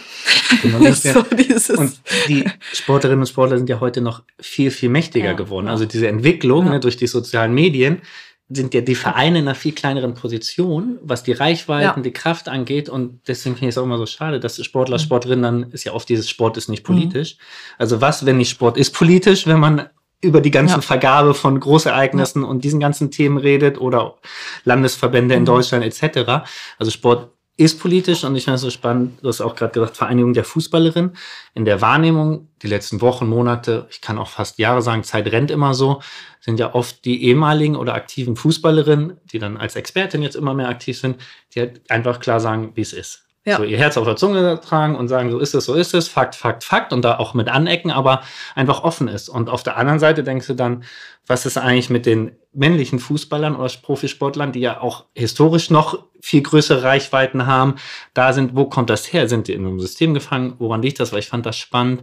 Genau, 0.63 0.79
so 0.93 1.75
und 1.75 1.93
die 2.29 2.45
Sportlerinnen 2.73 3.21
und 3.21 3.27
Sportler 3.27 3.57
sind 3.57 3.69
ja 3.69 3.81
heute 3.81 4.01
noch 4.01 4.23
viel, 4.39 4.71
viel 4.71 4.91
mächtiger 4.91 5.27
ja, 5.27 5.33
geworden. 5.33 5.69
Also 5.69 5.87
diese 5.87 6.07
Entwicklung 6.07 6.67
ja. 6.67 6.73
ne, 6.73 6.81
durch 6.81 6.97
die 6.97 7.07
sozialen 7.07 7.55
Medien 7.55 8.03
sind 8.49 8.75
ja 8.75 8.81
die 8.81 8.95
Vereine 8.95 9.41
in 9.41 9.49
einer 9.49 9.57
viel 9.57 9.73
kleineren 9.73 10.15
Position, 10.15 10.99
was 11.03 11.25
die 11.25 11.33
Reichweiten, 11.33 11.99
ja. 11.99 12.03
die 12.03 12.13
Kraft 12.13 12.49
angeht. 12.49 12.89
Und 12.89 13.21
deswegen 13.27 13.57
finde 13.57 13.71
ich 13.71 13.75
es 13.75 13.79
auch 13.79 13.85
immer 13.85 13.99
so 13.99 14.07
schade, 14.07 14.39
dass 14.39 14.63
Sportler, 14.65 14.99
mhm. 14.99 15.03
Sportlerinnen, 15.03 15.43
dann 15.43 15.73
ist 15.73 15.85
ja 15.85 15.93
oft 15.93 16.09
dieses 16.09 16.29
Sport 16.31 16.57
ist 16.57 16.69
nicht 16.69 16.85
politisch. 16.85 17.37
Mhm. 17.37 17.41
Also 17.79 18.01
was, 18.01 18.25
wenn 18.25 18.37
nicht 18.37 18.51
Sport 18.51 18.77
ist 18.77 18.93
politisch, 18.93 19.47
wenn 19.47 19.59
man 19.59 19.89
über 20.21 20.41
die 20.41 20.51
ganzen 20.51 20.77
ja. 20.77 20.81
Vergabe 20.81 21.35
von 21.35 21.59
Großereignissen 21.59 22.43
ja. 22.43 22.49
und 22.49 22.63
diesen 22.65 22.81
ganzen 22.81 23.11
Themen 23.11 23.37
redet 23.37 23.79
oder 23.79 24.17
Landesverbände 24.65 25.35
in 25.35 25.43
mhm. 25.43 25.47
Deutschland 25.47 25.85
etc. 25.85 26.47
Also 26.79 26.91
Sport 26.91 27.36
ist 27.59 27.81
politisch 27.81 28.23
und 28.25 28.37
ich 28.37 28.45
finde 28.45 28.57
es 28.57 28.61
so 28.61 28.71
spannend, 28.71 29.23
du 29.23 29.29
hast 29.29 29.41
auch 29.41 29.55
gerade 29.55 29.73
gesagt, 29.73 29.97
Vereinigung 29.97 30.35
der 30.35 30.45
Fußballerin. 30.45 31.13
In 31.55 31.65
der 31.65 31.81
Wahrnehmung, 31.81 32.49
die 32.63 32.67
letzten 32.67 33.01
Wochen, 33.01 33.27
Monate, 33.27 33.87
ich 33.91 34.03
kann 34.03 34.19
auch 34.19 34.29
fast 34.29 34.59
Jahre 34.59 34.83
sagen, 34.83 35.05
Zeit 35.05 35.27
rennt 35.33 35.51
immer 35.51 35.73
so, 35.73 36.03
sind 36.41 36.61
ja 36.61 36.75
oft 36.75 37.05
die 37.05 37.25
ehemaligen 37.25 37.77
oder 37.77 37.95
aktiven 37.95 38.37
Fußballerinnen, 38.37 39.19
die 39.33 39.39
dann 39.39 39.57
als 39.57 39.75
Expertin 39.75 40.23
jetzt 40.23 40.37
immer 40.37 40.53
mehr 40.53 40.69
aktiv 40.69 40.99
sind, 40.99 41.17
die 41.55 41.61
halt 41.61 41.91
einfach 41.91 42.21
klar 42.21 42.41
sagen, 42.41 42.73
wie 42.75 42.83
es 42.83 42.93
ist. 42.93 43.26
Ja. 43.47 43.59
So 43.59 43.63
ihr 43.63 43.79
Herz 43.79 43.97
auf 43.97 44.05
der 44.05 44.17
Zunge 44.17 44.61
tragen 44.61 44.97
und 44.97 45.07
sagen, 45.07 45.31
so 45.31 45.39
ist 45.39 45.55
es, 45.55 45.67
so 45.67 45.75
ist 45.75 45.95
es, 45.95 46.09
Fakt, 46.09 46.35
Fakt, 46.35 46.65
Fakt 46.65 46.93
und 46.93 47.05
da 47.05 47.19
auch 47.19 47.33
mit 47.33 47.49
anecken, 47.49 47.93
aber 47.93 48.23
einfach 48.57 48.83
offen 48.83 49.07
ist. 49.07 49.29
Und 49.29 49.49
auf 49.49 49.63
der 49.63 49.77
anderen 49.77 50.01
Seite 50.01 50.25
denkst 50.25 50.49
du 50.49 50.55
dann, 50.55 50.83
was 51.29 51.47
ist 51.47 51.57
eigentlich 51.57 51.89
mit 51.89 52.07
den 52.07 52.33
männlichen 52.53 52.99
Fußballern 52.99 53.55
oder 53.55 53.71
Profisportlern, 53.83 54.51
die 54.51 54.61
ja 54.61 54.81
auch 54.81 55.05
historisch 55.15 55.71
noch 55.71 56.05
viel 56.21 56.43
größere 56.43 56.83
Reichweiten 56.83 57.47
haben, 57.47 57.77
da 58.15 58.33
sind, 58.33 58.57
wo 58.57 58.65
kommt 58.65 58.91
das 58.91 59.13
her? 59.13 59.29
Sind 59.29 59.47
die 59.47 59.53
in 59.53 59.65
einem 59.65 59.79
System 59.79 60.13
gefangen? 60.13 60.55
Woran 60.59 60.83
liegt 60.83 60.99
das? 60.99 61.13
Weil 61.13 61.21
ich 61.21 61.29
fand 61.29 61.47
das 61.47 61.57
spannend 61.57 62.03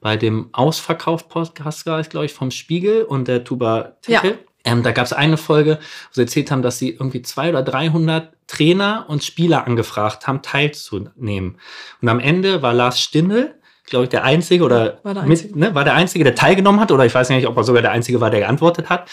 bei 0.00 0.16
dem 0.16 0.50
Ausverkauf-Podcast, 0.52 1.84
glaube 2.10 2.26
ich, 2.26 2.34
vom 2.34 2.52
Spiegel 2.52 3.02
und 3.02 3.26
der 3.26 3.42
Tuba 3.42 3.96
Tickel. 4.02 4.30
Ja. 4.30 4.53
Ähm, 4.64 4.82
da 4.82 4.92
gab 4.92 5.04
es 5.04 5.12
eine 5.12 5.36
Folge, 5.36 5.78
wo 5.78 6.12
sie 6.12 6.22
erzählt 6.22 6.50
haben, 6.50 6.62
dass 6.62 6.78
sie 6.78 6.90
irgendwie 6.90 7.22
zwei 7.22 7.50
oder 7.50 7.62
300 7.62 8.32
Trainer 8.46 9.04
und 9.08 9.22
Spieler 9.22 9.66
angefragt 9.66 10.26
haben, 10.26 10.42
teilzunehmen. 10.42 11.58
Und 12.00 12.08
am 12.08 12.20
Ende 12.20 12.62
war 12.62 12.72
Lars 12.72 13.00
Stindl, 13.00 13.54
glaube 13.86 14.04
ich, 14.04 14.10
der 14.10 14.24
Einzige 14.24 14.64
oder 14.64 15.00
war 15.02 15.14
der 15.14 15.24
Einzige. 15.24 15.54
Mit, 15.54 15.56
ne, 15.56 15.74
war 15.74 15.84
der 15.84 15.94
Einzige, 15.94 16.24
der 16.24 16.34
teilgenommen 16.34 16.80
hat 16.80 16.90
oder 16.90 17.04
ich 17.04 17.14
weiß 17.14 17.28
nicht, 17.28 17.46
ob 17.46 17.56
er 17.56 17.64
sogar 17.64 17.82
der 17.82 17.92
Einzige 17.92 18.20
war, 18.20 18.30
der 18.30 18.40
geantwortet 18.40 18.88
hat. 18.88 19.08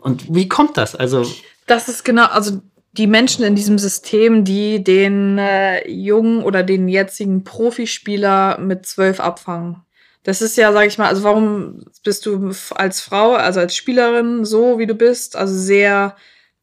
Und 0.00 0.34
wie 0.34 0.48
kommt 0.48 0.76
das? 0.76 0.94
Also 0.94 1.24
das 1.66 1.88
ist 1.88 2.04
genau, 2.04 2.26
also 2.26 2.60
die 2.92 3.06
Menschen 3.06 3.44
in 3.44 3.54
diesem 3.54 3.78
System, 3.78 4.44
die 4.44 4.82
den 4.82 5.38
äh, 5.38 5.88
jungen 5.88 6.42
oder 6.42 6.62
den 6.62 6.88
jetzigen 6.88 7.44
Profispieler 7.44 8.58
mit 8.58 8.86
zwölf 8.86 9.20
abfangen. 9.20 9.82
Das 10.26 10.42
ist 10.42 10.56
ja, 10.56 10.72
sag 10.72 10.88
ich 10.88 10.98
mal, 10.98 11.06
also 11.06 11.22
warum 11.22 11.84
bist 12.02 12.26
du 12.26 12.50
als 12.74 13.00
Frau, 13.00 13.34
also 13.34 13.60
als 13.60 13.76
Spielerin 13.76 14.44
so, 14.44 14.76
wie 14.76 14.86
du 14.86 14.96
bist, 14.96 15.36
also 15.36 15.54
sehr 15.56 16.16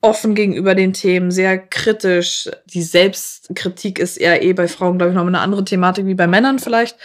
offen 0.03 0.35
gegenüber 0.35 0.75
den 0.75 0.91
Themen, 0.91 1.31
sehr 1.31 1.57
kritisch. 1.57 2.49
Die 2.65 2.83
Selbstkritik 2.83 3.99
ist 3.99 4.17
eher 4.17 4.43
eh 4.43 4.51
bei 4.51 4.67
Frauen, 4.67 4.97
glaube 4.97 5.11
ich, 5.11 5.15
noch 5.15 5.25
eine 5.25 5.39
andere 5.39 5.63
Thematik 5.63 6.05
wie 6.05 6.13
bei 6.13 6.27
Männern 6.27 6.59
vielleicht 6.59 6.97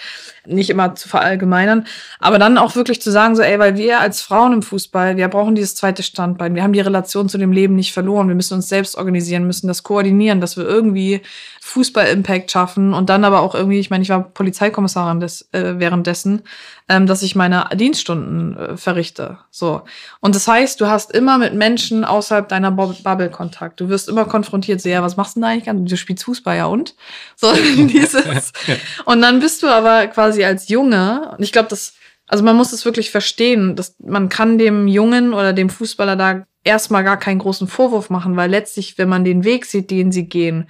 nicht 0.48 0.70
immer 0.70 0.94
zu 0.94 1.08
verallgemeinern, 1.08 1.86
aber 2.20 2.38
dann 2.38 2.58
auch 2.58 2.74
wirklich 2.74 3.02
zu 3.02 3.10
sagen, 3.10 3.36
so, 3.36 3.42
ey, 3.42 3.58
weil 3.58 3.76
wir 3.76 4.00
als 4.00 4.22
Frauen 4.22 4.54
im 4.54 4.62
Fußball, 4.62 5.16
wir 5.16 5.28
brauchen 5.28 5.54
dieses 5.54 5.74
zweite 5.74 6.02
Standbein, 6.02 6.54
wir 6.54 6.62
haben 6.62 6.72
die 6.72 6.80
Relation 6.80 7.28
zu 7.28 7.38
dem 7.38 7.52
Leben 7.52 7.76
nicht 7.76 7.92
verloren, 7.92 8.28
wir 8.28 8.34
müssen 8.34 8.54
uns 8.54 8.68
selbst 8.68 8.96
organisieren, 8.96 9.46
müssen 9.46 9.68
das 9.68 9.82
koordinieren, 9.82 10.40
dass 10.40 10.56
wir 10.56 10.64
irgendwie 10.64 11.20
Fußball-Impact 11.60 12.50
schaffen 12.50 12.94
und 12.94 13.10
dann 13.10 13.24
aber 13.24 13.40
auch 13.40 13.54
irgendwie, 13.54 13.78
ich 13.78 13.90
meine, 13.90 14.02
ich 14.02 14.08
war 14.08 14.22
Polizeikommissarin 14.22 15.20
des, 15.20 15.48
äh, 15.52 15.74
währenddessen, 15.78 16.42
ähm, 16.88 17.06
dass 17.06 17.22
ich 17.22 17.36
meine 17.36 17.66
Dienststunden 17.74 18.56
äh, 18.56 18.76
verrichte. 18.78 19.38
So. 19.50 19.82
Und 20.20 20.34
das 20.34 20.48
heißt, 20.48 20.80
du 20.80 20.86
hast 20.86 21.12
immer 21.12 21.36
mit 21.36 21.52
Menschen 21.52 22.06
außerhalb 22.06 22.48
deiner 22.48 22.70
Bo 22.70 22.87
Bubble-Kontakt. 22.94 23.80
Du 23.80 23.88
wirst 23.88 24.08
immer 24.08 24.24
konfrontiert, 24.24 24.80
so, 24.80 24.88
ja, 24.88 25.02
was 25.02 25.16
machst 25.16 25.36
du 25.36 25.40
denn 25.40 25.48
eigentlich? 25.48 25.88
Du 25.88 25.96
spielst 25.96 26.24
Fußball, 26.24 26.56
ja 26.56 26.66
und? 26.66 26.94
So, 27.36 27.52
dieses. 27.76 28.52
Und 29.04 29.22
dann 29.22 29.40
bist 29.40 29.62
du 29.62 29.68
aber 29.68 30.06
quasi 30.08 30.44
als 30.44 30.68
Junge, 30.68 31.34
und 31.36 31.42
ich 31.42 31.52
glaube, 31.52 31.68
das, 31.68 31.94
also 32.26 32.44
man 32.44 32.56
muss 32.56 32.72
es 32.72 32.84
wirklich 32.84 33.10
verstehen, 33.10 33.76
dass 33.76 33.96
man 33.98 34.28
kann 34.28 34.58
dem 34.58 34.86
Jungen 34.86 35.32
oder 35.32 35.52
dem 35.52 35.70
Fußballer 35.70 36.16
da 36.16 36.46
erstmal 36.64 37.04
gar 37.04 37.18
keinen 37.18 37.38
großen 37.38 37.68
Vorwurf 37.68 38.10
machen, 38.10 38.36
weil 38.36 38.50
letztlich, 38.50 38.98
wenn 38.98 39.08
man 39.08 39.24
den 39.24 39.44
Weg 39.44 39.64
sieht, 39.64 39.90
den 39.90 40.12
sie 40.12 40.28
gehen, 40.28 40.68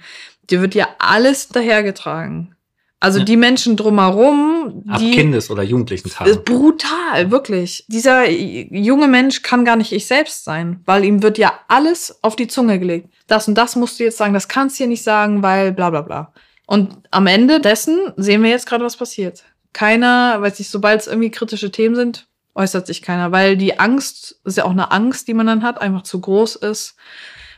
dir 0.49 0.61
wird 0.61 0.75
ja 0.75 0.87
alles 0.99 1.43
hinterhergetragen. 1.43 2.55
Also 3.01 3.19
ja. 3.19 3.25
die 3.25 3.37
Menschen 3.37 3.77
drumherum, 3.77 4.83
Ab 4.87 4.99
die 4.99 5.11
Kindes- 5.11 5.49
oder 5.49 5.63
Jugendlichen 5.63 6.09
Tagen. 6.09 6.43
Brutal, 6.43 7.31
wirklich. 7.31 7.85
Dieser 7.87 8.29
junge 8.29 9.07
Mensch 9.07 9.41
kann 9.41 9.63
gar 9.63 9.77
nicht 9.77 9.93
ich 9.93 10.05
selbst 10.05 10.43
sein, 10.43 10.81
weil 10.85 11.05
ihm 11.05 11.23
wird 11.23 11.37
ja 11.37 11.53
alles 11.69 12.19
auf 12.21 12.35
die 12.35 12.47
Zunge 12.47 12.77
gelegt. 12.77 13.09
Das 13.27 13.47
und 13.47 13.55
das 13.55 13.77
musst 13.77 13.99
du 13.99 14.03
jetzt 14.03 14.17
sagen, 14.17 14.33
das 14.33 14.49
kannst 14.49 14.75
du 14.75 14.79
hier 14.79 14.87
nicht 14.87 15.03
sagen, 15.03 15.41
weil 15.43 15.71
bla 15.71 15.89
bla 15.89 16.01
bla. 16.01 16.33
Und 16.65 16.97
am 17.11 17.25
Ende 17.25 17.61
dessen 17.61 17.97
sehen 18.17 18.43
wir 18.43 18.49
jetzt 18.49 18.67
gerade, 18.67 18.83
was 18.83 18.97
passiert. 18.97 19.43
Keiner, 19.71 20.41
weiß 20.41 20.59
nicht, 20.59 20.69
sobald 20.69 20.99
es 20.99 21.07
irgendwie 21.07 21.31
kritische 21.31 21.71
Themen 21.71 21.95
sind, 21.95 22.27
äußert 22.53 22.85
sich 22.85 23.01
keiner, 23.01 23.31
weil 23.31 23.55
die 23.55 23.79
Angst, 23.79 24.39
ist 24.43 24.57
ja 24.57 24.65
auch 24.65 24.71
eine 24.71 24.91
Angst, 24.91 25.27
die 25.27 25.33
man 25.33 25.47
dann 25.47 25.63
hat, 25.63 25.81
einfach 25.81 26.03
zu 26.03 26.19
groß 26.19 26.57
ist, 26.57 26.95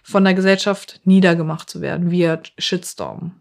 von 0.04 0.24
der 0.24 0.34
Gesellschaft 0.34 1.02
niedergemacht 1.04 1.70
zu 1.70 1.82
werden, 1.82 2.12
via 2.12 2.40
Shitstorm. 2.58 3.41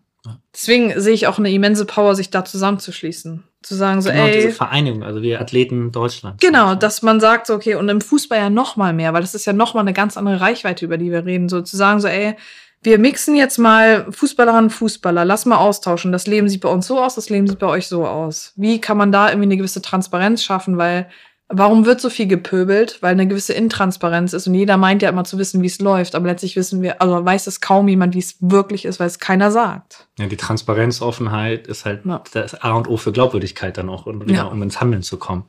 Deswegen 0.54 0.98
sehe 1.00 1.14
ich 1.14 1.26
auch 1.26 1.38
eine 1.38 1.50
immense 1.50 1.84
Power, 1.84 2.14
sich 2.14 2.30
da 2.30 2.44
zusammenzuschließen. 2.44 3.44
Zu 3.62 3.74
sagen 3.74 4.00
so, 4.00 4.10
genau, 4.10 4.24
ey. 4.24 4.32
diese 4.32 4.52
Vereinigung, 4.52 5.02
also 5.02 5.20
wir 5.20 5.40
Athleten 5.40 5.92
Deutschland. 5.92 6.40
Genau, 6.40 6.74
dass 6.74 7.02
man 7.02 7.20
sagt 7.20 7.46
so, 7.46 7.54
okay, 7.54 7.74
und 7.74 7.88
im 7.88 8.00
Fußball 8.00 8.38
ja 8.38 8.50
noch 8.50 8.76
mal 8.76 8.94
mehr, 8.94 9.12
weil 9.12 9.20
das 9.20 9.34
ist 9.34 9.44
ja 9.44 9.52
noch 9.52 9.74
mal 9.74 9.80
eine 9.80 9.92
ganz 9.92 10.16
andere 10.16 10.40
Reichweite, 10.40 10.84
über 10.84 10.96
die 10.96 11.10
wir 11.10 11.26
reden. 11.26 11.48
So 11.50 11.60
zu 11.60 11.76
sagen 11.76 12.00
so, 12.00 12.08
ey, 12.08 12.36
wir 12.82 12.98
mixen 12.98 13.36
jetzt 13.36 13.58
mal 13.58 14.06
Fußballerinnen 14.10 14.70
Fußballer, 14.70 15.26
lass 15.26 15.44
mal 15.44 15.58
austauschen. 15.58 16.12
Das 16.12 16.26
Leben 16.26 16.48
sieht 16.48 16.62
bei 16.62 16.70
uns 16.70 16.86
so 16.86 17.02
aus, 17.02 17.14
das 17.14 17.28
Leben 17.28 17.46
sieht 17.46 17.58
bei 17.58 17.66
euch 17.66 17.88
so 17.88 18.06
aus. 18.06 18.54
Wie 18.56 18.80
kann 18.80 18.96
man 18.96 19.12
da 19.12 19.28
irgendwie 19.28 19.48
eine 19.48 19.56
gewisse 19.58 19.82
Transparenz 19.82 20.42
schaffen? 20.42 20.78
Weil 20.78 21.10
Warum 21.52 21.84
wird 21.84 22.00
so 22.00 22.10
viel 22.10 22.28
gepöbelt? 22.28 22.98
Weil 23.00 23.12
eine 23.12 23.26
gewisse 23.26 23.52
Intransparenz 23.52 24.32
ist 24.32 24.46
und 24.46 24.54
jeder 24.54 24.76
meint 24.76 25.02
ja 25.02 25.08
immer 25.08 25.24
zu 25.24 25.36
wissen, 25.36 25.62
wie 25.62 25.66
es 25.66 25.80
läuft, 25.80 26.14
aber 26.14 26.28
letztlich 26.28 26.54
wissen 26.54 26.80
wir, 26.80 27.02
also 27.02 27.24
weiß 27.24 27.48
es 27.48 27.60
kaum 27.60 27.88
jemand, 27.88 28.14
wie 28.14 28.20
es 28.20 28.36
wirklich 28.38 28.84
ist, 28.84 29.00
weil 29.00 29.08
es 29.08 29.18
keiner 29.18 29.50
sagt. 29.50 30.06
Ja, 30.18 30.26
die 30.26 30.36
Transparenz, 30.36 31.02
Offenheit 31.02 31.66
ist 31.66 31.84
halt 31.84 32.06
ja. 32.06 32.22
das 32.32 32.54
A 32.62 32.74
und 32.74 32.88
O 32.88 32.96
für 32.96 33.10
Glaubwürdigkeit 33.10 33.76
dann 33.76 33.88
auch, 33.88 34.06
und, 34.06 34.30
ja. 34.30 34.44
um 34.44 34.62
ins 34.62 34.80
Handeln 34.80 35.02
zu 35.02 35.16
kommen. 35.16 35.46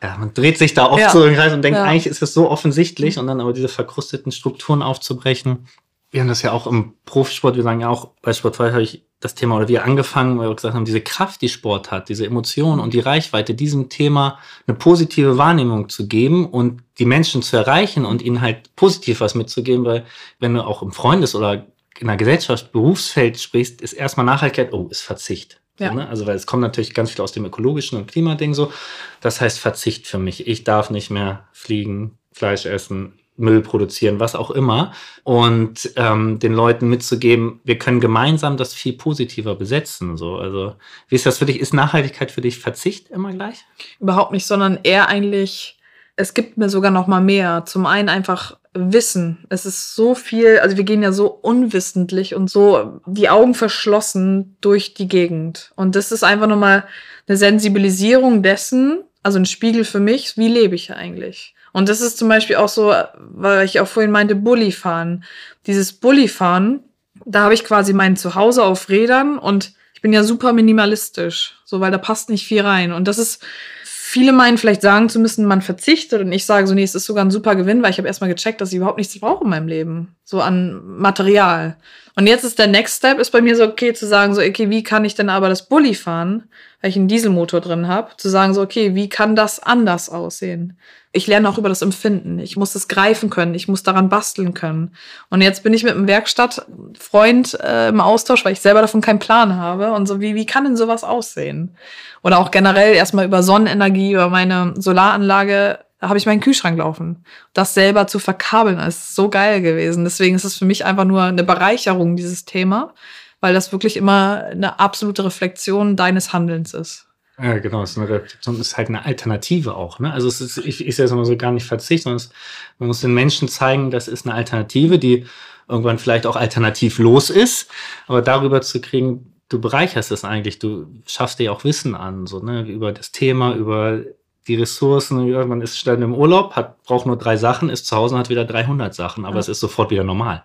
Ja, 0.00 0.16
man 0.18 0.32
dreht 0.34 0.58
sich 0.58 0.74
da 0.74 0.86
oft 0.86 1.00
ja. 1.00 1.10
so 1.10 1.24
im 1.24 1.34
Kreis 1.34 1.52
und 1.52 1.62
denkt, 1.62 1.78
eigentlich 1.80 2.06
ist 2.06 2.22
es 2.22 2.32
so 2.32 2.48
offensichtlich 2.48 3.18
und 3.18 3.26
dann 3.26 3.40
aber 3.40 3.52
diese 3.52 3.68
verkrusteten 3.68 4.30
Strukturen 4.30 4.82
aufzubrechen. 4.82 5.66
Wir 6.10 6.20
haben 6.20 6.28
das 6.28 6.42
ja 6.42 6.52
auch 6.52 6.68
im 6.68 6.92
Profisport, 7.06 7.56
wir 7.56 7.64
sagen 7.64 7.80
ja 7.80 7.88
auch, 7.88 8.10
bei 8.22 8.32
Sport 8.32 8.54
2 8.54 8.70
habe 8.70 8.82
ich 8.82 9.04
das 9.24 9.34
Thema 9.34 9.56
oder 9.56 9.68
wir 9.68 9.84
angefangen, 9.84 10.38
weil 10.38 10.48
wir 10.48 10.54
gesagt 10.54 10.74
haben, 10.74 10.84
diese 10.84 11.00
Kraft, 11.00 11.40
die 11.40 11.48
Sport 11.48 11.90
hat, 11.90 12.08
diese 12.08 12.26
Emotionen 12.26 12.80
und 12.80 12.92
die 12.92 13.00
Reichweite, 13.00 13.54
diesem 13.54 13.88
Thema 13.88 14.38
eine 14.66 14.76
positive 14.76 15.38
Wahrnehmung 15.38 15.88
zu 15.88 16.06
geben 16.06 16.46
und 16.46 16.82
die 16.98 17.06
Menschen 17.06 17.42
zu 17.42 17.56
erreichen 17.56 18.04
und 18.04 18.22
ihnen 18.22 18.40
halt 18.40 18.74
positiv 18.76 19.20
was 19.20 19.34
mitzugeben, 19.34 19.84
weil 19.84 20.04
wenn 20.40 20.54
du 20.54 20.62
auch 20.62 20.82
im 20.82 20.92
Freundes- 20.92 21.34
oder 21.34 21.66
in 21.98 22.06
der 22.06 22.16
Gesellschaft, 22.16 22.72
Berufsfeld 22.72 23.40
sprichst, 23.40 23.80
ist 23.80 23.92
erstmal 23.94 24.26
Nachhaltigkeit, 24.26 24.72
oh, 24.72 24.88
ist 24.90 25.00
Verzicht. 25.00 25.60
Ja. 25.78 25.88
So, 25.88 25.94
ne? 25.94 26.08
Also, 26.08 26.26
weil 26.26 26.36
es 26.36 26.46
kommt 26.46 26.62
natürlich 26.62 26.94
ganz 26.94 27.10
viel 27.10 27.22
aus 27.22 27.32
dem 27.32 27.44
ökologischen 27.44 27.98
und 27.98 28.10
Klimading 28.10 28.54
so. 28.54 28.72
Das 29.20 29.40
heißt 29.40 29.58
Verzicht 29.58 30.06
für 30.06 30.18
mich. 30.18 30.46
Ich 30.46 30.64
darf 30.64 30.90
nicht 30.90 31.10
mehr 31.10 31.48
fliegen, 31.52 32.18
Fleisch 32.32 32.66
essen, 32.66 33.18
Müll 33.36 33.60
produzieren, 33.60 34.20
was 34.20 34.34
auch 34.34 34.50
immer. 34.50 34.92
Und 35.22 35.90
ähm, 35.96 36.38
den 36.38 36.52
Leuten 36.52 36.88
mitzugeben, 36.88 37.60
wir 37.64 37.78
können 37.78 38.00
gemeinsam 38.00 38.56
das 38.56 38.74
viel 38.74 38.92
positiver 38.92 39.54
besetzen. 39.54 40.16
So. 40.16 40.36
Also, 40.36 40.74
wie 41.08 41.16
ist 41.16 41.26
das 41.26 41.38
für 41.38 41.46
dich? 41.46 41.60
Ist 41.60 41.74
Nachhaltigkeit 41.74 42.30
für 42.30 42.40
dich 42.40 42.58
Verzicht 42.58 43.10
immer 43.10 43.32
gleich? 43.32 43.64
Überhaupt 44.00 44.32
nicht, 44.32 44.46
sondern 44.46 44.78
eher 44.82 45.08
eigentlich, 45.08 45.78
es 46.16 46.34
gibt 46.34 46.56
mir 46.56 46.68
sogar 46.68 46.90
noch 46.90 47.06
mal 47.06 47.20
mehr. 47.20 47.64
Zum 47.66 47.86
einen 47.86 48.08
einfach 48.08 48.56
Wissen. 48.76 49.46
Es 49.50 49.66
ist 49.66 49.94
so 49.94 50.16
viel, 50.16 50.58
also 50.58 50.76
wir 50.76 50.84
gehen 50.84 51.02
ja 51.02 51.12
so 51.12 51.28
unwissentlich 51.28 52.34
und 52.34 52.50
so 52.50 53.00
die 53.06 53.28
Augen 53.28 53.54
verschlossen 53.54 54.56
durch 54.60 54.94
die 54.94 55.06
Gegend. 55.06 55.72
Und 55.76 55.94
das 55.94 56.10
ist 56.10 56.24
einfach 56.24 56.48
nochmal 56.48 56.84
eine 57.28 57.36
Sensibilisierung 57.36 58.42
dessen, 58.42 59.04
also 59.22 59.38
ein 59.38 59.46
Spiegel 59.46 59.84
für 59.84 60.00
mich, 60.00 60.36
wie 60.36 60.48
lebe 60.48 60.74
ich 60.74 60.92
eigentlich? 60.92 61.53
Und 61.74 61.88
das 61.88 62.00
ist 62.00 62.16
zum 62.18 62.28
Beispiel 62.28 62.56
auch 62.56 62.68
so, 62.68 62.94
weil 63.18 63.64
ich 63.66 63.80
auch 63.80 63.88
vorhin 63.88 64.12
meinte, 64.12 64.36
Bulli 64.36 64.70
fahren. 64.70 65.24
Dieses 65.66 65.92
Bulli 65.92 66.28
fahren, 66.28 66.80
da 67.26 67.40
habe 67.40 67.54
ich 67.54 67.64
quasi 67.64 67.92
mein 67.92 68.16
Zuhause 68.16 68.62
auf 68.62 68.88
Rädern 68.88 69.38
und 69.38 69.72
ich 69.92 70.00
bin 70.00 70.12
ja 70.12 70.22
super 70.22 70.52
minimalistisch, 70.52 71.56
so 71.64 71.80
weil 71.80 71.90
da 71.90 71.98
passt 71.98 72.30
nicht 72.30 72.46
viel 72.46 72.62
rein. 72.62 72.92
Und 72.92 73.08
das 73.08 73.18
ist, 73.18 73.42
viele 73.82 74.32
meinen 74.32 74.56
vielleicht 74.56 74.82
sagen 74.82 75.08
zu 75.08 75.18
müssen, 75.18 75.46
man 75.46 75.62
verzichtet 75.62 76.20
und 76.20 76.30
ich 76.30 76.46
sage 76.46 76.68
so, 76.68 76.74
nee, 76.74 76.84
es 76.84 76.94
ist 76.94 77.06
sogar 77.06 77.24
ein 77.24 77.32
super 77.32 77.56
Gewinn, 77.56 77.82
weil 77.82 77.90
ich 77.90 77.98
habe 77.98 78.06
erstmal 78.06 78.32
gecheckt, 78.32 78.60
dass 78.60 78.70
ich 78.70 78.76
überhaupt 78.76 78.98
nichts 78.98 79.18
brauche 79.18 79.42
in 79.42 79.50
meinem 79.50 79.66
Leben, 79.66 80.14
so 80.24 80.40
an 80.40 80.80
Material. 80.98 81.76
Und 82.16 82.26
jetzt 82.26 82.44
ist 82.44 82.58
der 82.58 82.66
Next 82.66 82.98
Step, 82.98 83.18
ist 83.18 83.30
bei 83.30 83.42
mir 83.42 83.56
so, 83.56 83.64
okay, 83.64 83.92
zu 83.92 84.06
sagen 84.06 84.34
so, 84.34 84.40
okay, 84.40 84.70
wie 84.70 84.82
kann 84.82 85.04
ich 85.04 85.14
denn 85.14 85.28
aber 85.28 85.48
das 85.48 85.68
Bulli 85.68 85.94
fahren, 85.94 86.48
weil 86.80 86.90
ich 86.90 86.96
einen 86.96 87.08
Dieselmotor 87.08 87.60
drin 87.60 87.88
habe, 87.88 88.16
zu 88.16 88.28
sagen 88.28 88.54
so, 88.54 88.62
okay, 88.62 88.94
wie 88.94 89.08
kann 89.08 89.36
das 89.36 89.60
anders 89.60 90.08
aussehen? 90.08 90.78
ich 91.14 91.28
lerne 91.28 91.48
auch 91.48 91.58
über 91.58 91.68
das 91.68 91.80
Empfinden. 91.80 92.40
Ich 92.40 92.56
muss 92.56 92.74
es 92.74 92.88
greifen 92.88 93.30
können. 93.30 93.54
Ich 93.54 93.68
muss 93.68 93.84
daran 93.84 94.08
basteln 94.08 94.52
können. 94.52 94.96
Und 95.30 95.42
jetzt 95.42 95.62
bin 95.62 95.72
ich 95.72 95.84
mit 95.84 95.94
einem 95.94 96.08
Werkstattfreund 96.08 97.56
äh, 97.62 97.88
im 97.88 98.00
Austausch, 98.00 98.44
weil 98.44 98.52
ich 98.52 98.60
selber 98.60 98.80
davon 98.80 99.00
keinen 99.00 99.20
Plan 99.20 99.56
habe. 99.56 99.92
Und 99.92 100.06
so, 100.06 100.20
wie, 100.20 100.34
wie 100.34 100.44
kann 100.44 100.64
denn 100.64 100.76
sowas 100.76 101.04
aussehen? 101.04 101.76
Oder 102.24 102.40
auch 102.40 102.50
generell 102.50 102.94
erstmal 102.94 103.26
über 103.26 103.44
Sonnenenergie, 103.44 104.12
über 104.12 104.28
meine 104.28 104.74
Solaranlage 104.76 105.78
habe 106.08 106.18
ich 106.18 106.26
meinen 106.26 106.40
Kühlschrank 106.40 106.78
laufen. 106.78 107.24
Das 107.52 107.74
selber 107.74 108.06
zu 108.06 108.18
verkabeln, 108.18 108.78
ist 108.78 109.14
so 109.14 109.28
geil 109.28 109.62
gewesen. 109.62 110.04
Deswegen 110.04 110.36
ist 110.36 110.44
es 110.44 110.56
für 110.56 110.64
mich 110.64 110.84
einfach 110.84 111.04
nur 111.04 111.22
eine 111.22 111.44
Bereicherung, 111.44 112.16
dieses 112.16 112.44
Thema, 112.44 112.94
weil 113.40 113.54
das 113.54 113.72
wirklich 113.72 113.96
immer 113.96 114.44
eine 114.50 114.78
absolute 114.80 115.24
Reflexion 115.24 115.96
deines 115.96 116.32
Handelns 116.32 116.74
ist. 116.74 117.06
Ja, 117.42 117.58
genau, 117.58 117.82
es 117.82 117.96
ist 117.96 117.98
eine 117.98 118.60
ist 118.60 118.76
halt 118.76 118.88
eine 118.88 119.04
Alternative 119.04 119.74
auch. 119.74 119.98
Ne? 119.98 120.12
Also 120.12 120.28
es 120.28 120.40
ist, 120.40 120.58
ich, 120.58 120.86
ich 120.86 120.94
sehe 120.94 121.04
es 121.04 121.10
immer 121.10 121.24
so 121.24 121.36
gar 121.36 121.50
nicht 121.50 121.66
Verzicht, 121.66 122.04
sondern 122.04 122.18
es, 122.18 122.30
man 122.78 122.86
muss 122.86 123.00
den 123.00 123.12
Menschen 123.12 123.48
zeigen, 123.48 123.90
das 123.90 124.06
ist 124.06 124.24
eine 124.24 124.34
Alternative, 124.34 124.98
die 124.98 125.26
irgendwann 125.68 125.98
vielleicht 125.98 126.26
auch 126.26 126.36
alternativlos 126.36 127.30
ist, 127.30 127.70
aber 128.06 128.22
darüber 128.22 128.60
zu 128.60 128.80
kriegen, 128.80 129.32
du 129.48 129.60
bereicherst 129.60 130.12
es 130.12 130.24
eigentlich, 130.24 130.58
du 130.58 130.86
schaffst 131.06 131.38
dir 131.38 131.52
auch 131.52 131.64
Wissen 131.64 131.94
an, 131.94 132.26
so, 132.26 132.40
ne, 132.40 132.62
über 132.62 132.92
das 132.92 133.12
Thema, 133.12 133.54
über 133.54 134.02
die 134.46 134.56
Ressourcen, 134.56 135.30
man 135.48 135.60
ist 135.60 135.78
schnell 135.78 136.02
im 136.02 136.14
Urlaub, 136.14 136.54
hat, 136.54 136.82
braucht 136.82 137.06
nur 137.06 137.16
drei 137.16 137.36
Sachen, 137.36 137.70
ist 137.70 137.86
zu 137.86 137.96
Hause 137.96 138.14
und 138.14 138.20
hat 138.20 138.28
wieder 138.28 138.44
300 138.44 138.94
Sachen, 138.94 139.24
aber 139.24 139.36
ja. 139.36 139.40
es 139.40 139.48
ist 139.48 139.60
sofort 139.60 139.90
wieder 139.90 140.04
normal. 140.04 140.42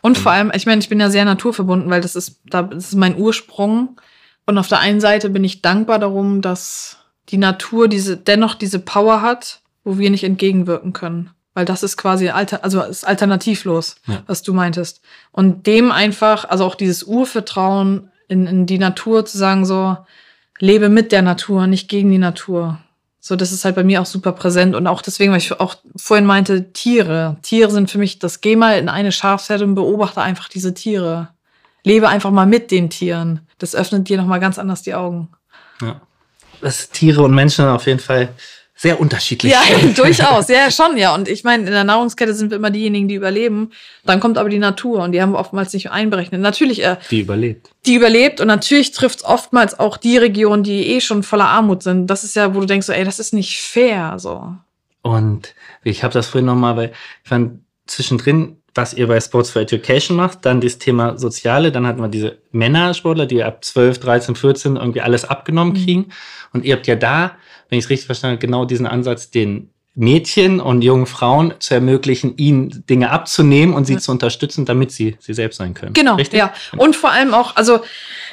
Und 0.00 0.18
vor 0.18 0.32
allem, 0.32 0.52
ich 0.54 0.66
meine, 0.66 0.80
ich 0.80 0.88
bin 0.88 1.00
ja 1.00 1.10
sehr 1.10 1.24
naturverbunden, 1.24 1.90
weil 1.90 2.00
das 2.00 2.14
ist, 2.14 2.40
das 2.44 2.66
ist 2.72 2.94
mein 2.94 3.18
Ursprung 3.18 4.00
und 4.46 4.58
auf 4.58 4.68
der 4.68 4.80
einen 4.80 5.00
Seite 5.00 5.30
bin 5.30 5.44
ich 5.44 5.62
dankbar 5.62 5.98
darum, 5.98 6.40
dass 6.40 6.98
die 7.28 7.38
Natur 7.38 7.88
diese, 7.88 8.16
dennoch 8.16 8.54
diese 8.54 8.78
Power 8.78 9.22
hat, 9.22 9.60
wo 9.84 9.98
wir 9.98 10.10
nicht 10.10 10.24
entgegenwirken 10.24 10.92
können. 10.92 11.30
Weil 11.54 11.64
das 11.64 11.82
ist 11.82 11.96
quasi 11.96 12.30
alter, 12.30 12.64
also 12.64 12.82
ist 12.82 13.04
alternativlos, 13.04 13.96
ja. 14.06 14.22
was 14.26 14.42
du 14.42 14.54
meintest. 14.54 15.02
Und 15.32 15.66
dem 15.66 15.92
einfach, 15.92 16.48
also 16.48 16.64
auch 16.64 16.74
dieses 16.74 17.04
Urvertrauen 17.04 18.10
in, 18.28 18.46
in 18.46 18.66
die 18.66 18.78
Natur 18.78 19.26
zu 19.26 19.36
sagen, 19.36 19.66
so, 19.66 19.96
lebe 20.58 20.88
mit 20.88 21.12
der 21.12 21.22
Natur, 21.22 21.66
nicht 21.66 21.88
gegen 21.88 22.10
die 22.10 22.18
Natur. 22.18 22.78
So, 23.24 23.36
das 23.36 23.52
ist 23.52 23.64
halt 23.64 23.76
bei 23.76 23.84
mir 23.84 24.02
auch 24.02 24.06
super 24.06 24.32
präsent 24.32 24.74
und 24.74 24.86
auch 24.86 25.00
deswegen, 25.00 25.30
weil 25.32 25.38
ich 25.38 25.58
auch 25.58 25.76
vorhin 25.96 26.26
meinte, 26.26 26.72
Tiere. 26.72 27.38
Tiere 27.42 27.70
sind 27.70 27.90
für 27.90 27.98
mich, 27.98 28.18
das 28.18 28.42
geh 28.42 28.56
mal 28.56 28.78
in 28.78 28.90
eine 28.90 29.12
Schafsherde 29.12 29.64
und 29.64 29.76
beobachte 29.76 30.20
einfach 30.20 30.48
diese 30.48 30.74
Tiere 30.74 31.28
lebe 31.84 32.08
einfach 32.08 32.30
mal 32.30 32.46
mit 32.46 32.70
den 32.70 32.90
Tieren. 32.90 33.46
Das 33.58 33.74
öffnet 33.74 34.08
dir 34.08 34.16
nochmal 34.16 34.40
ganz 34.40 34.58
anders 34.58 34.82
die 34.82 34.94
Augen. 34.94 35.28
Ja. 35.80 36.00
Das 36.60 36.90
Tiere 36.90 37.22
und 37.22 37.34
Menschen 37.34 37.66
auf 37.66 37.86
jeden 37.86 37.98
Fall 37.98 38.28
sehr 38.82 38.98
unterschiedlich. 38.98 39.52
Ja, 39.52 39.60
durchaus. 39.94 40.48
Ja, 40.48 40.68
schon, 40.72 40.96
ja. 40.96 41.14
Und 41.14 41.28
ich 41.28 41.44
meine, 41.44 41.66
in 41.66 41.70
der 41.70 41.84
Nahrungskette 41.84 42.34
sind 42.34 42.50
wir 42.50 42.56
immer 42.56 42.70
diejenigen, 42.70 43.06
die 43.06 43.14
überleben. 43.14 43.70
Dann 44.04 44.18
kommt 44.18 44.38
aber 44.38 44.48
die 44.48 44.58
Natur 44.58 45.04
und 45.04 45.12
die 45.12 45.22
haben 45.22 45.30
wir 45.30 45.38
oftmals 45.38 45.72
nicht 45.72 45.92
einberechnet. 45.92 46.40
Natürlich. 46.40 46.82
Äh, 46.82 46.96
die 47.08 47.20
überlebt. 47.20 47.70
Die 47.86 47.94
überlebt 47.94 48.40
und 48.40 48.48
natürlich 48.48 48.90
trifft 48.90 49.20
es 49.20 49.24
oftmals 49.24 49.78
auch 49.78 49.98
die 49.98 50.16
Regionen, 50.16 50.64
die 50.64 50.88
eh 50.88 51.00
schon 51.00 51.22
voller 51.22 51.46
Armut 51.46 51.84
sind. 51.84 52.08
Das 52.08 52.24
ist 52.24 52.34
ja, 52.34 52.56
wo 52.56 52.60
du 52.60 52.66
denkst, 52.66 52.88
so, 52.88 52.92
ey, 52.92 53.04
das 53.04 53.20
ist 53.20 53.32
nicht 53.32 53.62
fair. 53.62 54.14
So. 54.18 54.52
Und 55.02 55.54
ich 55.84 56.02
habe 56.02 56.12
das 56.12 56.26
vorhin 56.26 56.46
nochmal, 56.46 56.76
weil 56.76 56.92
ich 57.22 57.28
fand 57.28 57.60
zwischendrin 57.86 58.61
was 58.74 58.94
ihr 58.94 59.06
bei 59.06 59.20
Sports 59.20 59.50
for 59.50 59.62
Education 59.62 60.16
macht, 60.16 60.46
dann 60.46 60.60
das 60.60 60.78
Thema 60.78 61.18
Soziale, 61.18 61.72
dann 61.72 61.86
hatten 61.86 62.00
wir 62.00 62.08
diese 62.08 62.38
Männersportler, 62.52 63.26
die 63.26 63.42
ab 63.42 63.64
12, 63.64 63.98
13, 63.98 64.34
14 64.34 64.76
irgendwie 64.76 65.00
alles 65.02 65.24
abgenommen 65.24 65.74
mhm. 65.74 65.84
kriegen. 65.84 66.06
Und 66.52 66.64
ihr 66.64 66.76
habt 66.76 66.86
ja 66.86 66.96
da, 66.96 67.36
wenn 67.68 67.78
ich 67.78 67.84
es 67.84 67.90
richtig 67.90 68.06
verstanden 68.06 68.36
habe, 68.36 68.46
genau 68.46 68.64
diesen 68.64 68.86
Ansatz, 68.86 69.30
den 69.30 69.71
Mädchen 69.94 70.58
und 70.58 70.80
jungen 70.80 71.04
Frauen 71.04 71.52
zu 71.58 71.74
ermöglichen, 71.74 72.38
ihnen 72.38 72.84
Dinge 72.88 73.10
abzunehmen 73.10 73.74
und 73.74 73.86
sie 73.86 73.94
ja. 73.94 73.98
zu 73.98 74.10
unterstützen, 74.10 74.64
damit 74.64 74.90
sie 74.90 75.16
sie 75.20 75.34
selbst 75.34 75.58
sein 75.58 75.74
können. 75.74 75.92
Genau, 75.92 76.14
Richtig? 76.14 76.38
ja. 76.38 76.52
Und 76.78 76.96
vor 76.96 77.10
allem 77.10 77.34
auch, 77.34 77.56
also 77.56 77.80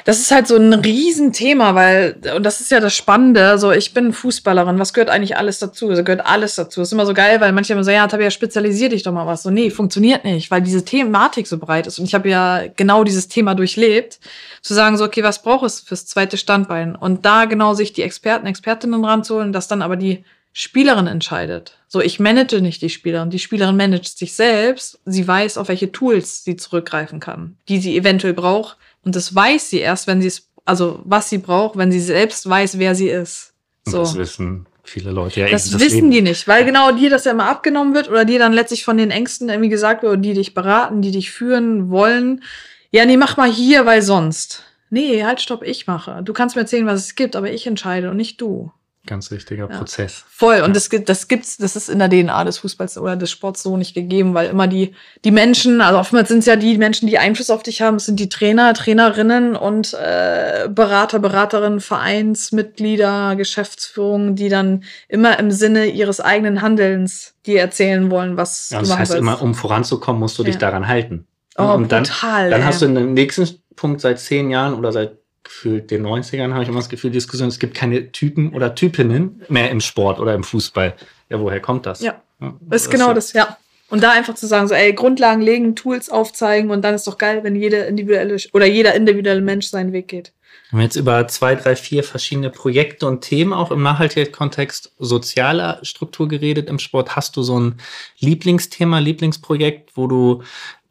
das 0.06 0.20
ist 0.20 0.30
halt 0.30 0.46
so 0.46 0.56
ein 0.56 0.72
Riesenthema, 0.72 1.74
weil, 1.74 2.16
und 2.34 2.44
das 2.44 2.62
ist 2.62 2.70
ja 2.70 2.80
das 2.80 2.96
Spannende, 2.96 3.58
so 3.58 3.72
ich 3.72 3.92
bin 3.92 4.14
Fußballerin, 4.14 4.78
was 4.78 4.94
gehört 4.94 5.10
eigentlich 5.10 5.36
alles 5.36 5.58
dazu? 5.58 5.90
Also 5.90 6.02
gehört 6.02 6.24
alles 6.24 6.54
dazu. 6.54 6.80
Das 6.80 6.88
ist 6.88 6.92
immer 6.92 7.04
so 7.04 7.12
geil, 7.12 7.42
weil 7.42 7.52
manche 7.52 7.74
immer 7.74 7.84
so, 7.84 7.90
ja, 7.90 8.06
Tabea, 8.06 8.30
spezialisier 8.30 8.88
dich 8.88 9.02
doch 9.02 9.12
mal 9.12 9.26
was. 9.26 9.42
So, 9.42 9.50
nee, 9.50 9.68
funktioniert 9.68 10.24
nicht, 10.24 10.50
weil 10.50 10.62
diese 10.62 10.82
Thematik 10.82 11.46
so 11.46 11.58
breit 11.58 11.86
ist. 11.86 11.98
Und 11.98 12.06
ich 12.06 12.14
habe 12.14 12.30
ja 12.30 12.62
genau 12.74 13.04
dieses 13.04 13.28
Thema 13.28 13.54
durchlebt, 13.54 14.18
zu 14.62 14.72
sagen 14.72 14.96
so, 14.96 15.04
okay, 15.04 15.22
was 15.22 15.42
braucht 15.42 15.66
es 15.66 15.80
fürs 15.80 16.06
zweite 16.06 16.38
Standbein? 16.38 16.96
Und 16.96 17.26
da 17.26 17.44
genau 17.44 17.74
sich 17.74 17.92
die 17.92 18.02
Experten, 18.02 18.46
Expertinnen 18.46 19.04
ranzuholen, 19.04 19.52
dass 19.52 19.68
dann 19.68 19.82
aber 19.82 19.96
die 19.96 20.24
Spielerin 20.52 21.06
entscheidet. 21.06 21.78
So, 21.86 22.00
ich 22.00 22.18
manage 22.20 22.60
nicht 22.60 22.82
die 22.82 22.90
Spielerin. 22.90 23.30
Die 23.30 23.38
Spielerin 23.38 23.76
managt 23.76 24.18
sich 24.18 24.34
selbst. 24.34 24.98
Sie 25.04 25.26
weiß, 25.26 25.58
auf 25.58 25.68
welche 25.68 25.92
Tools 25.92 26.44
sie 26.44 26.56
zurückgreifen 26.56 27.20
kann, 27.20 27.56
die 27.68 27.78
sie 27.78 27.96
eventuell 27.96 28.34
braucht. 28.34 28.76
Und 29.04 29.16
das 29.16 29.34
weiß 29.34 29.70
sie 29.70 29.78
erst, 29.78 30.06
wenn 30.06 30.20
sie 30.20 30.28
es, 30.28 30.48
also 30.64 31.00
was 31.04 31.28
sie 31.30 31.38
braucht, 31.38 31.76
wenn 31.78 31.92
sie 31.92 32.00
selbst 32.00 32.48
weiß, 32.48 32.78
wer 32.78 32.94
sie 32.94 33.08
ist. 33.08 33.52
So. 33.84 33.98
Und 33.98 34.06
das 34.06 34.16
wissen 34.16 34.66
viele 34.82 35.12
Leute 35.12 35.40
ja 35.40 35.48
Das, 35.48 35.70
das 35.70 35.80
wissen 35.80 35.96
Leben. 35.96 36.10
die 36.10 36.22
nicht, 36.22 36.48
weil 36.48 36.64
genau 36.64 36.90
dir 36.92 37.10
das 37.10 37.24
ja 37.24 37.32
immer 37.32 37.48
abgenommen 37.48 37.94
wird 37.94 38.08
oder 38.08 38.24
dir 38.24 38.38
dann 38.40 38.52
letztlich 38.52 38.84
von 38.84 38.96
den 38.96 39.10
Ängsten 39.10 39.48
irgendwie 39.48 39.68
gesagt 39.68 40.02
wird, 40.02 40.24
die 40.24 40.34
dich 40.34 40.52
beraten, 40.52 41.00
die 41.00 41.12
dich 41.12 41.30
führen 41.30 41.90
wollen. 41.90 42.42
Ja, 42.90 43.04
nee, 43.04 43.16
mach 43.16 43.36
mal 43.36 43.50
hier, 43.50 43.86
weil 43.86 44.02
sonst. 44.02 44.64
Nee, 44.90 45.24
halt, 45.24 45.40
stopp, 45.40 45.62
ich 45.62 45.86
mache. 45.86 46.22
Du 46.24 46.32
kannst 46.32 46.56
mir 46.56 46.62
erzählen, 46.62 46.86
was 46.86 47.00
es 47.00 47.14
gibt, 47.14 47.36
aber 47.36 47.52
ich 47.52 47.66
entscheide 47.68 48.10
und 48.10 48.16
nicht 48.16 48.40
du. 48.40 48.72
Ganz 49.06 49.30
wichtiger 49.30 49.68
ja. 49.70 49.78
Prozess. 49.78 50.24
Voll. 50.28 50.56
Und 50.56 50.68
ja. 50.68 50.72
das, 50.74 50.90
das 51.06 51.26
gibt's, 51.26 51.56
das 51.56 51.74
ist 51.74 51.88
in 51.88 51.98
der 51.98 52.10
DNA 52.10 52.44
des 52.44 52.58
Fußballs 52.58 52.98
oder 52.98 53.16
des 53.16 53.30
Sports 53.30 53.62
so 53.62 53.78
nicht 53.78 53.94
gegeben, 53.94 54.34
weil 54.34 54.50
immer 54.50 54.66
die, 54.66 54.94
die 55.24 55.30
Menschen, 55.30 55.80
also 55.80 55.98
oftmals 55.98 56.28
sind 56.28 56.40
es 56.40 56.46
ja 56.46 56.56
die 56.56 56.76
Menschen, 56.76 57.06
die 57.08 57.18
Einfluss 57.18 57.48
auf 57.48 57.62
dich 57.62 57.80
haben, 57.80 57.96
es 57.96 58.04
sind 58.04 58.20
die 58.20 58.28
Trainer, 58.28 58.74
Trainerinnen 58.74 59.56
und 59.56 59.94
äh, 59.94 60.68
Berater, 60.68 61.18
Beraterinnen, 61.18 61.80
Vereinsmitglieder, 61.80 63.36
Geschäftsführung, 63.36 64.34
die 64.34 64.50
dann 64.50 64.84
immer 65.08 65.38
im 65.38 65.50
Sinne 65.50 65.86
ihres 65.86 66.20
eigenen 66.20 66.60
Handelns 66.60 67.34
dir 67.46 67.60
erzählen 67.60 68.10
wollen, 68.10 68.36
was 68.36 68.68
ja, 68.68 68.80
du 68.80 68.86
das 68.86 68.98
heißt 68.98 69.12
willst. 69.12 69.20
immer, 69.22 69.40
um 69.40 69.54
voranzukommen, 69.54 70.20
musst 70.20 70.38
du 70.38 70.44
dich 70.44 70.58
daran 70.58 70.88
halten. 70.88 71.26
Oh, 71.56 71.72
und 71.72 71.90
dann, 71.90 72.04
brutal, 72.04 72.50
dann 72.50 72.64
hast 72.64 72.82
du 72.82 72.86
in 72.86 72.94
dem 72.94 73.14
nächsten 73.14 73.48
Punkt 73.76 74.02
seit 74.02 74.20
zehn 74.20 74.50
Jahren 74.50 74.74
oder 74.74 74.92
seit 74.92 75.19
gefühlt 75.50 75.90
den 75.90 76.06
90ern 76.06 76.52
habe 76.52 76.62
ich 76.62 76.68
immer 76.68 76.78
das 76.78 76.88
Gefühl, 76.88 77.10
Diskussion, 77.10 77.48
es 77.48 77.58
gibt 77.58 77.74
keine 77.74 78.12
Typen 78.12 78.54
oder 78.54 78.74
Typinnen 78.74 79.42
mehr 79.48 79.70
im 79.70 79.80
Sport 79.80 80.20
oder 80.20 80.32
im 80.34 80.44
Fußball. 80.44 80.94
Ja, 81.28 81.40
woher 81.40 81.60
kommt 81.60 81.86
das? 81.86 82.00
Ja, 82.00 82.22
ja 82.40 82.54
das 82.60 82.82
ist 82.82 82.90
genau 82.90 83.12
das, 83.12 83.32
ja. 83.32 83.56
Und 83.88 84.04
da 84.04 84.12
einfach 84.12 84.36
zu 84.36 84.46
sagen, 84.46 84.68
so, 84.68 84.74
ey, 84.74 84.92
Grundlagen 84.92 85.42
legen, 85.42 85.74
Tools 85.74 86.08
aufzeigen 86.08 86.70
und 86.70 86.82
dann 86.82 86.94
ist 86.94 87.08
doch 87.08 87.18
geil, 87.18 87.42
wenn 87.42 87.56
jede 87.56 87.78
individuelle 87.78 88.36
oder 88.52 88.66
jeder 88.66 88.94
individuelle 88.94 89.40
Mensch 89.40 89.66
seinen 89.66 89.92
Weg 89.92 90.06
geht. 90.06 90.32
Wir 90.70 90.78
haben 90.78 90.84
jetzt 90.84 90.94
über 90.94 91.26
zwei, 91.26 91.56
drei, 91.56 91.74
vier 91.74 92.04
verschiedene 92.04 92.50
Projekte 92.50 93.08
und 93.08 93.22
Themen 93.22 93.52
auch 93.52 93.72
im 93.72 93.82
Nachhaltigkeitskontext 93.82 94.92
sozialer 95.00 95.80
Struktur 95.82 96.28
geredet 96.28 96.68
im 96.68 96.78
Sport. 96.78 97.16
Hast 97.16 97.36
du 97.36 97.42
so 97.42 97.58
ein 97.58 97.74
Lieblingsthema, 98.20 99.00
Lieblingsprojekt, 99.00 99.96
wo 99.96 100.06
du 100.06 100.44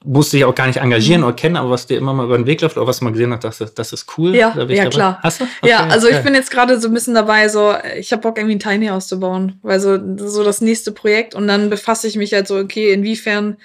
musste 0.05 0.37
dich 0.37 0.45
auch 0.45 0.55
gar 0.55 0.67
nicht 0.67 0.77
engagieren 0.77 1.21
mhm. 1.21 1.27
oder 1.27 1.35
kennen, 1.35 1.57
aber 1.57 1.71
was 1.71 1.87
dir 1.87 1.97
immer 1.97 2.13
mal 2.13 2.25
über 2.25 2.37
den 2.37 2.45
Weg 2.45 2.61
läuft 2.61 2.77
oder 2.77 2.87
was 2.87 3.01
man 3.01 3.13
gesehen 3.13 3.33
hat, 3.33 3.43
das, 3.43 3.57
das 3.57 3.93
ist 3.93 4.05
cool. 4.17 4.33
Ja, 4.33 4.55
ja 4.67 4.89
klar. 4.89 5.19
Hast 5.21 5.41
du? 5.41 5.43
Okay, 5.61 5.71
ja, 5.71 5.85
also 5.87 6.07
okay. 6.07 6.17
ich 6.17 6.23
bin 6.23 6.35
jetzt 6.35 6.51
gerade 6.51 6.79
so 6.79 6.87
ein 6.87 6.93
bisschen 6.93 7.15
dabei, 7.15 7.49
so 7.49 7.73
ich 7.97 8.11
habe 8.11 8.21
Bock 8.21 8.37
irgendwie 8.37 8.55
ein 8.55 8.59
Tiny 8.59 8.87
House 8.87 9.07
zu 9.07 9.19
bauen, 9.19 9.59
weil 9.61 9.79
so 9.79 9.99
so 10.17 10.43
das 10.43 10.61
nächste 10.61 10.91
Projekt 10.91 11.35
und 11.35 11.47
dann 11.47 11.69
befasse 11.69 12.07
ich 12.07 12.15
mich 12.15 12.33
halt 12.33 12.47
so, 12.47 12.57
okay, 12.57 12.93
inwiefern 12.93 13.57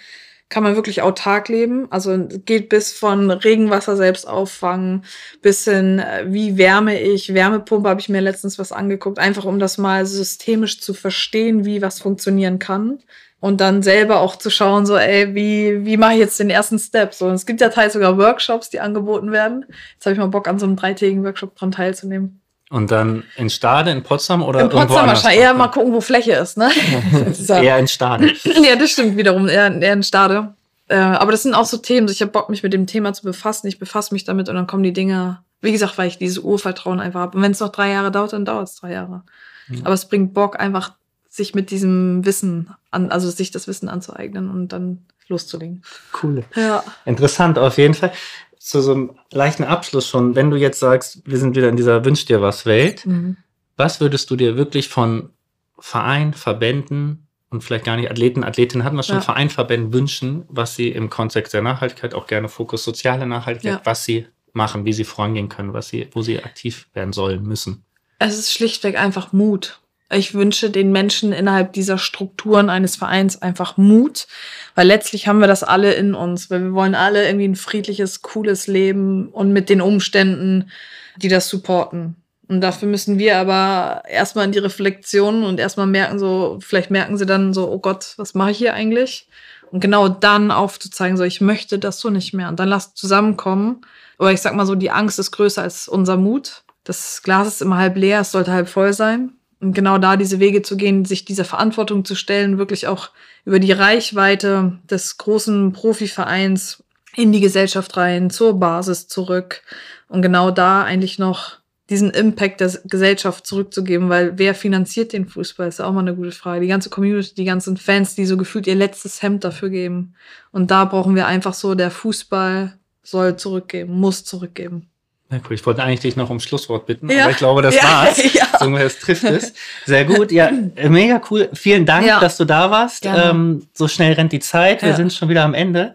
kann 0.49 0.62
man 0.62 0.76
wirklich 0.76 1.03
autark 1.03 1.49
leben. 1.49 1.87
Also 1.91 2.28
geht 2.28 2.68
bis 2.68 2.93
von 2.93 3.30
Regenwasser 3.30 3.97
selbst 3.97 4.28
auffangen, 4.28 5.05
bis 5.41 5.64
hin, 5.64 5.99
äh, 5.99 6.26
wie 6.28 6.59
wärme 6.59 7.01
ich, 7.01 7.32
Wärmepumpe 7.32 7.89
habe 7.89 8.01
ich 8.01 8.09
mir 8.09 8.20
letztens 8.20 8.59
was 8.59 8.70
angeguckt, 8.70 9.18
einfach 9.18 9.45
um 9.45 9.59
das 9.59 9.78
mal 9.78 10.05
systemisch 10.07 10.80
zu 10.80 10.95
verstehen, 10.95 11.64
wie 11.64 11.80
was 11.80 12.01
funktionieren 12.01 12.59
kann 12.59 12.99
und 13.45 13.61
dann 13.61 13.82
selber 13.82 14.20
auch 14.20 14.36
zu 14.36 14.49
schauen, 14.49 14.86
so, 14.86 14.97
ey, 14.97 15.34
wie, 15.34 15.84
wie 15.84 15.99
mache 15.99 16.14
ich 16.14 16.18
jetzt 16.18 16.40
den 16.40 16.49
ersten 16.49 16.78
Step? 16.78 17.12
So, 17.12 17.26
und 17.26 17.34
es 17.34 17.45
gibt 17.45 17.61
ja 17.61 17.68
teils 17.68 17.92
sogar 17.92 18.16
Workshops, 18.16 18.70
die 18.70 18.80
angeboten 18.80 19.32
werden. 19.32 19.66
Jetzt 19.92 20.07
habe 20.07 20.14
ich 20.14 20.18
mal 20.18 20.28
Bock, 20.28 20.49
an 20.49 20.59
so 20.59 20.64
einem 20.64 20.76
dreitägigen 20.76 21.22
Workshop 21.24 21.55
dran 21.55 21.70
teilzunehmen. 21.70 22.40
Und 22.70 22.90
dann 22.90 23.22
in 23.36 23.51
Stade, 23.51 23.90
in 23.90 24.03
Potsdam 24.03 24.42
oder 24.42 24.61
In 24.61 24.70
Potsdam 24.70 25.09
wahrscheinlich. 25.09 25.42
Eher 25.42 25.53
mal 25.53 25.68
gucken, 25.68 25.92
wo 25.92 26.01
Fläche 26.01 26.32
ist, 26.32 26.57
ne? 26.57 26.70
eher 27.49 27.78
in 27.78 27.86
Stade. 27.86 28.32
ja, 28.45 28.76
das 28.76 28.92
stimmt 28.92 29.18
wiederum, 29.18 29.47
eher, 29.47 29.70
eher 29.78 29.92
in 29.92 30.03
Stade. 30.03 30.55
Äh, 30.88 30.97
aber 30.97 31.30
das 31.30 31.42
sind 31.42 31.53
auch 31.53 31.66
so 31.66 31.76
Themen, 31.76 32.09
ich 32.09 32.22
habe 32.22 32.32
Bock, 32.32 32.49
mich 32.49 32.62
mit 32.62 32.72
dem 32.72 32.86
Thema 32.86 33.12
zu 33.12 33.24
befassen. 33.24 33.66
Ich 33.66 33.78
befasse 33.78 34.14
mich 34.14 34.24
damit 34.24 34.49
und 34.49 34.55
dann 34.55 34.66
kommen 34.66 34.84
die 34.84 34.95
Dinge, 34.95 35.40
wie 35.61 35.72
gesagt, 35.72 35.99
weil 35.99 36.09
ich 36.09 36.16
dieses 36.16 36.38
Urvertrauen 36.38 36.99
einfach 36.99 37.20
habe. 37.20 37.36
Und 37.36 37.42
wenn 37.42 37.53
es 37.53 37.61
noch 37.61 37.72
drei 37.72 37.90
Jahre 37.90 38.11
dauert, 38.11 38.32
dann 38.32 38.47
dauert 38.47 38.68
es 38.68 38.76
drei 38.76 38.92
Jahre. 38.92 39.22
Mhm. 39.68 39.82
Aber 39.84 39.92
es 39.92 40.07
bringt 40.07 40.32
Bock, 40.32 40.59
einfach 40.59 40.92
sich 41.35 41.53
mit 41.53 41.72
diesem 41.72 42.24
Wissen 42.24 42.70
an, 42.93 43.11
also 43.11 43.28
sich 43.28 43.51
das 43.51 43.66
Wissen 43.66 43.89
anzueignen 43.89 44.49
und 44.49 44.68
dann 44.68 45.05
loszulegen. 45.26 45.82
Cool. 46.22 46.45
Ja. 46.55 46.85
Interessant, 47.07 47.59
auf 47.59 47.76
jeden 47.76 47.95
Fall. 47.95 48.12
Zu 48.57 48.80
so 48.80 48.93
einem 48.93 49.18
leichten 49.32 49.64
Abschluss 49.64 50.09
schon, 50.09 50.37
wenn 50.37 50.51
du 50.51 50.57
jetzt 50.57 50.78
sagst, 50.78 51.22
wir 51.24 51.39
sind 51.39 51.57
wieder 51.57 51.68
in 51.68 51.76
dieser 51.76 52.05
Wünsch 52.05 52.24
dir 52.24 52.41
was 52.41 52.66
Welt, 52.66 53.05
mhm. 53.05 53.37
was 53.76 54.01
würdest 54.01 54.30
du 54.30 54.37
dir 54.37 54.57
wirklich 54.57 54.89
von 54.89 55.30
Verein, 55.76 56.35
Verbänden 56.35 57.26
und 57.51 57.64
vielleicht 57.64 57.85
gar 57.85 57.97
nicht 57.97 58.12
Athleten, 58.12 58.45
Athletinnen 58.45 58.85
hatten 58.85 58.95
wir 58.95 59.03
schon, 59.03 59.16
ja. 59.16 59.20
Verein, 59.20 59.51
Verbänden 59.51 59.93
wünschen, 59.93 60.45
was 60.49 60.76
sie 60.76 60.91
im 60.91 61.11
Kontext 61.11 61.53
der 61.53 61.62
Nachhaltigkeit, 61.62 62.14
auch 62.14 62.28
gerne 62.28 62.49
Fokus 62.49 62.85
soziale 62.85 63.26
Nachhaltigkeit, 63.26 63.72
ja. 63.72 63.80
was 63.82 64.05
sie 64.05 64.28
machen, 64.53 64.85
wie 64.85 64.93
sie 64.93 65.05
vorangehen 65.05 65.49
können, 65.49 65.72
was 65.72 65.89
sie, 65.89 66.09
wo 66.12 66.22
sie 66.22 66.41
aktiv 66.41 66.87
werden 66.95 67.12
sollen, 67.12 67.43
müssen. 67.43 67.85
Es 68.20 68.39
ist 68.39 68.53
schlichtweg 68.53 68.97
einfach 68.97 69.32
Mut. 69.32 69.80
Ich 70.11 70.35
wünsche 70.35 70.71
den 70.71 70.93
Menschen 70.93 71.33
innerhalb 71.33 71.73
dieser 71.73 71.99
Strukturen 71.99 72.69
eines 72.69 72.97
Vereins 72.97 73.41
einfach 73.41 73.77
Mut, 73.77 74.27
weil 74.75 74.87
letztlich 74.87 75.27
haben 75.27 75.41
wir 75.41 75.47
das 75.47 75.63
alle 75.63 75.95
in 75.95 76.15
uns, 76.15 76.51
weil 76.51 76.63
wir 76.63 76.73
wollen 76.73 76.95
alle 76.95 77.27
irgendwie 77.27 77.49
ein 77.49 77.57
friedliches, 77.57 78.23
cooles 78.23 78.67
Leben 78.67 79.29
und 79.29 79.53
mit 79.53 79.69
den 79.69 79.81
Umständen, 79.81 80.71
die 81.17 81.29
das 81.29 81.49
supporten. 81.49 82.17
Und 82.47 82.61
dafür 82.61 82.89
müssen 82.89 83.19
wir 83.19 83.39
aber 83.39 84.03
erstmal 84.07 84.45
in 84.45 84.53
die 84.53 84.59
Reflexion 84.59 85.45
und 85.45 85.59
erstmal 85.59 85.87
merken, 85.87 86.19
so, 86.19 86.59
vielleicht 86.61 86.91
merken 86.91 87.17
sie 87.17 87.27
dann 87.27 87.55
so, 87.55 87.71
oh 87.71 87.79
Gott, 87.79 88.15
was 88.19 88.35
mache 88.35 88.51
ich 88.51 88.59
hier 88.59 88.75
eigentlich? 88.75 89.29
Und 89.71 89.81
genau 89.81 90.09
dann 90.09 90.51
aufzuzeigen, 90.51 91.17
so, 91.17 91.25
ich 91.25 91.41
möchte 91.41 91.79
das 91.79 92.01
so 92.01 92.11
nicht 92.11 92.35
mehr. 92.35 92.49
Und 92.49 92.61
dann 92.61 92.69
lasst 92.69 92.99
zusammenkommen. 92.99 93.81
Oder 94.19 94.31
ich 94.31 94.43
sag 94.43 94.55
mal 94.55 94.67
so, 94.67 94.75
die 94.75 94.91
Angst 94.91 95.19
ist 95.19 95.31
größer 95.31 95.63
als 95.63 95.89
unser 95.89 96.17
Mut. 96.17 96.63
Das 96.85 97.23
Glas 97.23 97.49
ist 97.49 97.63
immer 97.63 97.79
halb 97.79 97.97
leer, 97.97 98.21
es 98.21 98.31
sollte 98.31 98.53
halb 98.53 98.69
voll 98.69 98.93
sein. 98.93 99.33
Und 99.65 99.73
genau 99.73 99.97
da 99.97 100.17
diese 100.17 100.41
Wege 100.41 100.61
zu 100.61 100.77
gehen, 100.77 101.07
sich 101.07 101.25
dieser 101.25 101.47
Verantwortung 101.47 102.05
zu 102.05 102.15
stellen, 102.15 102.59
wirklich 102.59 102.87
auch 102.87 103.11
über 103.47 103.59
die 103.59 103.73
Reichweite 103.73 104.79
des 104.91 105.17
großen 105.17 105.73
Profivereins 105.73 106.85
in 107.17 107.33
die 107.33 107.41
Gesellschaft 107.41 107.97
rein, 107.97 108.29
zur 108.29 108.61
Basis 108.61 109.09
zurück 109.09 109.62
und 110.09 110.21
genau 110.21 110.51
da 110.51 110.83
eigentlich 110.83 111.19
noch 111.19 111.59
diesen 111.89 112.11
Impact 112.11 112.61
der 112.61 112.73
Gesellschaft 112.85 113.47
zurückzugeben, 113.47 114.11
weil 114.11 114.39
wer 114.39 114.55
finanziert 114.55 115.12
den 115.12 115.27
Fußball, 115.27 115.69
ist 115.69 115.81
auch 115.81 115.93
mal 115.93 116.01
eine 116.01 116.15
gute 116.15 116.33
Frage. 116.33 116.61
Die 116.61 116.69
ganze 116.69 116.91
Community, 116.91 117.35
die 117.35 117.45
ganzen 117.45 117.77
Fans, 117.77 118.15
die 118.15 118.25
so 118.27 118.37
gefühlt 118.37 118.67
ihr 118.67 118.75
letztes 118.75 119.23
Hemd 119.23 119.45
dafür 119.45 119.71
geben. 119.71 120.15
Und 120.51 120.71
da 120.71 120.85
brauchen 120.85 121.15
wir 121.15 121.27
einfach 121.27 121.55
so, 121.55 121.75
der 121.75 121.91
Fußball 121.91 122.79
soll 123.03 123.37
zurückgeben, 123.37 123.99
muss 123.99 124.25
zurückgeben. 124.25 124.89
Na 125.29 125.41
cool, 125.49 125.55
ich 125.55 125.65
wollte 125.67 125.83
eigentlich 125.83 126.01
dich 126.01 126.17
noch 126.17 126.31
um 126.31 126.41
Schlusswort 126.41 126.87
bitten, 126.87 127.11
ja. 127.11 127.25
aber 127.25 127.33
ich 127.33 127.39
glaube, 127.39 127.61
das 127.61 127.75
ja. 127.75 127.83
war's. 127.83 128.23
Ja. 128.35 128.43
So, 128.65 128.77
es 128.77 128.99
trifft 128.99 129.25
es. 129.25 129.53
Sehr 129.85 130.05
gut. 130.05 130.33
Ja, 130.33 130.51
mega 130.89 131.21
cool. 131.31 131.49
Vielen 131.53 131.87
Dank, 131.87 132.07
ja. 132.07 132.21
dass 132.21 132.37
du 132.37 132.45
da 132.45 132.71
warst. 132.71 133.05
Ähm, 133.07 133.67
so 133.73 133.89
schnell 133.89 134.13
rennt 134.15 134.33
die 134.33 134.41
Zeit. 134.41 134.83
Wir 134.83 134.95
sind 134.95 135.13
schon 135.13 135.29
wieder 135.29 135.45
am 135.45 135.55
Ende. 135.55 135.95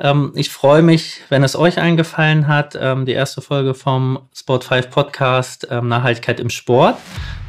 Ähm, 0.00 0.32
ich 0.34 0.50
freue 0.50 0.82
mich, 0.82 1.20
wenn 1.28 1.42
es 1.44 1.56
euch 1.56 1.78
eingefallen 1.78 2.48
hat. 2.48 2.78
Ähm, 2.80 3.06
die 3.06 3.12
erste 3.12 3.40
Folge 3.40 3.74
vom 3.74 4.20
Sport 4.34 4.64
5 4.64 4.90
Podcast 4.90 5.68
ähm, 5.70 5.88
Nachhaltigkeit 5.88 6.40
im 6.40 6.50
Sport. 6.50 6.96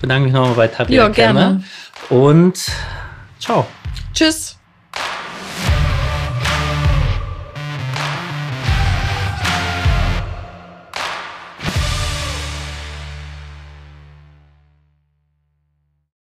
Bedanke 0.02 0.26
mich 0.26 0.34
nochmal 0.34 0.54
bei 0.54 0.68
Tabea 0.68 1.04
Ja, 1.04 1.08
gerne. 1.10 1.64
Und 2.10 2.72
ciao. 3.40 3.66
Tschüss. 4.14 4.59